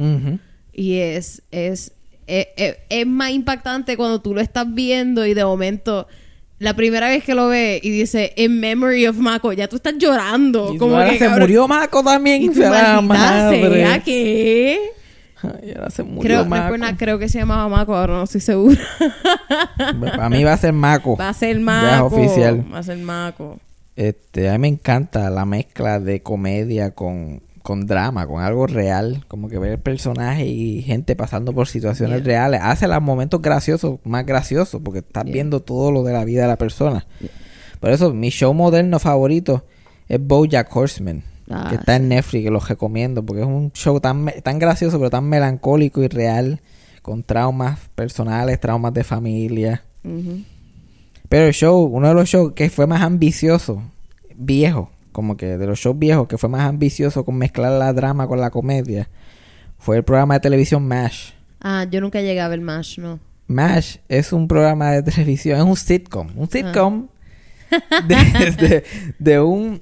[0.73, 1.93] Y es, es,
[2.27, 6.07] es, es- es más impactante cuando tú lo estás viendo y de momento...
[6.59, 9.93] La primera vez que lo ves y dice In Memory of Mako, ya tú estás
[9.99, 10.73] llorando.
[10.73, 12.41] Y como que, se cabrón, murió Mako también.
[12.45, 12.55] Y tu
[13.05, 14.79] maldita sea, ¿qué?
[15.63, 16.75] Ay, ahora se murió Creo, Mako.
[16.99, 18.81] creo que se llamaba Mako, ahora no estoy segura.
[20.01, 21.17] Para mí va a ser Mako.
[21.17, 22.17] Va a ser Ya es Mako.
[22.17, 22.65] oficial.
[22.73, 23.59] Va a ser Mako.
[23.97, 29.25] Este, a mí me encanta la mezcla de comedia con, con drama, con algo real,
[29.29, 32.27] como que ver personajes y gente pasando por situaciones Yeah.
[32.27, 35.33] reales, hace los momentos graciosos más graciosos, porque estás Yeah.
[35.35, 37.07] viendo todo lo de la vida de la persona.
[37.81, 39.65] Por eso, mi show moderno favorito
[40.09, 44.01] es BoJack Horseman, Ah, que está en Netflix, que los recomiendo, porque es un show
[44.01, 46.61] tan, tan gracioso, pero tan melancólico y real,
[47.03, 49.85] con traumas personales, traumas de familia.
[51.29, 53.83] Pero el show, uno de los shows que fue más ambicioso,
[54.37, 58.27] viejo, como que de los shows viejos que fue más ambicioso con mezclar la drama
[58.27, 59.09] con la comedia,
[59.79, 61.33] fue el programa de televisión MASH.
[61.61, 63.19] Ah, yo nunca llegué a ver MASH, no.
[63.49, 67.07] MASH es un programa de televisión, es un sitcom, un sitcom
[68.09, 68.85] de, de-
[69.19, 69.81] de un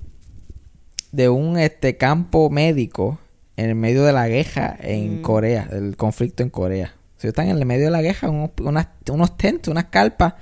[1.14, 3.18] de un este campo médico
[3.56, 5.22] en el medio de la guerra en Mm.
[5.22, 6.94] Corea, el conflicto en Corea.
[7.18, 10.34] Si están en el medio de la guerra, unos, unas, unos tentes, unas carpas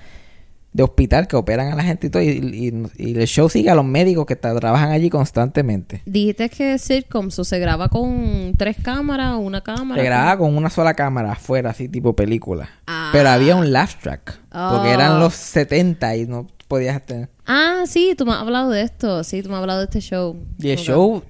[0.73, 2.73] de hospital que operan a la gente y todo, y, y-
[3.11, 6.01] y el show sigue a los médicos que tra- trabajan allí constantemente.
[6.07, 10.01] Dijiste que sitcoms o se graba con tres cámaras o una cámara.
[10.01, 12.71] Se grababa con una sola cámara afuera, así tipo película.
[12.87, 13.11] Ah.
[13.13, 14.39] Pero había un laugh track.
[14.51, 14.95] Porque Ah.
[14.95, 17.29] eran los 70 y no podías tener.
[17.47, 19.23] Ah, sí, tú me has hablado de esto.
[19.25, 20.37] Sí, tú me has hablado de este show.
[20.59, 21.23] Y el show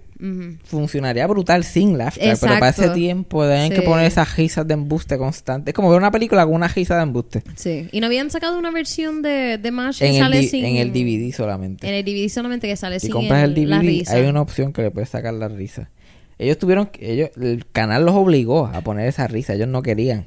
[0.64, 2.39] funcionaría brutal sin laugh track.
[2.40, 5.70] Pero para ese tiempo tenían que poner esas risas de embuste constante.
[5.70, 7.43] Es como ver una película con una risa de embuste.
[7.56, 7.89] Sí.
[7.90, 10.64] Y no habían sacado una versión de, de MASH que En el, sale di- sin.
[10.64, 11.89] en el DVD solamente.
[11.89, 14.14] En el DVD solamente que sale si sin compras el, DVD, risa.
[14.14, 15.90] hay una opción que le puedes sacar la risa.
[16.39, 20.27] Ellos tuvieron, que- ellos, el canal los obligó a poner esa risa, ellos no querían.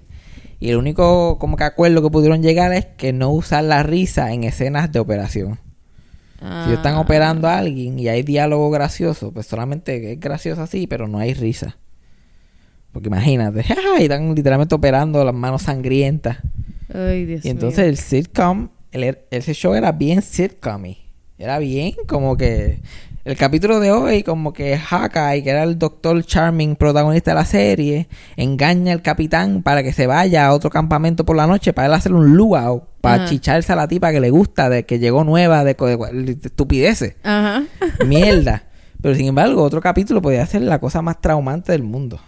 [0.59, 4.31] Y el único como que acuerdo que pudieron llegar es que no usar la risa
[4.33, 5.59] en escenas de operación.
[6.67, 6.99] Si están Ah.
[6.99, 11.33] operando a alguien y hay diálogo gracioso, pues solamente es gracioso así, pero no hay
[11.33, 11.77] risa.
[12.91, 13.65] Porque imagínate,
[13.99, 16.37] y están literalmente operando las manos sangrientas.
[16.93, 20.83] Ay, Dios Y entonces el sitcom, el- ese show era bien sitcom
[21.37, 22.79] Era bien como que
[23.25, 27.45] El capítulo de hoy, como que Hawkeye, que era el doctor Charming protagonista de la
[27.45, 28.07] serie,
[28.37, 31.93] engaña al capitán para que se vaya a otro campamento por la noche para él
[31.95, 33.25] hacer un luau, para Ajá.
[33.25, 35.75] chicharse a la tipa que le gusta, de que llegó nueva, de,
[36.43, 37.63] estupideces, Ajá.
[38.05, 38.65] mierda.
[39.01, 42.19] Pero sin embargo, otro capítulo podía ser la cosa más traumante del mundo.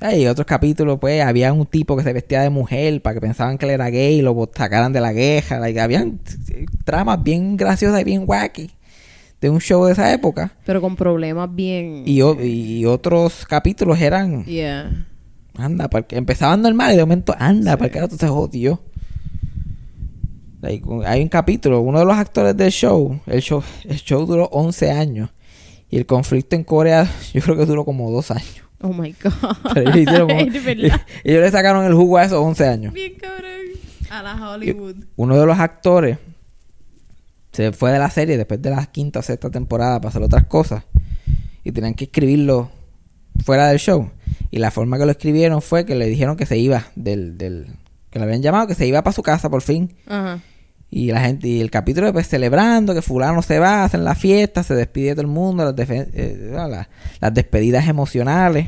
[0.00, 3.58] Hay otros capítulos, pues, había un tipo que se vestía de mujer para que pensaban
[3.58, 5.58] que él era gay y lo sacaran de la queja.
[5.58, 6.20] Like, habían
[6.86, 8.70] tramas bien graciosas y bien wacky
[9.42, 10.52] de un show de esa época.
[10.64, 12.04] Pero con problemas bien.
[12.06, 12.22] Y,
[12.86, 15.04] otros capítulos eran, Yeah.
[15.58, 18.80] anda, porque empezaban normal y de momento, anda, para que tú se jodió.
[20.60, 24.44] Like, hay un capítulo, uno de los actores del show, el show, el show duró
[24.52, 25.28] 11 años.
[25.90, 28.62] Y el conflicto en Corea, yo creo que duró como dos años.
[28.80, 29.32] Oh my God.
[29.74, 30.38] Pero ellos, como-
[31.24, 32.92] ellos le sacaron el jugo a esos 11 años.
[32.94, 33.50] Bien cabrón.
[34.08, 34.96] A la Hollywood.
[35.16, 36.18] Uno de los actores
[37.52, 40.44] se fue de la serie después de la quinta o sexta temporada para hacer otras
[40.46, 40.84] cosas.
[41.64, 42.70] Y tenían que escribirlo
[43.44, 44.10] fuera del show.
[44.50, 47.38] Y la forma que lo escribieron fue que le dijeron que se iba del...
[47.38, 47.66] del
[48.10, 49.94] que le habían llamado, que se iba para su casa por fin.
[50.06, 50.40] Ajá.
[50.90, 54.62] Y la gente, y el capítulo pues celebrando que fulano se va, hacen la fiesta,
[54.62, 58.66] se despide de todo el mundo, las, eh, la- las despedidas emocionales.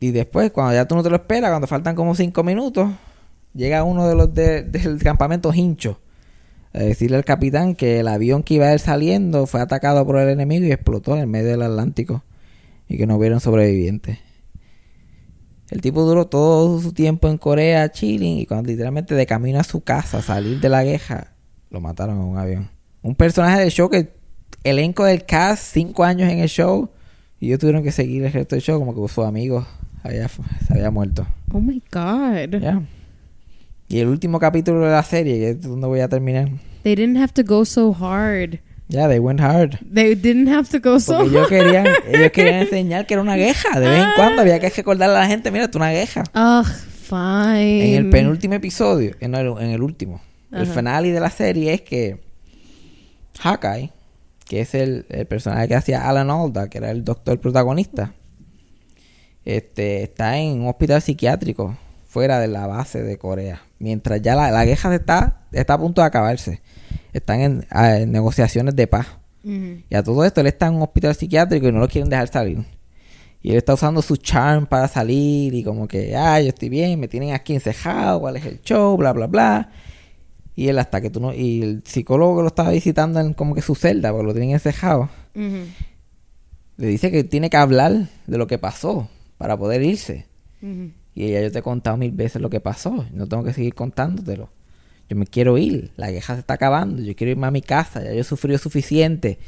[0.00, 2.88] Y después, cuando ya tú no te lo esperas, cuando faltan como cinco minutos,
[3.52, 6.00] llega uno de los de- del campamento hincho
[6.78, 10.16] a decirle al capitán que el avión que iba a ir saliendo fue atacado por
[10.18, 12.22] el enemigo y explotó en el medio del Atlántico
[12.88, 14.18] y que no hubieron sobrevivientes.
[15.70, 19.64] El tipo duró todo su tiempo en Corea chilling y cuando literalmente de camino a
[19.64, 21.32] su casa, a salir de la guerra,
[21.70, 22.70] lo mataron en un avión.
[23.02, 24.14] Un personaje del show que
[24.62, 26.90] elenco del cast, cinco años en el show,
[27.40, 29.66] y ellos tuvieron que seguir el resto del show como que sus amigos
[30.04, 31.26] había, se había muerto.
[31.52, 32.84] Oh my God.
[33.88, 36.48] Y el último capítulo de la serie, que es donde voy a terminar.
[36.82, 38.60] They didn't have to go so hard.
[38.88, 39.78] Ya, they went hard.
[39.82, 41.48] They didn't have to go so Porque ellos hard.
[41.50, 43.78] querían, ellos querían enseñar que era una queja.
[43.78, 46.24] De vez en cuando había que recordarle a la gente, mira, tú una queja.
[46.34, 47.90] Ugh, fine.
[47.96, 50.22] En el penúltimo episodio, en el, en el último,
[50.52, 50.72] el Ajá.
[50.72, 52.20] finale de la serie es que
[53.40, 53.92] Hawkeye,
[54.46, 58.14] que es el, el personaje que hacía Alan Alda, que era el doctor protagonista,
[59.44, 61.76] este, está en un hospital psiquiátrico
[62.06, 63.60] fuera de la base de Corea.
[63.78, 66.60] Mientras ya la, la guerra está, está a punto de acabarse.
[67.12, 69.06] Están en, a- en negociaciones de paz.
[69.88, 72.28] Y a todo esto él está en un hospital psiquiátrico y no lo quieren dejar
[72.28, 72.64] salir.
[73.40, 76.98] Y él está usando su charm para salir y como que, ah, yo estoy bien,
[77.00, 79.70] me tienen aquí encejado, cuál es el show, bla, bla, bla.
[80.56, 81.32] Y él hasta que tú no...
[81.32, 84.50] Y el psicólogo que lo estaba visitando en como que su celda, porque lo tienen
[84.50, 85.08] encejado,
[86.76, 90.26] le dice que tiene que hablar de lo que pasó para poder irse.
[90.60, 90.90] Ujú.
[91.18, 93.04] Y ya yo te he contado mil veces lo que pasó.
[93.12, 94.50] No tengo que seguir contándotelo.
[95.08, 95.90] Yo me quiero ir.
[95.96, 97.02] La guerra se está acabando.
[97.02, 98.04] Yo quiero irme a mi casa.
[98.04, 99.40] Ya yo he sufrido suficiente.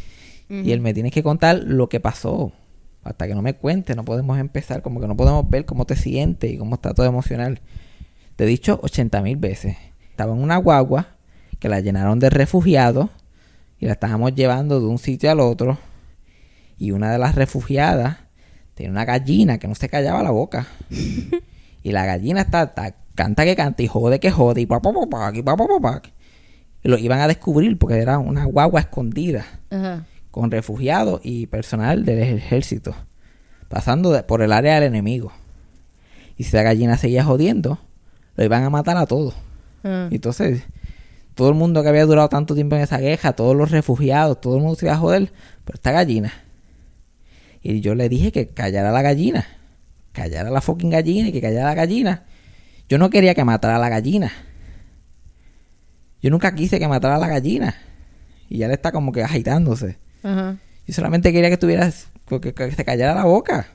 [0.49, 2.51] Y él me tiene que contar lo que pasó.
[3.05, 4.83] Hasta que no me cuente, no podemos empezar.
[4.83, 7.61] Como que no podemos ver cómo te sientes y cómo está todo emocional.
[8.35, 9.77] Te he dicho 80 mil veces.
[10.11, 11.15] Estaba en una guagua
[11.61, 13.11] que la llenaron de refugiados
[13.79, 15.79] y la estábamos llevando de un sitio al otro.
[16.79, 18.17] Y una de las refugiadas
[18.75, 20.67] tenía una gallina que no se callaba la boca.
[21.83, 24.93] y la gallina está, está- canta que canta y jode que jode y pa, pa,
[24.93, 26.03] pa, pa, y pa, pa, pa, pa.
[26.83, 30.07] Y lo iban a descubrir porque era una guagua escondida Ajá.
[30.31, 32.95] con refugiados y personal del ejército,
[33.69, 35.33] pasando de- por el área del enemigo.
[36.37, 37.79] Y si la gallina seguía jodiendo,
[38.37, 39.35] lo iban a matar a todos.
[39.83, 40.09] Ajá.
[40.11, 40.63] Y entonces,
[41.35, 44.57] todo el mundo que había durado tanto tiempo en esa guerra, todos los refugiados, todo
[44.57, 45.33] el mundo se iba a joder
[45.67, 46.33] por esta gallina.
[47.63, 49.47] Y yo le dije que callara la gallina,
[50.13, 52.25] callara la fucking gallina y que callara la gallina.
[52.89, 54.33] Yo no quería que matara a la gallina.
[56.21, 57.75] Yo nunca quise que matara a la gallina.
[58.49, 59.99] Y ya le está como que agitándose.
[60.23, 60.57] Ajá.
[60.87, 61.91] Yo solamente quería que tuviera
[62.27, 63.69] que, se callara la boca.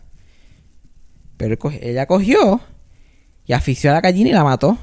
[1.38, 2.62] Pero ella cogió
[3.45, 4.78] y asfixió a la gallina y la mató.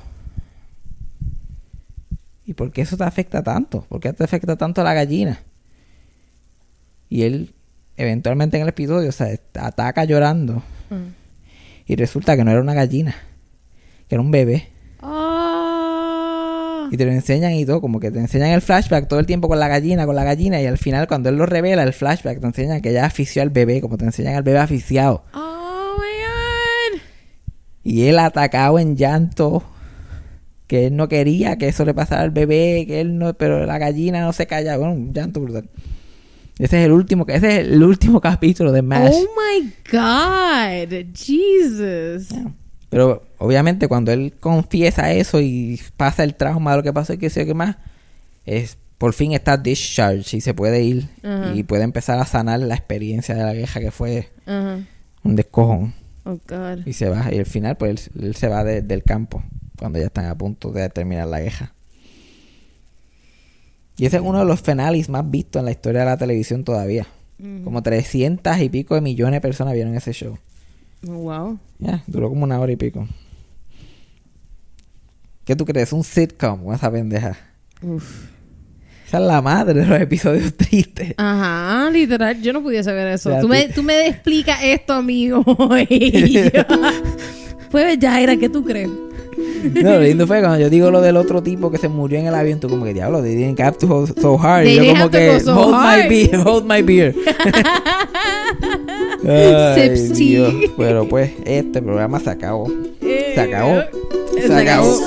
[2.45, 3.83] ¿Y por qué eso te afecta tanto?
[3.89, 5.41] ¿Por qué te afecta tanto a la gallina?
[7.09, 7.55] Y él,
[7.97, 10.62] eventualmente en el episodio, o sea, ataca llorando.
[10.91, 11.22] Ajá.
[11.87, 13.15] Y resulta que no era una gallina,
[14.09, 14.69] que era un bebé.
[15.01, 16.89] Ah.
[16.91, 19.49] Y te lo enseñan y todo, como que te enseñan el flashback todo el tiempo
[19.49, 22.41] con la gallina, con la gallina, y al final cuando él lo revela, el flashback
[22.41, 25.25] te enseñan que ella asfixió al bebé, como te enseñan al bebé asfixiado.
[25.35, 27.01] Oh my god.
[27.83, 29.65] Y él atacado en llanto,
[30.67, 33.79] que él no quería que eso le pasara al bebé, que él no, pero la
[33.79, 35.69] gallina no se calla, bueno, un llanto brutal.
[36.65, 39.13] Ese es el último, ese es el último capítulo de MASH.
[39.13, 41.07] Oh my god.
[41.15, 42.29] Jesus.
[42.89, 47.19] Pero obviamente cuando él confiesa eso y pasa el trauma de lo que pasó y
[47.19, 47.77] qué sé qué más,
[48.45, 51.09] es por fin está discharged y se puede ir
[51.55, 54.29] y puede empezar a sanar la experiencia de la queja que fue
[55.25, 55.95] un descojón.
[56.25, 56.87] Oh, God.
[56.87, 57.29] Y se va.
[57.33, 59.43] Y al final, pues él, él se va de- del campo
[59.77, 61.73] cuando ya están a punto de terminar la queja.
[63.97, 66.64] Y ese es uno de los finales más vistos en la historia de la televisión
[66.64, 67.06] todavía.
[67.64, 70.39] Como 300 y pico de millones de personas vieron ese show.
[71.02, 71.59] Wow.
[71.81, 73.09] Ya, duró como una hora y pico.
[75.44, 75.93] ¿Qué tú crees?
[75.93, 77.36] Un sitcom con esa pendeja.
[77.82, 78.28] Uf.
[79.05, 81.14] Esa es la madre de los episodios tristes.
[81.16, 83.36] Ajá, literal, yo no pudiese ver eso.
[83.40, 85.43] Tú, me, tú me explicas esto, amigo.
[87.70, 88.89] pues Jaira, ¿qué tú crees?
[89.82, 92.27] No, lo lindo fue cuando yo digo lo del otro tipo que se murió en
[92.27, 94.64] el avión, tú como que diablo, they didn't have to hold so hard.
[94.64, 96.02] They Y yo como que go so hold hard.
[96.05, 97.14] my beer, hold my beer.
[99.28, 100.52] Ay, Dios.
[100.77, 102.66] Pero pues este programa se acabó.
[103.01, 103.78] Se acabó.
[103.78, 103.89] Eh,
[104.47, 104.93] Se acabó.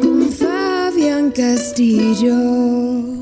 [0.00, 2.34] Con Fabián Castillo.